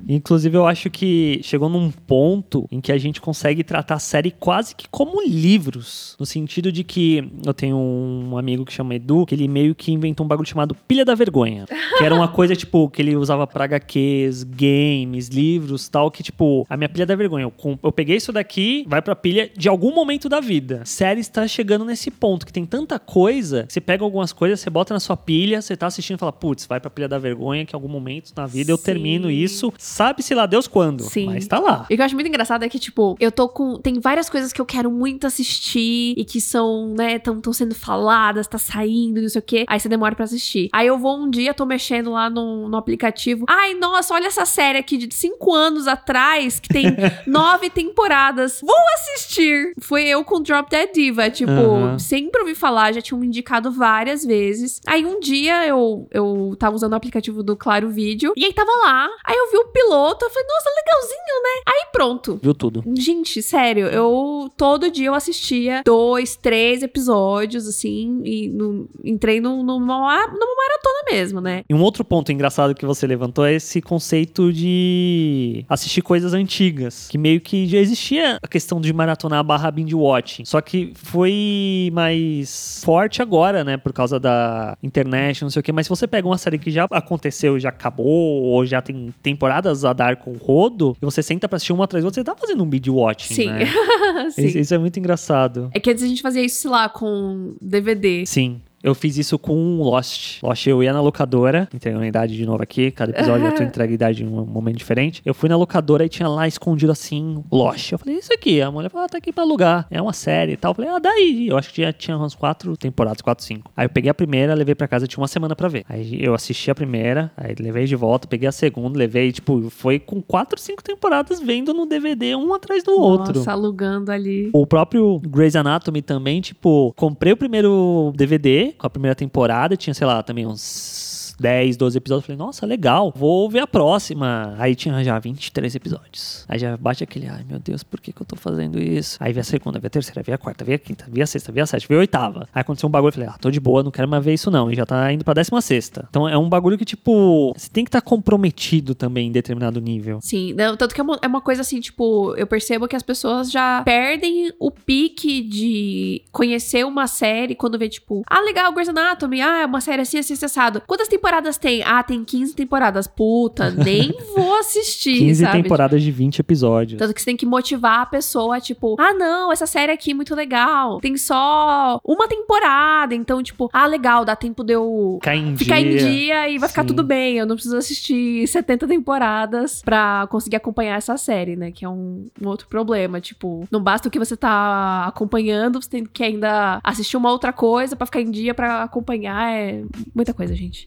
Inclusive, 0.07 0.55
eu 0.57 0.65
acho 0.65 0.89
que 0.89 1.41
chegou 1.43 1.69
num 1.69 1.91
ponto 1.91 2.67
em 2.71 2.79
que 2.79 2.91
a 2.91 2.97
gente 2.97 3.19
consegue 3.19 3.63
tratar 3.63 3.95
a 3.95 3.99
série 3.99 4.31
quase 4.31 4.73
que 4.75 4.87
como 4.89 5.21
livros. 5.21 6.15
No 6.19 6.25
sentido 6.25 6.71
de 6.71 6.83
que 6.83 7.29
eu 7.45 7.53
tenho 7.53 7.77
um 7.77 8.37
amigo 8.37 8.65
que 8.65 8.73
chama 8.73 8.95
Edu, 8.95 9.25
que 9.25 9.35
ele 9.35 9.47
meio 9.47 9.75
que 9.75 9.91
inventou 9.91 10.25
um 10.25 10.29
bagulho 10.29 10.47
chamado 10.47 10.75
Pilha 10.87 11.03
da 11.03 11.15
Vergonha. 11.15 11.65
Que 11.97 12.03
era 12.03 12.15
uma 12.15 12.27
coisa, 12.29 12.55
tipo, 12.55 12.89
que 12.89 13.01
ele 13.01 13.15
usava 13.15 13.45
pra 13.45 13.65
HQs, 13.65 14.43
games, 14.43 15.27
livros 15.27 15.89
tal, 15.89 16.09
que, 16.09 16.23
tipo, 16.23 16.65
a 16.69 16.77
minha 16.77 16.89
pilha 16.89 17.05
da 17.05 17.15
vergonha. 17.15 17.43
Eu, 17.43 17.79
eu 17.83 17.91
peguei 17.91 18.17
isso 18.17 18.31
daqui, 18.31 18.85
vai 18.87 19.01
pra 19.01 19.15
pilha 19.15 19.49
de 19.55 19.67
algum 19.67 19.93
momento 19.93 20.29
da 20.29 20.39
vida. 20.39 20.81
Série 20.85 21.19
está 21.19 21.47
chegando 21.47 21.83
nesse 21.83 22.09
ponto, 22.11 22.45
que 22.45 22.53
tem 22.53 22.65
tanta 22.65 22.99
coisa, 22.99 23.65
você 23.67 23.81
pega 23.89 24.03
algumas 24.03 24.31
coisas, 24.31 24.59
você 24.59 24.69
bota 24.69 24.93
na 24.93 24.99
sua 24.99 25.17
pilha, 25.17 25.63
você 25.63 25.75
tá 25.75 25.87
assistindo 25.87 26.17
e 26.17 26.19
fala, 26.19 26.31
putz, 26.31 26.67
vai 26.67 26.79
pra 26.79 26.91
pilha 26.91 27.07
da 27.07 27.17
vergonha, 27.17 27.65
que 27.65 27.75
em 27.75 27.75
algum 27.75 27.87
momento 27.87 28.31
na 28.37 28.45
vida 28.45 28.71
eu 28.71 28.77
Sim. 28.77 28.83
termino 28.83 29.31
isso. 29.31 29.73
Sabe-se 29.79 30.35
lá 30.35 30.45
Deus 30.45 30.67
quando, 30.67 31.01
Sim. 31.05 31.25
mas 31.25 31.47
tá 31.47 31.57
lá. 31.57 31.87
E 31.89 31.95
o 31.95 31.97
que 31.97 32.01
eu 32.03 32.05
acho 32.05 32.13
muito 32.13 32.27
engraçado 32.27 32.63
é 32.63 32.69
que, 32.69 32.77
tipo, 32.77 33.15
eu 33.19 33.31
tô 33.31 33.49
com. 33.49 33.79
Tem 33.79 33.99
várias 33.99 34.29
coisas 34.29 34.53
que 34.53 34.61
eu 34.61 34.65
quero 34.65 34.91
muito 34.91 35.25
assistir 35.25 36.13
e 36.15 36.23
que 36.23 36.39
são, 36.39 36.93
né, 36.95 37.17
tão, 37.17 37.41
tão 37.41 37.51
sendo 37.51 37.73
faladas, 37.73 38.45
tá 38.45 38.59
saindo, 38.59 39.23
não 39.23 39.29
sei 39.29 39.39
o 39.39 39.43
quê. 39.43 39.65
Aí 39.67 39.79
você 39.79 39.89
demora 39.89 40.13
pra 40.13 40.25
assistir. 40.25 40.69
Aí 40.71 40.85
eu 40.85 40.99
vou 40.99 41.17
um 41.17 41.27
dia, 41.27 41.51
tô 41.51 41.65
mexendo 41.65 42.11
lá 42.11 42.29
no, 42.29 42.69
no 42.69 42.77
aplicativo. 42.77 43.45
Ai, 43.49 43.73
nossa, 43.73 44.13
olha 44.13 44.27
essa 44.27 44.45
série 44.45 44.77
aqui 44.77 44.97
de 44.97 45.11
cinco 45.15 45.51
anos 45.55 45.87
atrás, 45.87 46.59
que 46.59 46.69
tem 46.69 46.85
nove 47.25 47.71
temporadas. 47.71 48.61
Vou 48.61 48.75
assistir! 48.93 49.73
Foi 49.79 50.03
eu 50.03 50.23
com 50.23 50.39
Drop 50.43 50.69
Dead 50.69 50.91
Diva. 50.93 51.27
Tipo, 51.31 51.49
Aham. 51.49 51.97
sempre 51.97 52.41
ouvi 52.41 52.53
falar, 52.53 52.93
já 52.93 53.01
tinham 53.01 53.19
me 53.19 53.25
indicado 53.25 53.78
várias 53.79 54.23
vezes. 54.25 54.79
Aí 54.85 55.05
um 55.05 55.19
dia 55.19 55.65
eu, 55.67 56.07
eu 56.11 56.55
tava 56.59 56.75
usando 56.75 56.93
o 56.93 56.95
aplicativo 56.95 57.41
do 57.41 57.55
Claro 57.55 57.89
Vídeo. 57.89 58.33
E 58.37 58.45
aí 58.45 58.53
tava 58.53 58.71
lá. 58.83 59.07
Aí 59.25 59.35
eu 59.35 59.49
vi 59.51 59.57
o 59.57 59.67
piloto. 59.69 60.23
Eu 60.25 60.29
falei, 60.29 60.47
nossa, 60.47 60.69
legalzinho, 60.75 61.43
né? 61.43 61.61
Aí 61.67 61.87
pronto. 61.91 62.39
Viu 62.43 62.53
tudo. 62.53 62.83
Gente, 62.95 63.41
sério, 63.41 63.87
eu 63.87 64.49
todo 64.57 64.91
dia 64.91 65.07
eu 65.07 65.13
assistia 65.15 65.81
dois, 65.85 66.35
três 66.35 66.83
episódios, 66.83 67.65
assim, 67.67 68.21
e 68.23 68.49
no- 68.49 68.87
entrei 69.03 69.39
num- 69.39 69.63
numa, 69.63 70.27
numa 70.27 70.55
maratona 70.55 70.99
mesmo, 71.11 71.41
né? 71.41 71.63
E 71.69 71.73
um 71.73 71.81
outro 71.81 72.03
ponto 72.03 72.31
engraçado 72.31 72.75
que 72.75 72.85
você 72.85 73.07
levantou 73.07 73.45
é 73.45 73.53
esse 73.55 73.81
conceito 73.81 74.51
de 74.53 75.65
assistir 75.69 76.01
coisas 76.01 76.33
antigas. 76.33 77.07
Que 77.09 77.17
meio 77.17 77.39
que 77.41 77.67
já 77.67 77.77
existia 77.79 78.37
a 78.41 78.47
questão 78.47 78.81
de 78.81 78.91
maratonar 78.93 79.43
barra 79.43 79.71
binge 79.71 79.95
watching. 79.95 80.43
Só 80.45 80.59
que 80.61 80.93
foi 80.95 81.89
mais 81.93 82.81
forte 82.83 83.21
agora, 83.21 83.63
né? 83.63 83.68
Por 83.77 83.93
causa 83.93 84.19
da 84.19 84.77
internet, 84.81 85.41
não 85.41 85.49
sei 85.49 85.59
o 85.59 85.63
quê. 85.63 85.71
Mas 85.71 85.85
se 85.85 85.89
você 85.89 86.07
pega 86.07 86.27
uma 86.27 86.37
série 86.37 86.57
que 86.57 86.71
já 86.71 86.85
aconteceu, 86.91 87.59
já 87.59 87.69
acabou, 87.69 88.43
ou 88.43 88.65
já 88.65 88.81
tem 88.81 89.13
temporadas 89.21 89.85
a 89.85 89.93
dar 89.93 90.17
com 90.17 90.33
rodo, 90.33 90.95
e 91.01 91.05
você 91.05 91.21
senta 91.21 91.47
pra 91.47 91.57
assistir 91.57 91.73
uma 91.73 91.83
atrás 91.83 92.03
da 92.03 92.07
outra, 92.07 92.21
você 92.21 92.25
tá 92.25 92.35
fazendo 92.35 92.63
um 92.63 92.67
binge 92.67 92.89
watching, 92.89 93.33
Sim. 93.33 93.47
né? 93.47 93.65
Sim. 94.31 94.45
Isso, 94.45 94.57
isso 94.57 94.73
é 94.73 94.77
muito 94.77 94.97
engraçado. 94.97 95.69
É 95.73 95.79
que 95.79 95.89
antes 95.89 96.03
a 96.03 96.07
gente 96.07 96.21
fazia 96.21 96.43
isso, 96.43 96.61
sei 96.61 96.71
lá, 96.71 96.89
com 96.89 97.55
DVD. 97.61 98.25
Sim. 98.25 98.61
Eu 98.83 98.95
fiz 98.95 99.17
isso 99.17 99.37
com 99.37 99.81
Lost. 99.81 100.41
Lost, 100.41 100.65
eu 100.67 100.81
ia 100.81 100.93
na 100.93 101.01
locadora, 101.01 101.67
entregando 101.73 102.03
a 102.03 102.07
idade 102.07 102.35
de 102.35 102.45
novo 102.45 102.63
aqui, 102.63 102.91
cada 102.91 103.11
episódio 103.11 103.45
eu 103.47 103.55
tô 103.55 103.63
entregando 103.63 103.91
a 103.91 103.95
idade 103.95 104.23
em 104.23 104.27
um 104.27 104.45
momento 104.45 104.77
diferente. 104.77 105.21
Eu 105.25 105.33
fui 105.33 105.49
na 105.49 105.57
locadora 105.57 106.05
e 106.05 106.09
tinha 106.09 106.27
lá 106.27 106.47
escondido 106.47 106.91
assim, 106.91 107.43
Lost. 107.51 107.91
Eu 107.91 107.99
falei, 107.99 108.15
isso 108.17 108.33
aqui. 108.33 108.61
A 108.61 108.71
mulher 108.71 108.89
falou, 108.89 109.05
ah, 109.05 109.09
tá 109.09 109.17
aqui 109.17 109.31
pra 109.33 109.43
alugar. 109.43 109.85
É 109.91 110.01
uma 110.01 110.13
série 110.13 110.53
e 110.53 110.57
tal. 110.57 110.71
Eu 110.71 110.75
falei, 110.75 110.91
ah, 110.91 110.99
daí. 110.99 111.47
Eu 111.49 111.57
acho 111.57 111.73
que 111.73 111.81
já 111.81 111.91
tinha 111.91 112.15
umas 112.15 112.33
quatro 112.33 112.77
temporadas, 112.77 113.21
quatro, 113.21 113.43
cinco. 113.43 113.69
Aí 113.75 113.85
eu 113.85 113.89
peguei 113.89 114.09
a 114.09 114.13
primeira, 114.13 114.53
levei 114.53 114.75
pra 114.75 114.87
casa, 114.87 115.07
tinha 115.07 115.21
uma 115.21 115.27
semana 115.27 115.55
pra 115.55 115.67
ver. 115.67 115.83
Aí 115.89 116.23
eu 116.23 116.33
assisti 116.33 116.71
a 116.71 116.75
primeira, 116.75 117.31
aí 117.35 117.55
levei 117.59 117.85
de 117.85 117.95
volta, 117.95 118.27
peguei 118.27 118.47
a 118.47 118.51
segunda, 118.51 118.97
levei, 118.97 119.31
tipo, 119.31 119.69
foi 119.69 119.99
com 119.99 120.21
quatro, 120.21 120.59
cinco 120.59 120.83
temporadas 120.83 121.41
vendo 121.41 121.73
no 121.73 121.85
DVD, 121.85 122.35
um 122.35 122.53
atrás 122.53 122.83
do 122.83 122.91
outro. 122.91 123.35
Nossa, 123.35 123.51
alugando 123.51 124.11
ali. 124.11 124.49
O 124.53 124.65
próprio 124.65 125.19
Grey's 125.19 125.55
Anatomy 125.55 126.01
também, 126.01 126.39
tipo, 126.39 126.93
comprei 126.95 127.33
o 127.33 127.37
primeiro 127.37 128.13
DVD 128.15 128.68
com 128.77 128.87
a 128.87 128.89
primeira 128.89 129.15
temporada, 129.15 129.75
tinha, 129.75 129.93
sei 129.93 130.05
lá, 130.05 130.21
também 130.23 130.45
uns 130.45 131.08
10, 131.39 131.77
12 131.77 131.97
episódios. 131.97 132.25
Falei, 132.25 132.37
nossa, 132.37 132.65
legal, 132.65 133.13
vou 133.15 133.49
ver 133.49 133.59
a 133.59 133.67
próxima. 133.67 134.55
Aí 134.57 134.75
tinha 134.75 135.03
já 135.03 135.17
23 135.17 135.75
episódios. 135.75 136.45
Aí 136.47 136.59
já 136.59 136.75
bate 136.77 137.03
aquele, 137.03 137.27
ai 137.27 137.43
meu 137.47 137.59
Deus, 137.59 137.83
por 137.83 137.99
que, 137.99 138.11
que 138.11 138.21
eu 138.21 138.25
tô 138.25 138.35
fazendo 138.35 138.79
isso? 138.79 139.17
Aí 139.19 139.33
vi 139.33 139.39
a 139.39 139.43
segunda, 139.43 139.79
vi 139.79 139.87
a 139.87 139.89
terceira, 139.89 140.21
vi 140.21 140.31
a 140.31 140.37
quarta, 140.37 140.63
vi 140.63 140.73
a 140.73 140.79
quinta, 140.79 141.05
vi 141.09 141.21
a 141.21 141.27
sexta, 141.27 141.51
vi 141.51 141.61
a 141.61 141.65
sétima, 141.65 141.87
vi 141.89 141.95
a 141.95 141.99
oitava. 141.99 142.47
Aí 142.53 142.61
aconteceu 142.61 142.87
um 142.87 142.91
bagulho, 142.91 143.13
falei, 143.13 143.29
ah, 143.29 143.37
tô 143.39 143.49
de 143.49 143.59
boa, 143.59 143.83
não 143.83 143.91
quero 143.91 144.07
mais 144.07 144.23
ver 144.23 144.33
isso 144.33 144.51
não. 144.51 144.71
E 144.71 144.75
já 144.75 144.85
tá 144.85 145.11
indo 145.11 145.23
pra 145.23 145.33
décima 145.33 145.61
sexta. 145.61 146.05
Então 146.09 146.27
é 146.27 146.37
um 146.37 146.49
bagulho 146.49 146.77
que, 146.77 146.85
tipo, 146.85 147.53
você 147.55 147.69
tem 147.69 147.83
que 147.83 147.89
estar 147.89 148.01
comprometido 148.01 148.93
também 148.93 149.27
em 149.27 149.31
determinado 149.31 149.79
nível. 149.79 150.19
Sim, 150.21 150.53
não, 150.53 150.75
tanto 150.75 150.93
que 150.93 151.01
é 151.01 151.03
uma, 151.03 151.19
é 151.21 151.27
uma 151.27 151.41
coisa 151.41 151.61
assim, 151.61 151.79
tipo, 151.79 152.35
eu 152.35 152.47
percebo 152.47 152.87
que 152.87 152.95
as 152.95 153.03
pessoas 153.03 153.51
já 153.51 153.81
perdem 153.83 154.51
o 154.59 154.71
pique 154.71 155.41
de 155.41 156.23
conhecer 156.31 156.85
uma 156.85 157.07
série 157.07 157.55
quando 157.55 157.77
vê, 157.77 157.87
tipo, 157.89 158.23
ah, 158.27 158.41
legal, 158.41 158.71
Grey's 158.73 158.89
Anatomy, 158.89 159.41
ah, 159.41 159.61
é 159.61 159.65
uma 159.65 159.81
série 159.81 160.01
assim, 160.01 160.17
assim, 160.17 160.33
acessado. 160.33 160.81
Quantas 160.85 161.07
temporadas 161.07 161.28
tem? 161.59 161.83
Ah, 161.83 162.03
tem 162.03 162.23
15 162.23 162.55
temporadas. 162.55 163.07
Puta, 163.07 163.71
nem 163.71 164.13
vou 164.35 164.57
assistir, 164.59 165.19
15 165.19 165.43
sabe? 165.43 165.63
temporadas 165.63 166.01
de 166.01 166.11
20 166.11 166.39
episódios. 166.39 166.99
Tanto 166.99 167.13
que 167.13 167.21
você 167.21 167.25
tem 167.25 167.37
que 167.37 167.45
motivar 167.45 168.01
a 168.01 168.05
pessoa, 168.05 168.59
tipo, 168.59 168.95
ah, 168.99 169.13
não, 169.13 169.51
essa 169.51 169.65
série 169.65 169.91
aqui 169.91 170.11
é 170.11 170.13
muito 170.13 170.35
legal. 170.35 170.99
Tem 170.99 171.15
só 171.17 171.99
uma 172.03 172.27
temporada. 172.27 173.15
Então, 173.15 173.41
tipo, 173.43 173.69
ah, 173.73 173.85
legal, 173.85 174.25
dá 174.25 174.35
tempo 174.35 174.63
de 174.63 174.73
eu 174.73 175.17
Ficar 175.21 175.35
em 175.35 175.57
ficar 175.57 175.79
em 175.79 175.89
dia. 175.89 175.99
dia 175.99 176.49
e 176.49 176.57
vai 176.57 176.69
ficar 176.69 176.81
Sim. 176.83 176.87
tudo 176.87 177.03
bem. 177.03 177.37
Eu 177.37 177.45
não 177.45 177.55
preciso 177.55 177.77
assistir 177.77 178.47
70 178.47 178.87
temporadas 178.87 179.81
pra 179.81 180.27
conseguir 180.29 180.55
acompanhar 180.55 180.97
essa 180.97 181.17
série, 181.17 181.55
né? 181.55 181.71
Que 181.71 181.85
é 181.85 181.89
um, 181.89 182.27
um 182.41 182.47
outro 182.47 182.67
problema. 182.67 183.19
Tipo, 183.21 183.67
não 183.71 183.81
basta 183.81 184.07
o 184.07 184.11
que 184.11 184.19
você 184.19 184.35
tá 184.35 185.05
acompanhando, 185.07 185.81
você 185.81 185.89
tem 185.89 186.05
que 186.05 186.23
ainda 186.23 186.79
assistir 186.83 187.17
uma 187.17 187.31
outra 187.31 187.51
coisa 187.53 187.95
pra 187.95 188.05
ficar 188.05 188.21
em 188.21 188.31
dia, 188.31 188.53
pra 188.53 188.83
acompanhar. 188.83 189.51
É 189.53 189.83
muita 190.13 190.33
coisa, 190.33 190.55
gente. 190.55 190.85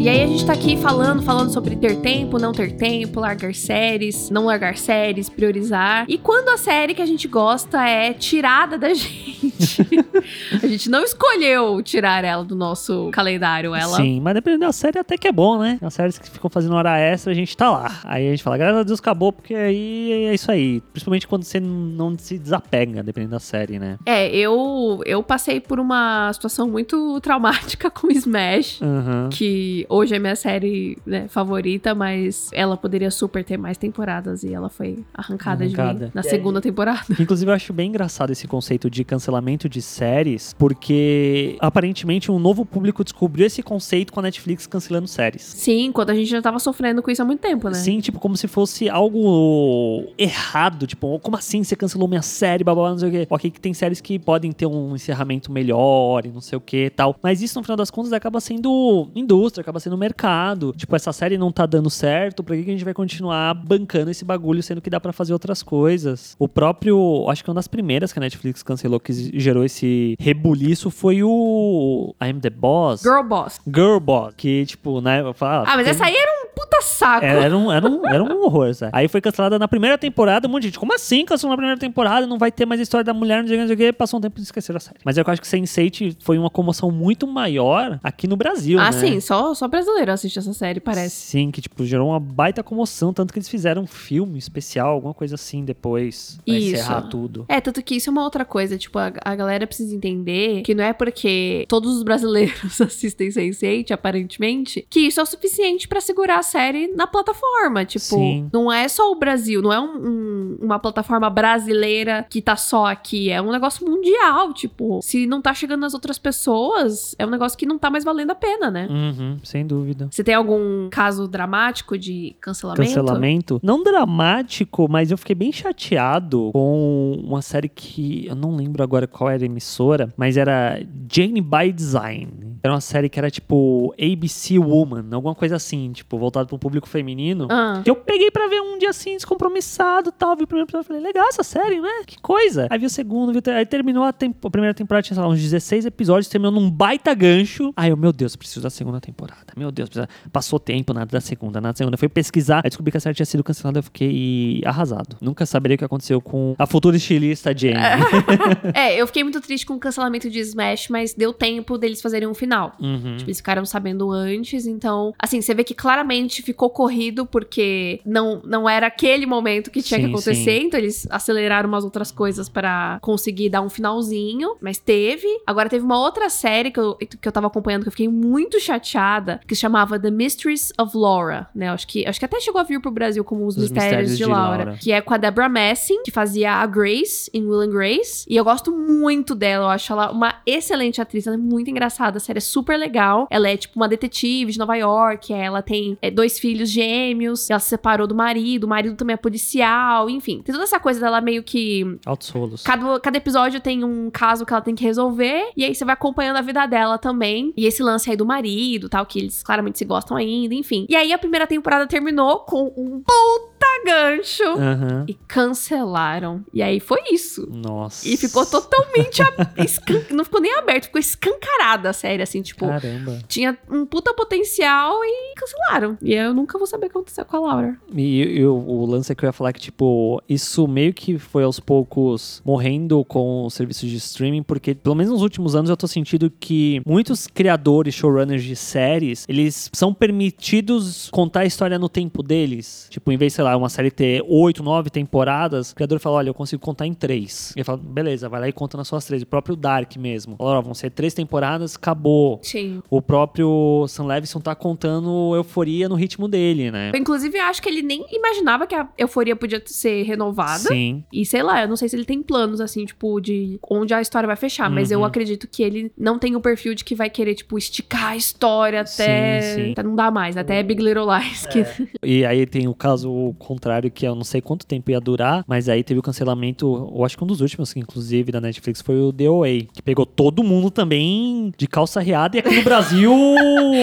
E 0.00 0.08
aí 0.08 0.22
a 0.22 0.26
gente 0.26 0.46
tá 0.46 0.54
aqui 0.54 0.78
falando, 0.78 1.22
falando 1.22 1.52
sobre 1.52 1.76
ter 1.76 2.00
tempo, 2.00 2.38
não 2.38 2.52
ter 2.52 2.74
tempo, 2.74 3.20
largar 3.20 3.54
séries, 3.54 4.30
não 4.30 4.46
largar 4.46 4.78
séries, 4.78 5.28
priorizar. 5.28 6.06
E 6.08 6.16
quando 6.16 6.48
a 6.48 6.56
série 6.56 6.94
que 6.94 7.02
a 7.02 7.06
gente 7.06 7.28
gosta 7.28 7.86
é 7.86 8.14
tirada 8.14 8.78
da 8.78 8.94
gente, 8.96 9.29
a 10.62 10.66
gente 10.66 10.88
não 10.90 11.02
escolheu 11.02 11.82
tirar 11.82 12.24
ela 12.24 12.44
do 12.44 12.54
nosso 12.54 13.10
calendário, 13.12 13.74
ela 13.74 13.96
Sim, 13.96 14.20
mas 14.20 14.34
dependendo 14.34 14.66
da 14.66 14.72
série 14.72 14.98
até 14.98 15.16
que 15.16 15.28
é 15.28 15.32
bom, 15.32 15.58
né? 15.58 15.78
As 15.82 15.94
séries 15.94 16.18
que 16.18 16.28
ficam 16.30 16.50
fazendo 16.50 16.74
hora 16.74 16.98
extra, 16.98 17.32
a 17.32 17.34
gente 17.34 17.56
tá 17.56 17.70
lá. 17.70 18.00
Aí 18.04 18.26
a 18.26 18.30
gente 18.30 18.42
fala, 18.42 18.56
graças 18.58 18.80
a 18.80 18.82
Deus 18.82 18.98
acabou, 19.00 19.32
porque 19.32 19.54
aí 19.54 20.12
é 20.26 20.34
isso 20.34 20.50
aí. 20.50 20.80
Principalmente 20.92 21.26
quando 21.26 21.42
você 21.44 21.60
não 21.60 22.16
se 22.18 22.38
desapega, 22.38 23.02
dependendo 23.02 23.32
da 23.32 23.40
série, 23.40 23.78
né? 23.78 23.98
É, 24.06 24.28
eu 24.34 25.00
eu 25.06 25.22
passei 25.22 25.60
por 25.60 25.78
uma 25.80 26.32
situação 26.32 26.68
muito 26.68 27.20
traumática 27.20 27.90
com 27.90 28.10
Smash. 28.10 28.80
Aham. 28.82 29.28
Que 29.30 29.86
hoje 29.88 30.14
é 30.14 30.18
minha 30.18 30.36
série 30.36 30.98
né, 31.06 31.26
favorita, 31.28 31.94
mas 31.94 32.50
ela 32.52 32.76
poderia 32.76 33.10
super 33.10 33.44
ter 33.44 33.56
mais 33.56 33.76
temporadas 33.76 34.42
e 34.44 34.52
ela 34.52 34.68
foi 34.68 35.04
arrancada, 35.14 35.66
de 35.66 35.74
Arrancada. 35.78 36.06
mim 36.06 36.10
na 36.14 36.20
E 36.22 36.24
aí? 36.24 36.30
segunda 36.30 36.60
temporada. 36.60 37.00
Inclusive, 37.18 37.50
eu 37.50 37.54
acho 37.54 37.72
bem 37.72 37.88
engraçado 37.88 38.30
esse 38.30 38.46
conceito 38.46 38.88
de 38.90 39.04
cancelamento 39.30 39.68
de 39.68 39.80
séries, 39.80 40.54
porque 40.58 41.56
aparentemente 41.60 42.30
um 42.30 42.38
novo 42.38 42.66
público 42.66 43.04
descobriu 43.04 43.46
esse 43.46 43.62
conceito 43.62 44.12
com 44.12 44.20
a 44.20 44.22
Netflix 44.24 44.66
cancelando 44.66 45.06
séries. 45.06 45.42
Sim, 45.42 45.86
enquanto 45.86 46.10
a 46.10 46.14
gente 46.14 46.28
já 46.28 46.42
tava 46.42 46.58
sofrendo 46.58 47.02
com 47.02 47.10
isso 47.10 47.22
há 47.22 47.24
muito 47.24 47.40
tempo, 47.40 47.68
né? 47.68 47.74
Sim, 47.74 48.00
tipo, 48.00 48.18
como 48.18 48.36
se 48.36 48.48
fosse 48.48 48.88
algo 48.88 50.06
errado. 50.18 50.86
Tipo, 50.86 51.18
como 51.20 51.36
assim 51.36 51.62
você 51.62 51.76
cancelou 51.76 52.08
minha 52.08 52.22
série, 52.22 52.64
blá 52.64 52.74
blá, 52.74 52.84
blá, 52.84 52.90
não 52.92 52.98
sei 52.98 53.08
o 53.08 53.12
quê. 53.12 53.26
Ok, 53.30 53.50
que 53.50 53.60
tem 53.60 53.72
séries 53.72 54.00
que 54.00 54.18
podem 54.18 54.50
ter 54.50 54.66
um 54.66 54.94
encerramento 54.94 55.52
melhor 55.52 56.26
e 56.26 56.30
não 56.30 56.40
sei 56.40 56.58
o 56.58 56.60
que 56.60 56.86
e 56.86 56.90
tal. 56.90 57.14
Mas 57.22 57.40
isso, 57.40 57.58
no 57.58 57.62
final 57.62 57.76
das 57.76 57.90
contas, 57.90 58.12
acaba 58.12 58.40
sendo 58.40 59.08
indústria, 59.14 59.62
acaba 59.62 59.78
sendo 59.78 59.96
mercado. 59.96 60.72
Tipo, 60.76 60.96
essa 60.96 61.12
série 61.12 61.38
não 61.38 61.52
tá 61.52 61.66
dando 61.66 61.88
certo, 61.88 62.42
por 62.42 62.56
que 62.56 62.62
a 62.62 62.72
gente 62.72 62.84
vai 62.84 62.94
continuar 62.94 63.54
bancando 63.54 64.10
esse 64.10 64.24
bagulho, 64.24 64.62
sendo 64.62 64.80
que 64.80 64.90
dá 64.90 64.98
pra 64.98 65.12
fazer 65.12 65.32
outras 65.32 65.62
coisas? 65.62 66.34
O 66.38 66.48
próprio, 66.48 67.26
acho 67.28 67.44
que 67.44 67.50
uma 67.50 67.54
das 67.54 67.68
primeiras 67.68 68.12
que 68.12 68.18
a 68.18 68.22
Netflix 68.22 68.62
cancelou, 68.62 68.98
que 68.98 69.12
gerou 69.34 69.64
esse 69.64 70.16
rebuliço, 70.18 70.90
foi 70.90 71.22
o 71.22 72.14
I 72.22 72.30
Am 72.30 72.40
The 72.40 72.50
Boss. 72.50 73.02
Girl 73.02 73.22
Boss. 73.22 73.60
Girl 73.66 73.98
Boss, 73.98 74.34
que, 74.36 74.64
tipo, 74.66 75.00
né, 75.00 75.20
eu 75.20 75.34
falo, 75.34 75.64
Ah, 75.66 75.76
mas 75.76 75.84
tem- 75.84 75.90
essa 75.90 76.04
aí 76.06 76.14
era 76.16 76.30
um 76.39 76.39
puta 76.70 76.82
saco. 76.82 77.26
Era, 77.26 77.44
era 77.44 77.58
um, 77.58 77.72
era, 77.72 77.88
um, 77.88 78.06
era 78.06 78.22
um 78.22 78.44
horror, 78.44 78.72
sabe? 78.72 78.92
Aí 78.94 79.08
foi 79.08 79.20
cancelada 79.20 79.58
na 79.58 79.66
primeira 79.66 79.98
temporada, 79.98 80.46
um 80.46 80.50
monte 80.50 80.62
de 80.62 80.68
gente, 80.68 80.78
como 80.78 80.94
assim 80.94 81.24
cancelou 81.24 81.52
na 81.52 81.56
primeira 81.56 81.78
temporada? 81.78 82.26
Não 82.26 82.38
vai 82.38 82.52
ter 82.52 82.64
mais 82.64 82.80
a 82.80 82.82
história 82.82 83.04
da 83.04 83.12
mulher, 83.12 83.42
não 83.42 83.48
sei 83.48 83.56
o 83.56 83.58
que, 83.58 83.60
não 83.60 83.66
sei 83.66 83.74
o 83.74 83.78
que. 83.78 83.92
Passou 83.92 84.18
um 84.18 84.20
tempo 84.20 84.38
e 84.38 84.42
esqueceram 84.42 84.76
a 84.76 84.80
série. 84.80 84.98
Mas 85.04 85.18
eu 85.18 85.24
acho 85.26 85.40
que 85.40 85.48
Sense8 85.48 86.16
foi 86.20 86.38
uma 86.38 86.50
comoção 86.50 86.90
muito 86.90 87.26
maior 87.26 87.98
aqui 88.02 88.26
no 88.26 88.36
Brasil, 88.36 88.78
ah, 88.78 88.90
né? 88.90 88.92
sim, 88.92 89.20
só, 89.20 89.52
só 89.54 89.66
brasileiro 89.66 90.12
assiste 90.12 90.38
essa 90.38 90.52
série, 90.52 90.80
parece. 90.80 91.14
Sim, 91.14 91.50
que 91.50 91.60
tipo, 91.60 91.84
gerou 91.84 92.10
uma 92.10 92.20
baita 92.20 92.62
comoção, 92.62 93.12
tanto 93.12 93.32
que 93.32 93.38
eles 93.38 93.48
fizeram 93.48 93.82
um 93.82 93.86
filme 93.86 94.38
especial, 94.38 94.90
alguma 94.90 95.14
coisa 95.14 95.34
assim 95.34 95.64
depois, 95.64 96.38
pra 96.44 96.54
Isso. 96.54 96.74
encerrar 96.74 97.02
tudo. 97.02 97.44
É, 97.48 97.60
tanto 97.60 97.82
que 97.82 97.96
isso 97.96 98.10
é 98.10 98.12
uma 98.12 98.22
outra 98.22 98.44
coisa, 98.44 98.78
tipo, 98.78 98.98
a, 98.98 99.12
a 99.24 99.34
galera 99.34 99.66
precisa 99.66 99.94
entender 99.94 100.62
que 100.62 100.74
não 100.74 100.84
é 100.84 100.92
porque 100.92 101.64
todos 101.68 101.96
os 101.96 102.02
brasileiros 102.02 102.80
assistem 102.80 103.28
Sense8, 103.28 103.90
aparentemente, 103.90 104.86
que 104.88 105.00
isso 105.00 105.20
é 105.20 105.22
o 105.22 105.26
suficiente 105.26 105.88
pra 105.88 106.00
segurar 106.00 106.38
a 106.38 106.42
série 106.42 106.59
na 106.94 107.06
plataforma. 107.06 107.84
Tipo, 107.84 108.04
Sim. 108.16 108.48
não 108.52 108.70
é 108.72 108.88
só 108.88 109.10
o 109.10 109.14
Brasil, 109.14 109.62
não 109.62 109.72
é 109.72 109.80
um- 109.80 109.96
um- 110.08 110.58
uma 110.62 110.78
plataforma 110.78 111.28
brasileira 111.30 112.26
que 112.28 112.40
tá 112.42 112.56
só 112.56 112.86
aqui, 112.86 113.30
é 113.30 113.40
um 113.40 113.50
negócio 113.50 113.88
mundial, 113.88 114.52
tipo, 114.52 115.00
se 115.02 115.26
não 115.26 115.40
tá 115.40 115.52
chegando 115.54 115.80
nas 115.80 115.94
outras 115.94 116.18
pessoas, 116.18 117.14
é 117.18 117.26
um 117.26 117.30
negócio 117.30 117.56
que 117.58 117.66
não 117.66 117.78
tá 117.78 117.90
mais 117.90 118.04
valendo 118.04 118.30
a 118.30 118.34
pena, 118.34 118.70
né? 118.70 118.86
Uhum, 118.90 119.36
sem 119.42 119.66
dúvida. 119.66 120.08
Você 120.10 120.22
tem 120.24 120.34
algum 120.34 120.88
caso 120.90 121.26
dramático 121.28 121.96
de 121.98 122.34
cancelamento? 122.40 122.82
Cancelamento. 122.82 123.60
Não 123.62 123.82
dramático, 123.82 124.86
mas 124.88 125.10
eu 125.10 125.18
fiquei 125.18 125.34
bem 125.34 125.52
chateado 125.52 126.50
com 126.52 127.20
uma 127.24 127.42
série 127.42 127.68
que 127.68 128.26
eu 128.26 128.34
não 128.34 128.54
lembro 128.56 128.82
agora 128.82 129.06
qual 129.06 129.30
era 129.30 129.42
a 129.42 129.46
emissora, 129.46 130.12
mas 130.16 130.36
era 130.36 130.80
Jane 131.10 131.40
by 131.40 131.72
Design. 131.72 132.28
Era 132.62 132.74
uma 132.74 132.80
série 132.80 133.08
que 133.08 133.18
era 133.18 133.30
tipo 133.30 133.94
ABC 133.98 134.58
Woman, 134.58 135.06
alguma 135.12 135.34
coisa 135.34 135.56
assim, 135.56 135.90
tipo, 135.92 136.18
voltado 136.18 136.48
para 136.50 136.56
um 136.56 136.58
público 136.58 136.88
feminino. 136.88 137.46
Ah, 137.50 137.80
Que 137.84 137.90
eu 137.90 137.96
peguei 137.96 138.30
pra 138.30 138.46
ver 138.48 138.60
um 138.60 138.78
dia 138.78 138.90
assim, 138.90 139.14
descompromissado 139.14 140.12
tal. 140.12 140.36
Vi 140.36 140.44
o 140.44 140.46
primeiro 140.46 140.66
episódio 140.66 140.84
e 140.84 140.88
falei, 140.88 141.02
legal 141.02 141.26
essa 141.28 141.42
série, 141.42 141.80
né? 141.80 142.02
Que 142.06 142.18
coisa. 142.20 142.66
Aí 142.70 142.78
vi 142.78 142.86
o 142.86 142.90
segundo, 142.90 143.32
vi 143.32 143.38
o 143.38 143.54
aí 143.54 143.64
terminou 143.66 144.04
a, 144.04 144.12
tempo- 144.12 144.46
a 144.46 144.50
primeira 144.50 144.74
temporada, 144.74 145.02
tinha 145.06 145.18
lá, 145.20 145.28
uns 145.28 145.40
16 145.40 145.86
episódios, 145.86 146.28
terminou 146.28 146.52
num 146.52 146.70
baita 146.70 147.14
gancho. 147.14 147.72
Aí 147.76 147.90
eu, 147.90 147.96
meu 147.96 148.12
Deus, 148.12 148.36
preciso 148.36 148.60
da 148.62 148.70
segunda 148.70 149.00
temporada. 149.00 149.52
Meu 149.56 149.70
Deus, 149.70 149.88
precisa... 149.88 150.08
passou 150.32 150.58
tempo, 150.58 150.92
nada 150.92 151.06
da 151.10 151.20
segunda, 151.20 151.60
nada 151.60 151.72
da 151.72 151.76
segunda. 151.78 151.94
Eu 151.94 151.98
fui 151.98 152.08
pesquisar, 152.08 152.58
aí 152.64 152.70
descobri 152.70 152.90
que 152.90 152.96
a 152.96 153.00
série 153.00 153.14
tinha 153.14 153.26
sido 153.26 153.42
cancelada, 153.44 153.78
eu 153.78 153.82
fiquei 153.82 154.62
arrasado. 154.64 155.16
Nunca 155.20 155.46
saberia 155.46 155.74
o 155.74 155.78
que 155.78 155.84
aconteceu 155.84 156.20
com 156.20 156.54
a 156.58 156.66
futura 156.66 156.96
estilista 156.96 157.56
Jane. 157.56 157.74
É, 158.74 159.00
eu 159.00 159.06
fiquei 159.06 159.22
muito 159.22 159.40
triste 159.40 159.66
com 159.66 159.74
o 159.74 159.78
cancelamento 159.78 160.28
de 160.30 160.38
Smash, 160.40 160.88
mas 160.88 161.14
deu 161.14 161.32
tempo 161.32 161.76
deles 161.78 162.00
fazerem 162.00 162.28
um 162.28 162.34
final. 162.34 162.72
Uhum. 162.80 163.16
Tipo, 163.16 163.28
eles 163.28 163.38
ficaram 163.38 163.64
sabendo 163.64 164.10
antes, 164.10 164.66
então, 164.66 165.12
assim, 165.18 165.40
você 165.40 165.54
vê 165.54 165.64
que 165.64 165.74
claramente 165.74 166.39
ficou 166.42 166.70
corrido 166.70 167.26
porque 167.26 168.00
não, 168.04 168.40
não 168.44 168.68
era 168.68 168.86
aquele 168.86 169.26
momento 169.26 169.70
que 169.70 169.82
tinha 169.82 169.98
Sim, 169.98 170.06
que 170.06 170.10
acontecer, 170.10 170.60
sim. 170.60 170.66
então 170.66 170.78
eles 170.78 171.06
aceleraram 171.10 171.68
umas 171.68 171.84
outras 171.84 172.10
coisas 172.10 172.48
pra 172.48 172.98
conseguir 173.00 173.48
dar 173.48 173.62
um 173.62 173.68
finalzinho, 173.68 174.56
mas 174.60 174.78
teve. 174.78 175.28
Agora 175.46 175.68
teve 175.68 175.84
uma 175.84 175.98
outra 175.98 176.28
série 176.28 176.70
que 176.70 176.80
eu, 176.80 176.94
que 176.96 177.26
eu 177.26 177.32
tava 177.32 177.46
acompanhando 177.46 177.82
que 177.82 177.88
eu 177.88 177.92
fiquei 177.92 178.08
muito 178.08 178.60
chateada, 178.60 179.40
que 179.46 179.54
se 179.54 179.60
chamava 179.60 179.98
The 179.98 180.10
Mysteries 180.10 180.72
of 180.78 180.96
Laura, 180.96 181.48
né? 181.54 181.68
Acho 181.70 181.86
que, 181.86 182.06
acho 182.06 182.18
que 182.18 182.24
até 182.24 182.40
chegou 182.40 182.60
a 182.60 182.64
vir 182.64 182.80
pro 182.80 182.90
Brasil 182.90 183.24
como 183.24 183.46
Os, 183.46 183.56
Os 183.56 183.62
Mistérios, 183.62 184.10
Mistérios 184.10 184.18
de, 184.18 184.24
de 184.24 184.30
Laura, 184.30 184.64
Laura. 184.64 184.78
que 184.80 184.92
é 184.92 185.00
com 185.00 185.14
a 185.14 185.16
Deborah 185.16 185.48
Messing, 185.48 186.02
que 186.04 186.10
fazia 186.10 186.52
a 186.52 186.66
Grace 186.66 187.30
em 187.32 187.44
Will 187.46 187.60
and 187.60 187.70
Grace, 187.70 188.24
e 188.28 188.36
eu 188.36 188.44
gosto 188.44 188.72
muito 188.72 189.34
dela, 189.34 189.66
eu 189.66 189.70
acho 189.70 189.92
ela 189.92 190.10
uma 190.10 190.36
excelente 190.46 191.00
atriz, 191.00 191.26
ela 191.26 191.36
é 191.36 191.38
muito 191.38 191.70
engraçada, 191.70 192.18
a 192.18 192.20
série 192.20 192.38
é 192.38 192.40
super 192.40 192.76
legal, 192.76 193.26
ela 193.30 193.48
é 193.48 193.56
tipo 193.56 193.78
uma 193.78 193.88
detetive 193.88 194.52
de 194.52 194.58
Nova 194.58 194.76
York, 194.76 195.32
ela 195.32 195.62
tem 195.62 195.96
é, 196.00 196.10
dois 196.20 196.38
filhos 196.38 196.68
gêmeos, 196.68 197.48
ela 197.50 197.58
se 197.58 197.68
separou 197.70 198.06
do 198.06 198.14
marido, 198.14 198.64
o 198.64 198.68
marido 198.68 198.94
também 198.96 199.14
é 199.14 199.16
policial, 199.16 200.08
enfim, 200.10 200.42
tem 200.42 200.52
toda 200.52 200.64
essa 200.64 200.78
coisa 200.78 201.00
dela 201.00 201.20
meio 201.20 201.42
que 201.42 201.98
Altos 202.04 202.28
rolos. 202.30 202.62
Cada, 202.62 203.00
cada 203.00 203.16
episódio 203.16 203.60
tem 203.60 203.82
um 203.84 204.10
caso 204.10 204.44
que 204.44 204.52
ela 204.52 204.62
tem 204.62 204.74
que 204.74 204.84
resolver, 204.84 205.50
e 205.56 205.64
aí 205.64 205.74
você 205.74 205.84
vai 205.84 205.94
acompanhando 205.94 206.36
a 206.36 206.42
vida 206.42 206.66
dela 206.66 206.98
também. 206.98 207.52
E 207.56 207.66
esse 207.66 207.82
lance 207.82 208.10
aí 208.10 208.16
do 208.16 208.26
marido, 208.26 208.88
tal, 208.88 209.06
que 209.06 209.18
eles 209.18 209.42
claramente 209.42 209.78
se 209.78 209.84
gostam 209.84 210.16
ainda, 210.16 210.54
enfim. 210.54 210.86
E 210.88 210.94
aí 210.96 211.12
a 211.12 211.18
primeira 211.18 211.46
temporada 211.46 211.86
terminou 211.86 212.40
com 212.40 212.66
um 212.76 213.00
puta 213.02 213.66
gancho. 213.86 214.42
Aham. 214.44 215.04
E 215.08 215.14
cancelaram. 215.14 216.44
E 216.52 216.62
aí 216.62 216.80
foi 216.80 217.00
isso. 217.12 217.46
Nossa. 217.50 218.08
E 218.08 218.16
ficou 218.16 218.44
totalmente. 218.46 219.22
a- 219.22 219.30
escan- 219.64 220.04
Não 220.10 220.24
ficou 220.24 220.40
nem 220.40 220.54
aberto, 220.56 220.84
ficou 220.84 220.98
escancarada 221.00 221.90
a 221.90 221.92
série, 221.92 222.22
assim, 222.22 222.42
tipo. 222.42 222.66
Caramba. 222.66 223.18
Tinha 223.28 223.56
um 223.70 223.84
puta 223.86 224.12
potencial 224.14 224.98
e 225.04 225.34
cancelaram. 225.36 225.98
E 226.02 226.09
eu 226.14 226.34
nunca 226.34 226.58
vou 226.58 226.66
saber 226.66 226.86
o 226.86 226.90
que 226.90 226.96
aconteceu 226.96 227.24
com 227.24 227.36
a 227.36 227.40
Laura. 227.40 227.76
E, 227.94 228.22
e 228.22 228.44
o, 228.44 228.54
o 228.54 228.86
lance 228.86 229.12
é 229.12 229.14
que 229.14 229.24
eu 229.24 229.28
ia 229.28 229.32
falar 229.32 229.52
que, 229.52 229.60
tipo, 229.60 230.22
isso 230.28 230.66
meio 230.66 230.92
que 230.92 231.18
foi 231.18 231.44
aos 231.44 231.60
poucos 231.60 232.42
morrendo 232.44 233.04
com 233.04 233.46
os 233.46 233.54
serviços 233.54 233.88
de 233.88 233.96
streaming, 233.96 234.42
porque, 234.42 234.74
pelo 234.74 234.94
menos 234.94 235.12
nos 235.12 235.22
últimos 235.22 235.54
anos, 235.54 235.70
eu 235.70 235.76
tô 235.76 235.86
sentindo 235.86 236.30
que 236.30 236.80
muitos 236.86 237.26
criadores, 237.26 237.94
showrunners 237.94 238.42
de 238.42 238.56
séries, 238.56 239.24
eles 239.28 239.70
são 239.72 239.92
permitidos 239.92 241.08
contar 241.10 241.40
a 241.40 241.46
história 241.46 241.78
no 241.78 241.88
tempo 241.88 242.22
deles. 242.22 242.86
Tipo, 242.90 243.12
em 243.12 243.16
vez, 243.16 243.34
sei 243.34 243.44
lá, 243.44 243.56
uma 243.56 243.68
série 243.68 243.90
ter 243.90 244.24
oito, 244.26 244.62
nove 244.62 244.90
temporadas, 244.90 245.70
o 245.70 245.74
criador 245.74 245.98
fala, 246.00 246.16
olha, 246.16 246.30
eu 246.30 246.34
consigo 246.34 246.62
contar 246.62 246.86
em 246.86 246.94
três. 246.94 247.52
E 247.56 247.60
ele 247.60 247.64
fala, 247.64 247.78
beleza, 247.78 248.28
vai 248.28 248.40
lá 248.40 248.48
e 248.48 248.52
conta 248.52 248.76
nas 248.76 248.88
suas 248.88 249.04
três. 249.04 249.22
O 249.22 249.26
próprio 249.26 249.56
Dark 249.56 249.96
mesmo. 249.96 250.36
Fala, 250.36 250.58
ó, 250.58 250.62
vão 250.62 250.74
ser 250.74 250.90
três 250.90 251.14
temporadas, 251.14 251.76
acabou. 251.76 252.40
Sim. 252.42 252.82
O 252.90 253.00
próprio 253.02 253.86
Sam 253.88 254.06
Levinson 254.06 254.40
tá 254.40 254.54
contando 254.54 255.34
euforia 255.34 255.88
no 255.88 255.99
ritmo 256.00 256.28
dele, 256.28 256.70
né? 256.70 256.90
Eu, 256.94 256.98
inclusive, 256.98 257.38
acho 257.38 257.62
que 257.62 257.68
ele 257.68 257.82
nem 257.82 258.04
imaginava 258.10 258.66
que 258.66 258.74
a 258.74 258.88
euforia 258.98 259.36
podia 259.36 259.62
ser 259.66 260.02
renovada. 260.02 260.58
Sim. 260.68 261.04
E 261.12 261.24
sei 261.24 261.42
lá, 261.42 261.62
eu 261.62 261.68
não 261.68 261.76
sei 261.76 261.88
se 261.88 261.96
ele 261.96 262.04
tem 262.04 262.22
planos, 262.22 262.60
assim, 262.60 262.84
tipo, 262.84 263.20
de 263.20 263.58
onde 263.70 263.92
a 263.94 264.00
história 264.00 264.26
vai 264.26 264.36
fechar, 264.36 264.70
mas 264.70 264.90
eu 264.90 265.00
Uhum. 265.00 265.04
acredito 265.04 265.48
que 265.48 265.62
ele 265.62 265.92
não 265.96 266.18
tem 266.18 266.34
o 266.36 266.40
perfil 266.40 266.74
de 266.74 266.84
que 266.84 266.94
vai 266.94 267.08
querer, 267.10 267.34
tipo, 267.34 267.56
esticar 267.58 268.08
a 268.12 268.16
história 268.16 268.80
até, 268.82 269.40
Sim, 269.40 269.54
sim. 269.64 269.72
até 269.72 269.82
não 269.82 269.94
dar 269.94 270.10
mais, 270.10 270.36
até 270.36 270.62
Big 270.62 270.82
Little 270.82 271.06
Lies. 271.06 271.46
Que... 271.46 271.64
E 272.02 272.24
aí 272.24 272.46
tem 272.46 272.66
o 272.68 272.74
caso 272.74 273.34
contrário, 273.38 273.90
que 273.90 274.06
eu 274.06 274.14
não 274.14 274.24
sei 274.24 274.40
quanto 274.40 274.66
tempo 274.66 274.90
ia 274.90 275.00
durar, 275.00 275.44
mas 275.46 275.68
aí 275.68 275.82
teve 275.82 275.98
o 276.00 276.02
cancelamento, 276.02 276.90
eu 276.96 277.04
acho 277.04 277.16
que 277.16 277.24
um 277.24 277.26
dos 277.26 277.40
últimos, 277.40 277.74
inclusive, 277.76 278.30
da 278.32 278.40
Netflix, 278.40 278.80
foi 278.80 279.00
o 279.00 279.12
The 279.12 279.24
que 279.72 279.82
pegou 279.82 280.04
todo 280.06 280.42
mundo 280.42 280.70
também 280.70 281.52
de 281.56 281.66
calça 281.66 282.00
riada 282.00 282.36
e 282.36 282.40
aqui 282.40 282.54
no 282.56 282.62
Brasil, 282.62 283.10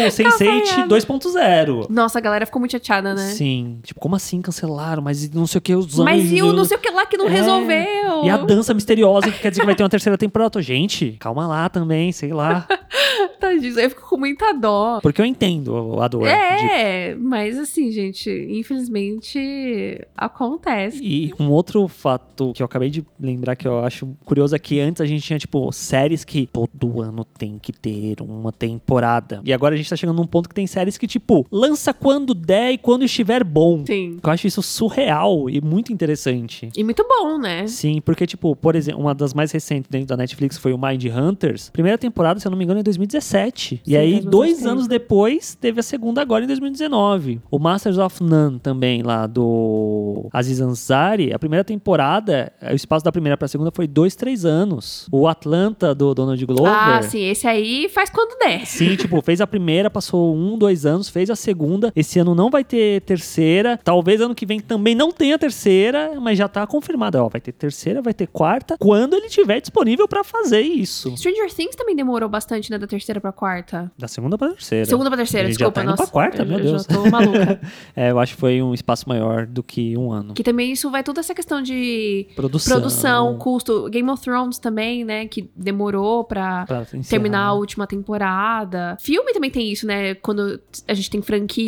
Sense8 0.10 0.66
riada. 0.66 0.88
2.0. 0.96 1.88
Nossa, 1.90 2.07
a 2.16 2.22
galera 2.22 2.46
ficou 2.46 2.60
muito 2.60 2.72
chateada, 2.72 3.14
né? 3.14 3.32
Sim, 3.32 3.80
tipo, 3.84 4.00
como 4.00 4.16
assim 4.16 4.42
cancelaram? 4.42 5.02
Mas 5.02 5.30
não 5.32 5.48
sei 5.48 5.60
o 5.60 5.62
que, 5.62 5.76
os 5.76 5.98
Mas 6.00 6.32
e 6.32 6.42
o 6.42 6.54
não 6.54 6.64
sei 6.66 6.78
o 6.78 6.80
que 6.80 6.90
lá 6.92 7.06
que 7.06 7.18
não 7.18 7.28
É. 7.28 7.30
resolveu? 7.30 8.24
E 8.24 8.30
a 8.30 8.38
dança 8.38 8.74
misteriosa, 8.74 9.32
que 9.32 9.40
quer 9.40 9.50
dizer 9.50 9.62
que 9.62 9.66
vai 9.66 9.76
ter 9.76 9.84
uma 9.84 9.90
terceira 9.90 10.18
temporada. 10.18 10.62
Gente, 10.62 11.18
calma 11.20 11.48
lá 11.48 11.70
também, 11.70 12.12
sei 12.12 12.32
lá. 12.34 12.68
Tadinho, 13.40 13.80
eu 13.80 13.90
fico 13.90 14.08
com 14.10 14.18
muita 14.18 14.52
dó. 14.54 15.00
Porque 15.02 15.22
eu 15.22 15.26
entendo 15.26 16.00
a 16.02 16.08
dor. 16.08 16.24
de 16.24 16.30
É, 16.30 17.16
mas 17.16 17.58
assim, 17.58 17.92
gente, 17.92 18.30
infelizmente 18.50 20.02
acontece. 20.16 21.00
E 21.04 21.34
um 21.40 21.50
outro 21.52 21.88
fato 21.88 22.52
que 22.54 22.62
eu 22.62 22.66
acabei 22.66 22.90
de 22.90 23.06
lembrar 23.20 23.56
que 23.56 23.68
eu 23.68 23.84
acho 23.84 24.08
curioso 24.26 24.56
é 24.56 24.60
que 24.60 24.80
antes 24.80 25.02
a 25.02 25.06
gente 25.06 25.22
tinha, 25.24 25.40
tipo, 25.40 25.72
séries 25.72 26.24
que 26.24 26.48
todo 26.48 27.02
ano 27.02 27.24
tem 27.24 27.58
que 27.60 27.72
ter 27.72 28.22
uma 28.22 28.52
temporada. 28.52 29.42
E 29.44 29.54
agora 29.54 29.76
a 29.76 29.78
gente 29.78 29.90
tá 29.90 29.96
chegando 29.96 30.18
num 30.18 30.28
ponto 30.28 30.50
que 30.50 30.56
tem 30.56 30.66
séries 30.68 30.98
que, 30.98 31.08
tipo, 31.08 31.46
lança 31.52 31.94
quando 32.00 32.34
der 32.34 32.72
e 32.72 32.78
quando 32.78 33.04
estiver 33.04 33.44
bom. 33.44 33.84
Sim. 33.86 34.18
Eu 34.24 34.30
acho 34.32 34.48
isso 34.48 34.62
surreal 34.62 35.50
e 35.50 35.62
muito 35.62 35.92
interessante. 35.92 36.70
E 36.76 36.84
muito 36.84 37.06
bom, 37.08 37.38
né? 37.38 37.68
Sim, 37.68 38.02
porque, 38.02 38.26
tipo, 38.26 38.56
por 38.56 38.76
exemplo, 38.76 39.02
uma 39.02 39.14
das 39.14 39.34
mais 39.34 39.52
recentes 39.52 39.90
dentro 39.90 40.08
da 40.08 40.18
Netflix 40.18 40.58
foi 40.58 40.74
o 40.74 40.78
Mind 40.78 41.06
Hunters. 41.06 41.70
Primeira 41.70 41.98
temporada, 41.98 42.40
se 42.40 42.48
eu 42.48 42.52
não 42.52 42.58
me 42.58 42.64
engano, 42.64 42.80
é 42.80 42.84
2017. 42.84 43.82
e 43.86 43.92
Sim, 43.92 43.96
aí, 43.96 44.14
faz 44.14 44.26
dois 44.26 44.66
anos 44.66 44.88
depois, 44.88 45.56
teve 45.56 45.80
a 45.80 45.84
segunda 45.84 46.22
agora 46.22 46.44
em 46.44 46.48
2019. 46.48 47.42
O 47.50 47.60
Masters 47.60 47.98
of 47.98 48.24
None 48.24 48.60
também, 48.60 49.02
lá 49.02 49.28
do 49.28 50.28
Aziz 50.32 50.60
Ansari. 50.60 51.34
A 51.34 51.40
primeira 51.40 51.64
temporada, 51.64 52.52
o 52.72 52.76
espaço 52.76 53.04
da 53.04 53.12
primeira 53.12 53.38
pra 53.38 53.48
segunda 53.48 53.72
foi 53.72 53.88
dois, 53.88 54.16
três 54.16 54.46
anos. 54.46 55.08
O 55.12 55.28
Atlanta, 55.28 55.94
do 55.94 56.14
Donald 56.14 56.44
Glover. 56.46 56.72
Ah, 56.72 57.02
sim, 57.02 57.24
esse 57.26 57.48
aí 57.48 57.90
faz 57.90 58.10
quando 58.10 58.38
der. 58.40 58.66
Sim, 58.66 58.96
tipo, 58.96 59.22
fez 59.22 59.42
a 59.42 59.48
primeira, 59.48 59.90
passou 59.90 60.36
um, 60.36 60.58
dois 60.58 60.86
anos, 60.86 61.10
fez 61.10 61.30
a 61.30 61.36
segunda. 61.36 61.87
Esse 61.96 62.20
ano 62.20 62.34
não 62.36 62.50
vai 62.50 62.64
ter 62.64 63.02
terceira. 63.02 63.80
Talvez 63.84 64.22
ano 64.22 64.34
que 64.36 64.46
vem 64.46 64.60
também 64.60 64.96
não 64.96 65.12
tenha 65.12 65.38
terceira, 65.38 66.20
mas 66.20 66.38
já 66.38 66.48
tá 66.48 66.66
confirmado. 66.68 67.18
Ó, 67.18 67.30
vai 67.30 67.42
ter 67.42 67.52
terceira, 67.52 68.02
vai 68.02 68.14
ter 68.14 68.28
quarta, 68.28 68.76
quando 68.80 69.16
ele 69.16 69.30
tiver 69.30 69.60
disponível 69.60 70.08
pra 70.08 70.24
fazer 70.24 70.62
isso. 70.62 71.16
Stranger 71.18 71.54
Things 71.54 71.76
também 71.76 71.96
demorou 71.96 72.30
bastante, 72.30 72.70
né, 72.72 72.78
da 72.78 72.88
terceira 72.88 73.20
pra 73.22 73.32
quarta? 73.32 73.92
Da 73.98 74.08
segunda 74.08 74.38
pra 74.38 74.50
terceira. 74.50 74.86
Segunda 74.86 75.10
pra 75.10 75.18
terceira, 75.18 75.48
gente 75.48 75.58
desculpa. 75.58 75.80
já 75.82 75.86
tá 75.86 75.92
nossa, 75.92 76.04
pra 76.04 76.12
quarta, 76.12 76.42
eu, 76.42 76.46
meu 76.46 76.58
eu 76.60 76.64
Deus. 76.66 76.84
já 76.84 76.96
tô 76.96 77.10
maluca. 77.10 77.60
É, 77.96 78.12
eu 78.12 78.20
acho 78.20 78.34
que 78.36 78.40
foi 78.40 78.62
um 78.62 78.74
espaço 78.74 79.08
maior 79.10 79.46
do 79.46 79.64
que 79.64 79.98
um 79.98 80.12
ano. 80.12 80.34
que 80.34 80.44
também 80.44 80.72
isso 80.72 80.90
vai 80.92 81.04
toda 81.04 81.20
essa 81.20 81.34
questão 81.34 81.62
de 81.62 82.28
Produção. 82.36 82.74
produção, 82.78 83.38
custo. 83.38 83.90
Game 83.90 84.10
of 84.10 84.22
Thrones 84.24 84.60
também, 84.60 85.04
né? 85.04 85.28
Que 85.28 85.50
demorou 85.56 86.24
pra 86.24 86.66
pra 86.66 86.86
terminar 87.10 87.46
a 87.46 87.54
última 87.54 87.88
temporada. 87.88 88.98
Filme 89.00 89.34
também 89.34 89.50
tem 89.50 89.72
isso, 89.72 89.86
né? 89.88 90.16
Quando 90.16 90.60
a 90.88 90.94
gente 90.94 91.10
tem 91.10 91.22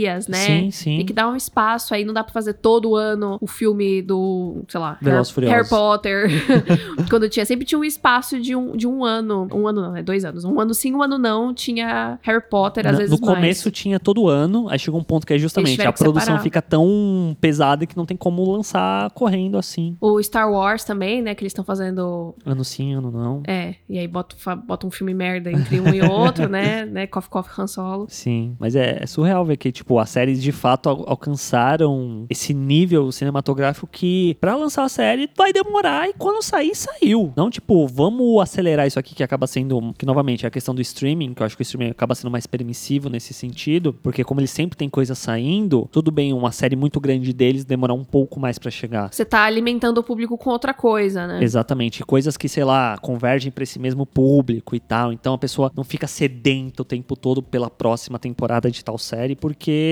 franquias, 0.09 0.27
né? 0.27 0.37
Sim, 0.37 0.71
sim. 0.71 0.97
Tem 0.97 1.05
que 1.05 1.13
dar 1.13 1.29
um 1.29 1.35
espaço 1.35 1.93
aí, 1.93 2.03
não 2.03 2.13
dá 2.13 2.23
pra 2.23 2.33
fazer 2.33 2.53
todo 2.53 2.95
ano 2.95 3.37
o 3.41 3.47
filme 3.47 4.01
do, 4.01 4.63
sei 4.67 4.79
lá, 4.79 4.97
Velozes 5.01 5.35
Harry, 5.35 5.47
Harry. 5.49 5.69
Potter. 5.69 6.29
Quando 7.09 7.29
tinha, 7.29 7.45
sempre 7.45 7.65
tinha 7.65 7.77
um 7.79 7.83
espaço 7.83 8.39
de 8.39 8.55
um, 8.55 8.75
de 8.75 8.87
um 8.87 9.03
ano. 9.03 9.47
Um 9.53 9.67
ano 9.67 9.81
não, 9.81 9.95
é 9.95 10.03
dois 10.03 10.25
anos. 10.25 10.43
Um 10.43 10.59
ano 10.59 10.73
sim, 10.73 10.93
um 10.93 11.01
ano 11.01 11.17
não, 11.17 11.53
tinha 11.53 12.19
Harry 12.21 12.41
Potter, 12.49 12.85
às 12.85 12.93
Na- 12.93 12.97
vezes 12.97 13.19
no 13.19 13.25
mais. 13.25 13.35
começo 13.37 13.71
tinha 13.71 13.99
todo 13.99 14.27
ano, 14.27 14.67
aí 14.69 14.79
chegou 14.79 14.99
um 14.99 15.03
ponto 15.03 15.25
que 15.25 15.33
é 15.33 15.37
justamente 15.37 15.81
a 15.81 15.91
produção 15.93 16.25
separar. 16.25 16.43
fica 16.43 16.61
tão 16.61 17.35
pesada 17.39 17.85
que 17.85 17.95
não 17.95 18.05
tem 18.05 18.17
como 18.17 18.49
lançar 18.51 19.09
correndo 19.11 19.57
assim. 19.57 19.95
O 20.01 20.21
Star 20.21 20.51
Wars 20.51 20.83
também, 20.83 21.21
né? 21.21 21.35
Que 21.35 21.43
eles 21.43 21.51
estão 21.51 21.63
fazendo. 21.65 22.35
Ano 22.45 22.63
sim, 22.63 22.93
ano 22.93 23.11
não. 23.11 23.43
É, 23.47 23.75
e 23.89 23.97
aí 23.97 24.07
bota, 24.07 24.35
bota 24.55 24.87
um 24.87 24.91
filme 24.91 25.13
merda 25.13 25.51
entre 25.51 25.79
um 25.79 25.93
e 25.93 26.01
outro, 26.01 26.47
né? 26.49 26.85
né? 26.85 27.07
Coffee 27.07 27.29
Coffee 27.29 27.51
Han 27.57 27.67
Solo. 27.67 28.05
Sim, 28.09 28.55
mas 28.59 28.75
é, 28.75 28.99
é 29.01 29.05
surreal 29.05 29.45
ver 29.45 29.57
que, 29.57 29.71
tipo, 29.71 29.98
as 29.99 30.09
séries 30.09 30.41
de 30.41 30.51
fato 30.51 30.89
al- 30.89 31.05
alcançaram 31.07 32.25
esse 32.29 32.53
nível 32.53 33.11
cinematográfico 33.11 33.87
que 33.87 34.37
pra 34.39 34.55
lançar 34.55 34.83
a 34.83 34.89
série 34.89 35.29
vai 35.37 35.51
demorar 35.51 36.09
e 36.09 36.13
quando 36.13 36.41
sair, 36.43 36.75
saiu. 36.75 37.33
Não, 37.35 37.49
tipo, 37.49 37.87
vamos 37.87 38.41
acelerar 38.41 38.87
isso 38.87 38.99
aqui 38.99 39.15
que 39.15 39.23
acaba 39.23 39.47
sendo, 39.47 39.93
que 39.97 40.05
novamente 40.05 40.45
é 40.45 40.47
a 40.47 40.51
questão 40.51 40.73
do 40.75 40.81
streaming, 40.81 41.33
que 41.33 41.41
eu 41.41 41.45
acho 41.45 41.55
que 41.55 41.61
o 41.61 41.63
streaming 41.63 41.91
acaba 41.91 42.13
sendo 42.15 42.31
mais 42.31 42.45
permissivo 42.45 43.09
nesse 43.09 43.33
sentido, 43.33 43.93
porque 44.01 44.23
como 44.23 44.39
eles 44.39 44.51
sempre 44.51 44.77
têm 44.77 44.89
coisa 44.89 45.15
saindo, 45.15 45.87
tudo 45.91 46.11
bem 46.11 46.33
uma 46.33 46.51
série 46.51 46.75
muito 46.75 46.99
grande 46.99 47.33
deles 47.33 47.65
demorar 47.65 47.93
um 47.93 48.03
pouco 48.03 48.39
mais 48.39 48.57
pra 48.59 48.69
chegar. 48.71 49.09
Você 49.13 49.25
tá 49.25 49.43
alimentando 49.43 49.97
o 49.99 50.03
público 50.03 50.37
com 50.37 50.49
outra 50.49 50.73
coisa, 50.73 51.25
né? 51.27 51.43
Exatamente, 51.43 52.03
coisas 52.05 52.37
que, 52.37 52.47
sei 52.47 52.63
lá, 52.63 52.97
convergem 52.99 53.51
pra 53.51 53.63
esse 53.63 53.79
mesmo 53.79 54.05
público 54.05 54.75
e 54.75 54.79
tal. 54.79 55.11
Então 55.11 55.33
a 55.33 55.37
pessoa 55.37 55.71
não 55.75 55.83
fica 55.83 56.07
sedenta 56.07 56.81
o 56.81 56.85
tempo 56.85 57.15
todo 57.15 57.41
pela 57.41 57.69
próxima 57.69 58.19
temporada 58.19 58.69
de 58.69 58.83
tal 58.83 58.97
série, 58.97 59.35
porque 59.35 59.88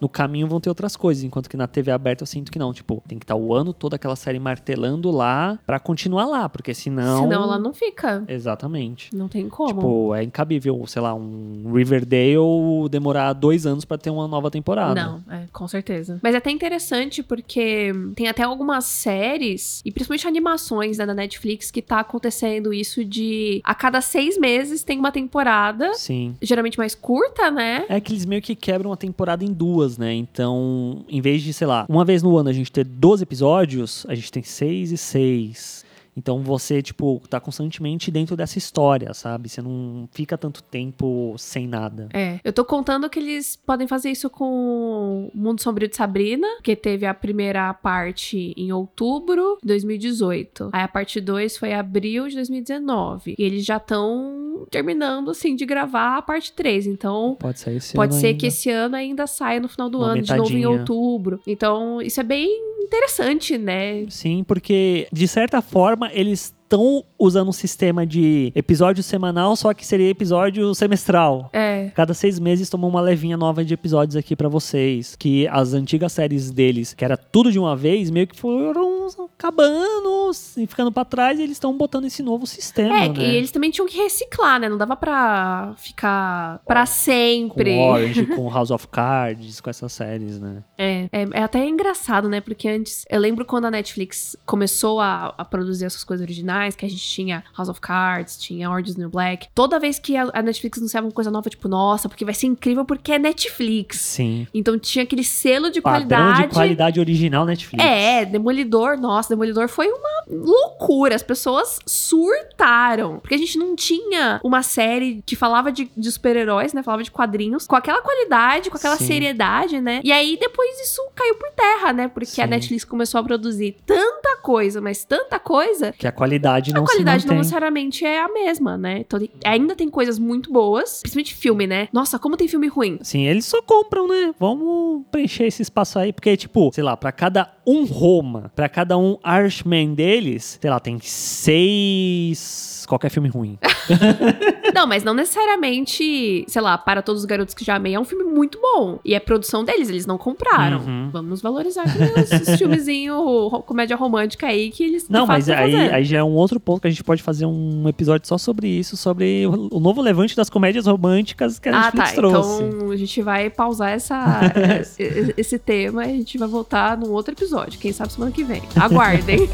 no 0.00 0.08
caminho 0.08 0.46
vão 0.46 0.60
ter 0.60 0.68
outras 0.68 0.96
coisas. 0.96 1.22
Enquanto 1.22 1.48
que 1.48 1.56
na 1.56 1.66
TV 1.66 1.90
aberta 1.90 2.22
eu 2.22 2.26
sinto 2.26 2.50
que 2.50 2.58
não. 2.58 2.72
Tipo, 2.72 3.02
tem 3.06 3.18
que 3.18 3.24
estar 3.24 3.36
o 3.36 3.54
ano 3.54 3.72
todo 3.72 3.94
aquela 3.94 4.16
série 4.16 4.38
martelando 4.38 5.10
lá 5.10 5.58
pra 5.66 5.78
continuar 5.78 6.26
lá, 6.26 6.48
porque 6.48 6.72
senão. 6.72 7.22
Senão 7.22 7.42
ela 7.42 7.58
não 7.58 7.72
fica. 7.72 8.24
Exatamente. 8.26 9.14
Não 9.14 9.28
tem 9.28 9.48
como. 9.48 9.68
Tipo, 9.68 10.14
é 10.14 10.22
incabível, 10.22 10.84
sei 10.86 11.02
lá, 11.02 11.14
um 11.14 11.72
Riverdale 11.72 12.88
demorar 12.90 13.32
dois 13.32 13.66
anos 13.66 13.84
pra 13.84 13.98
ter 13.98 14.10
uma 14.10 14.26
nova 14.26 14.50
temporada. 14.50 14.94
Não, 14.94 15.22
é, 15.28 15.44
com 15.52 15.68
certeza. 15.68 16.18
Mas 16.22 16.34
é 16.34 16.38
até 16.38 16.50
interessante 16.50 17.22
porque 17.22 17.92
tem 18.14 18.28
até 18.28 18.42
algumas 18.42 18.84
séries, 18.84 19.82
e 19.84 19.90
principalmente 19.90 20.26
animações 20.26 20.98
né, 20.98 21.06
da 21.06 21.14
Netflix, 21.14 21.70
que 21.70 21.82
tá 21.82 22.00
acontecendo 22.00 22.72
isso 22.72 23.04
de 23.04 23.60
a 23.64 23.74
cada 23.74 24.00
seis 24.00 24.38
meses 24.38 24.82
tem 24.82 24.98
uma 24.98 25.12
temporada, 25.12 25.94
Sim. 25.94 26.34
geralmente 26.40 26.78
mais 26.78 26.94
curta, 26.94 27.50
né? 27.50 27.84
É 27.88 28.00
que 28.00 28.12
eles 28.12 28.24
meio 28.24 28.42
que 28.42 28.54
quebram 28.54 28.92
a 28.92 28.96
temporada 28.96 29.29
em 29.44 29.52
duas, 29.52 29.98
né? 29.98 30.12
Então, 30.14 31.04
em 31.08 31.20
vez 31.20 31.42
de, 31.42 31.52
sei 31.52 31.66
lá, 31.66 31.86
uma 31.88 32.04
vez 32.04 32.22
no 32.22 32.36
ano 32.36 32.48
a 32.48 32.52
gente 32.52 32.70
ter 32.70 32.84
12 32.84 33.22
episódios, 33.22 34.06
a 34.08 34.14
gente 34.14 34.30
tem 34.30 34.42
seis 34.42 34.92
e 34.92 34.96
seis. 34.96 35.84
Então 36.16 36.42
você, 36.42 36.82
tipo, 36.82 37.20
tá 37.28 37.38
constantemente 37.40 38.10
dentro 38.10 38.36
dessa 38.36 38.58
história, 38.58 39.12
sabe? 39.14 39.48
Você 39.48 39.62
não 39.62 40.08
fica 40.12 40.36
tanto 40.36 40.62
tempo 40.62 41.34
sem 41.38 41.66
nada. 41.66 42.08
É, 42.12 42.40
eu 42.44 42.52
tô 42.52 42.64
contando 42.64 43.08
que 43.08 43.18
eles 43.18 43.56
podem 43.56 43.86
fazer 43.86 44.10
isso 44.10 44.28
com 44.28 45.30
Mundo 45.34 45.60
Sombrio 45.62 45.88
de 45.88 45.96
Sabrina, 45.96 46.46
que 46.62 46.74
teve 46.76 47.06
a 47.06 47.14
primeira 47.14 47.72
parte 47.74 48.52
em 48.56 48.72
outubro 48.72 49.58
de 49.62 49.66
2018. 49.68 50.70
Aí 50.72 50.82
a 50.82 50.88
parte 50.88 51.20
2 51.20 51.56
foi 51.56 51.72
abril 51.72 52.28
de 52.28 52.34
2019. 52.36 53.34
E 53.38 53.42
eles 53.42 53.64
já 53.64 53.76
estão 53.76 54.66
terminando, 54.70 55.30
assim, 55.30 55.54
de 55.54 55.64
gravar 55.64 56.18
a 56.18 56.22
parte 56.22 56.52
3. 56.52 56.86
Então, 56.86 57.36
Pode 57.38 57.58
ser 57.60 57.76
esse 57.76 57.94
Pode 57.94 58.12
ano 58.12 58.20
ser 58.20 58.26
ainda. 58.28 58.38
que 58.38 58.46
esse 58.46 58.70
ano 58.70 58.96
ainda 58.96 59.26
saia 59.26 59.60
no 59.60 59.68
final 59.68 59.88
do 59.88 59.98
Uma 59.98 60.08
ano, 60.12 60.22
de 60.22 60.30
novo 60.36 60.50
em 60.50 60.56
metadinha. 60.56 60.70
outubro. 60.80 61.40
Então, 61.46 62.00
isso 62.02 62.20
é 62.20 62.24
bem 62.24 62.48
interessante, 62.82 63.56
né? 63.56 64.04
Sim, 64.08 64.42
porque 64.42 65.06
de 65.12 65.28
certa 65.28 65.62
forma 65.62 65.99
eles 66.12 66.54
estão 66.62 67.04
usando 67.18 67.48
um 67.48 67.52
sistema 67.52 68.06
de 68.06 68.52
episódio 68.54 69.02
semanal, 69.02 69.56
só 69.56 69.74
que 69.74 69.84
seria 69.84 70.08
episódio 70.08 70.72
semestral. 70.74 71.50
É. 71.52 71.90
Cada 71.94 72.14
seis 72.14 72.38
meses 72.38 72.70
tomam 72.70 72.88
uma 72.88 73.00
levinha 73.00 73.36
nova 73.36 73.64
de 73.64 73.74
episódios 73.74 74.16
aqui 74.16 74.36
pra 74.36 74.48
vocês. 74.48 75.16
Que 75.16 75.48
as 75.48 75.74
antigas 75.74 76.12
séries 76.12 76.50
deles, 76.50 76.94
que 76.94 77.04
era 77.04 77.16
tudo 77.16 77.50
de 77.50 77.58
uma 77.58 77.74
vez, 77.74 78.10
meio 78.10 78.26
que 78.26 78.38
foram 78.38 79.08
acabando 79.40 80.30
e 80.58 80.66
ficando 80.66 80.92
pra 80.92 81.04
trás 81.04 81.38
e 81.38 81.42
eles 81.42 81.52
estão 81.52 81.76
botando 81.76 82.04
esse 82.04 82.22
novo 82.22 82.46
sistema. 82.46 82.96
É, 82.96 83.08
né? 83.08 83.14
e 83.18 83.36
eles 83.36 83.50
também 83.50 83.70
tinham 83.70 83.88
que 83.88 83.96
reciclar, 83.96 84.60
né? 84.60 84.68
Não 84.68 84.76
dava 84.76 84.94
pra 84.96 85.74
ficar 85.78 86.60
pra 86.66 86.82
Com 86.82 86.86
sempre. 86.86 87.78
Orange, 87.78 88.26
com 88.26 88.48
House 88.50 88.70
of 88.70 88.86
Cards, 88.88 89.60
com 89.60 89.70
essas 89.70 89.92
séries, 89.92 90.38
né? 90.38 90.62
É, 90.76 91.08
é, 91.10 91.28
é 91.32 91.42
até 91.42 91.66
engraçado, 91.66 92.28
né? 92.28 92.40
Porque 92.40 92.68
antes, 92.68 93.04
eu 93.08 93.18
lembro 93.18 93.44
quando 93.44 93.64
a 93.64 93.70
Netflix 93.70 94.36
começou 94.44 95.00
a, 95.00 95.34
a 95.36 95.44
produzir 95.44 95.86
essas 95.86 96.04
coisas 96.04 96.24
originais, 96.24 96.76
que 96.76 96.84
a 96.84 96.88
gente 96.88 97.02
tinha 97.02 97.42
House 97.56 97.68
of 97.68 97.80
Cards, 97.80 98.36
tinha 98.36 98.70
Orange 98.70 98.90
is 98.90 98.96
New 98.96 99.08
Black. 99.08 99.48
Toda 99.54 99.78
vez 99.78 99.98
que 99.98 100.16
a, 100.16 100.28
a 100.34 100.42
Netflix 100.42 100.78
anunciava 100.78 101.06
uma 101.06 101.12
coisa 101.12 101.30
nova, 101.30 101.48
tipo, 101.48 101.68
nossa, 101.68 102.08
porque 102.08 102.24
vai 102.24 102.34
ser 102.34 102.46
incrível 102.46 102.84
porque 102.84 103.12
é 103.12 103.18
Netflix. 103.18 103.98
Sim. 103.98 104.46
Então 104.52 104.78
tinha 104.78 105.04
aquele 105.04 105.24
selo 105.24 105.70
de 105.70 105.80
Padrão 105.80 106.08
qualidade. 106.08 106.48
de 106.48 106.54
qualidade 106.54 107.00
original 107.00 107.44
Netflix. 107.44 107.82
É, 107.82 108.24
Demolidor, 108.24 108.98
nossa, 108.98 109.29
Demolidor 109.30 109.68
foi 109.68 109.88
uma 109.88 110.24
loucura. 110.28 111.14
As 111.14 111.22
pessoas 111.22 111.78
surtaram. 111.86 113.18
Porque 113.18 113.34
a 113.34 113.38
gente 113.38 113.58
não 113.58 113.74
tinha 113.74 114.40
uma 114.44 114.62
série 114.62 115.22
que 115.24 115.34
falava 115.34 115.72
de, 115.72 115.90
de 115.96 116.12
super-heróis, 116.12 116.72
né? 116.72 116.82
Falava 116.82 117.02
de 117.02 117.10
quadrinhos, 117.10 117.66
com 117.66 117.76
aquela 117.76 118.02
qualidade, 118.02 118.70
com 118.70 118.76
aquela 118.76 118.96
Sim. 118.96 119.06
seriedade, 119.06 119.80
né? 119.80 120.00
E 120.04 120.12
aí 120.12 120.36
depois 120.38 120.80
isso 120.80 121.00
caiu 121.14 121.34
por 121.34 121.50
terra, 121.50 121.92
né? 121.92 122.08
Porque 122.08 122.40
a 122.40 122.44
Sim. 122.44 122.50
Netflix 122.50 122.84
começou 122.84 123.20
a 123.20 123.24
produzir 123.24 123.76
tanta 123.86 124.36
coisa, 124.42 124.80
mas 124.80 125.04
tanta 125.04 125.38
coisa. 125.38 125.92
Que 125.92 126.06
a 126.06 126.12
qualidade 126.12 126.72
não 126.72 126.82
a 126.82 126.86
qualidade 126.86 127.26
não 127.26 127.36
necessariamente 127.36 128.04
é 128.04 128.20
a 128.20 128.28
mesma, 128.28 128.76
né? 128.76 128.98
Então 128.98 129.18
ainda 129.44 129.74
tem 129.74 129.88
coisas 129.88 130.18
muito 130.18 130.52
boas, 130.52 131.00
principalmente 131.00 131.34
filme, 131.34 131.66
né? 131.66 131.88
Nossa, 131.92 132.18
como 132.18 132.36
tem 132.36 132.48
filme 132.48 132.68
ruim. 132.68 132.98
Sim, 133.02 133.26
eles 133.26 133.44
só 133.44 133.62
compram, 133.62 134.06
né? 134.06 134.34
Vamos 134.38 135.04
preencher 135.10 135.44
esse 135.44 135.62
espaço 135.62 135.98
aí, 135.98 136.12
porque, 136.12 136.36
tipo, 136.36 136.70
sei 136.72 136.84
lá, 136.84 136.96
pra 136.96 137.12
cada 137.12 137.52
um 137.66 137.84
Roma, 137.84 138.50
pra 138.54 138.68
cada 138.68 138.96
um 138.96 139.18
Archman 139.22 139.94
deles, 139.94 140.58
sei 140.60 140.70
lá, 140.70 140.80
tem 140.80 140.98
seis. 141.00 142.69
Qualquer 142.90 143.08
filme 143.08 143.28
ruim. 143.28 143.56
Não, 144.74 144.86
mas 144.86 145.02
não 145.02 145.12
necessariamente, 145.14 146.44
sei 146.48 146.62
lá, 146.62 146.78
para 146.78 147.02
todos 147.02 147.22
os 147.22 147.26
garotos 147.26 147.54
que 147.54 147.64
já 147.64 147.74
amei, 147.76 147.94
é 147.94 148.00
um 148.00 148.04
filme 148.04 148.24
muito 148.24 148.58
bom. 148.60 148.98
E 149.04 149.14
é 149.14 149.20
produção 149.20 149.64
deles, 149.64 149.88
eles 149.88 150.06
não 150.06 150.16
compraram. 150.16 150.78
Uhum. 150.80 151.10
Vamos 151.12 151.42
valorizar 151.42 151.84
também 151.84 152.12
esses 152.16 152.54
filmezinho, 152.58 153.14
ro- 153.48 153.62
comédia 153.62 153.96
romântica 153.96 154.46
aí 154.46 154.70
que 154.70 154.84
eles 154.84 155.08
Não, 155.08 155.26
mas 155.26 155.48
aí, 155.48 155.74
aí 155.90 156.04
já 156.04 156.18
é 156.18 156.22
um 156.24 156.34
outro 156.34 156.58
ponto 156.60 156.80
que 156.82 156.86
a 156.86 156.90
gente 156.90 157.02
pode 157.02 157.20
fazer 157.22 157.46
um 157.46 157.88
episódio 157.88 158.26
só 158.28 158.38
sobre 158.38 158.68
isso, 158.68 158.96
sobre 158.96 159.44
o, 159.46 159.76
o 159.76 159.80
novo 159.80 160.00
levante 160.00 160.36
das 160.36 160.48
comédias 160.48 160.86
românticas 160.86 161.58
que 161.58 161.68
a 161.68 161.72
Ah, 161.72 161.80
Netflix 161.86 162.10
tá. 162.10 162.16
trouxe. 162.16 162.62
Então 162.62 162.90
a 162.90 162.96
gente 162.96 163.22
vai 163.22 163.50
pausar 163.50 163.90
essa, 163.90 164.40
esse, 164.80 165.34
esse 165.36 165.58
tema 165.58 166.06
e 166.06 166.10
a 166.10 166.16
gente 166.16 166.38
vai 166.38 166.48
voltar 166.48 166.96
num 166.96 167.10
outro 167.10 167.34
episódio. 167.34 167.78
Quem 167.80 167.92
sabe 167.92 168.12
semana 168.12 168.30
que 168.32 168.44
vem. 168.44 168.62
Aguardem. 168.76 169.48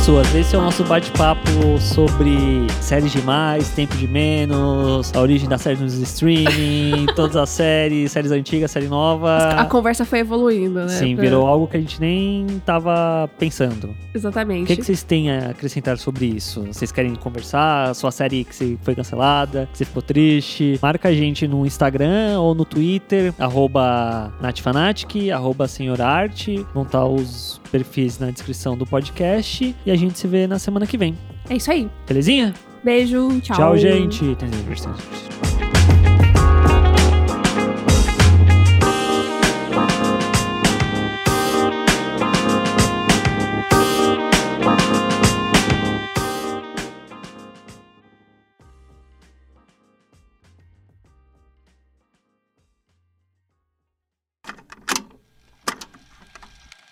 Pessoas. 0.00 0.34
Esse 0.34 0.56
é 0.56 0.58
o 0.58 0.62
nosso 0.62 0.82
bate-papo 0.82 1.78
sobre 1.78 2.66
séries 2.80 3.12
demais, 3.12 3.68
tempo 3.68 3.94
de 3.98 4.08
menos, 4.08 5.12
a 5.14 5.20
origem 5.20 5.46
da 5.46 5.58
série 5.58 5.78
nos 5.78 5.92
streaming, 5.92 7.04
todas 7.14 7.36
as 7.36 7.50
séries, 7.50 8.10
séries 8.10 8.30
antigas, 8.30 8.70
série 8.70 8.88
nova. 8.88 9.50
A 9.50 9.66
conversa 9.66 10.06
foi 10.06 10.20
evoluindo, 10.20 10.80
né? 10.80 10.88
Sim, 10.88 11.16
virou 11.16 11.46
algo 11.46 11.66
que 11.66 11.76
a 11.76 11.80
gente 11.80 12.00
nem 12.00 12.46
tava 12.64 13.28
pensando. 13.38 13.88
O 13.88 13.94
Exatamente. 14.16 14.68
que, 14.68 14.76
que 14.76 14.84
vocês 14.84 15.02
têm 15.02 15.30
a 15.30 15.50
acrescentar 15.50 15.98
sobre 15.98 16.24
isso? 16.24 16.62
Vocês 16.62 16.90
querem 16.90 17.14
conversar? 17.14 17.94
Sua 17.94 18.10
série 18.10 18.44
que 18.44 18.78
foi 18.80 18.94
cancelada, 18.94 19.68
que 19.70 19.76
você 19.76 19.84
ficou 19.84 20.00
triste? 20.00 20.78
Marca 20.80 21.10
a 21.10 21.12
gente 21.12 21.46
no 21.46 21.66
Instagram 21.66 22.40
ou 22.40 22.54
no 22.54 22.64
Twitter, 22.64 23.34
arroba 23.38 24.32
natfanatic, 24.40 25.30
arroba 25.30 25.68
senhorarte. 25.68 26.64
Vão 26.72 26.84
estar 26.84 27.04
os 27.04 27.59
perfis 27.70 28.18
na 28.18 28.30
descrição 28.30 28.76
do 28.76 28.86
podcast. 28.86 29.74
E 29.84 29.90
a 29.90 29.96
gente 29.96 30.18
se 30.18 30.26
vê 30.26 30.46
na 30.46 30.58
semana 30.58 30.86
que 30.86 30.98
vem. 30.98 31.16
É 31.48 31.56
isso 31.56 31.70
aí. 31.70 31.88
Belezinha? 32.06 32.54
Beijo, 32.82 33.40
tchau. 33.40 33.56
Tchau, 33.56 33.76
gente. 33.78 34.36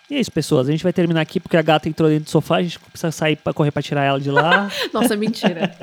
E 0.09 0.15
é 0.15 0.19
isso, 0.19 0.31
pessoas. 0.31 0.67
A 0.67 0.71
gente 0.71 0.83
vai 0.83 0.91
terminar 0.91 1.21
aqui 1.21 1.39
porque 1.39 1.55
a 1.55 1.61
gata 1.61 1.87
entrou 1.87 2.09
dentro 2.09 2.25
do 2.25 2.29
sofá. 2.31 2.57
A 2.57 2.63
gente 2.63 2.79
precisa 2.79 3.11
sair 3.11 3.35
pra 3.35 3.53
correr 3.53 3.71
pra 3.71 3.81
tirar 3.81 4.03
ela 4.03 4.19
de 4.19 4.31
lá. 4.31 4.69
Nossa, 4.91 5.15
mentira. 5.15 5.75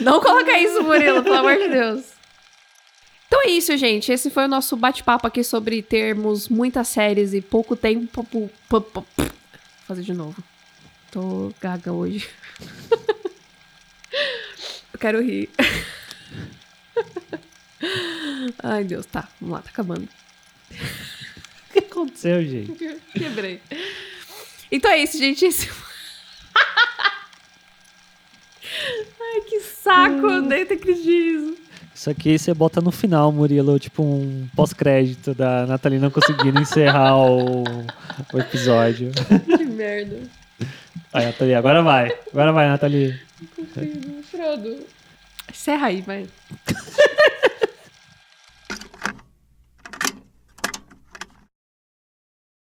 Não 0.00 0.20
coloca 0.20 0.56
isso, 0.58 0.82
Murilo, 0.84 1.22
pelo 1.22 1.36
amor 1.36 1.56
de 1.56 1.68
Deus. 1.68 2.04
Então 3.26 3.42
é 3.44 3.50
isso, 3.50 3.76
gente. 3.76 4.12
Esse 4.12 4.30
foi 4.30 4.44
o 4.44 4.48
nosso 4.48 4.76
bate-papo 4.76 5.26
aqui 5.26 5.42
sobre 5.42 5.82
termos 5.82 6.48
muitas 6.48 6.86
séries 6.86 7.34
e 7.34 7.40
pouco 7.40 7.74
tempo. 7.74 8.22
pu- 8.22 8.48
pu- 8.68 8.80
pu- 8.80 9.06
Vou 9.16 9.26
fazer 9.88 10.02
de 10.02 10.14
novo. 10.14 10.40
Tô 11.10 11.52
gaga 11.60 11.92
hoje. 11.92 12.28
Eu 14.92 14.98
quero 15.00 15.20
rir. 15.20 15.50
Ai, 18.62 18.84
Deus, 18.84 19.04
tá. 19.06 19.28
Vamos 19.40 19.56
lá, 19.56 19.62
tá 19.62 19.70
acabando. 19.70 20.08
O 22.02 22.06
que 22.06 22.12
aconteceu, 22.12 22.44
gente? 22.44 22.72
Quebrei. 23.12 23.60
Então 24.70 24.90
é 24.90 24.98
isso, 24.98 25.18
gente. 25.18 25.44
Esse... 25.44 25.68
Ai, 29.20 29.40
que 29.48 29.60
saco. 29.60 30.26
Eu 30.26 30.42
nem 30.42 30.62
acredito 30.62 30.96
nisso. 30.98 31.66
Isso 31.94 32.10
aqui 32.10 32.38
você 32.38 32.52
bota 32.52 32.80
no 32.82 32.90
final, 32.90 33.32
Murilo, 33.32 33.78
tipo 33.78 34.02
um 34.02 34.46
pós-crédito 34.54 35.34
da 35.34 35.66
Nathalie 35.66 35.98
não 35.98 36.10
conseguindo 36.10 36.60
encerrar 36.60 37.16
o, 37.16 37.64
o 38.34 38.38
episódio. 38.38 39.12
Que 39.56 39.64
merda. 39.64 40.20
Vai, 41.10 41.24
Nathalie, 41.24 41.54
agora 41.54 41.82
vai. 41.82 42.14
Agora 42.30 42.52
vai, 42.52 42.68
Nathalie. 42.68 43.18
Frodo. 44.30 44.86
Encerra 45.50 45.86
aí, 45.86 46.02
vai. 46.02 46.26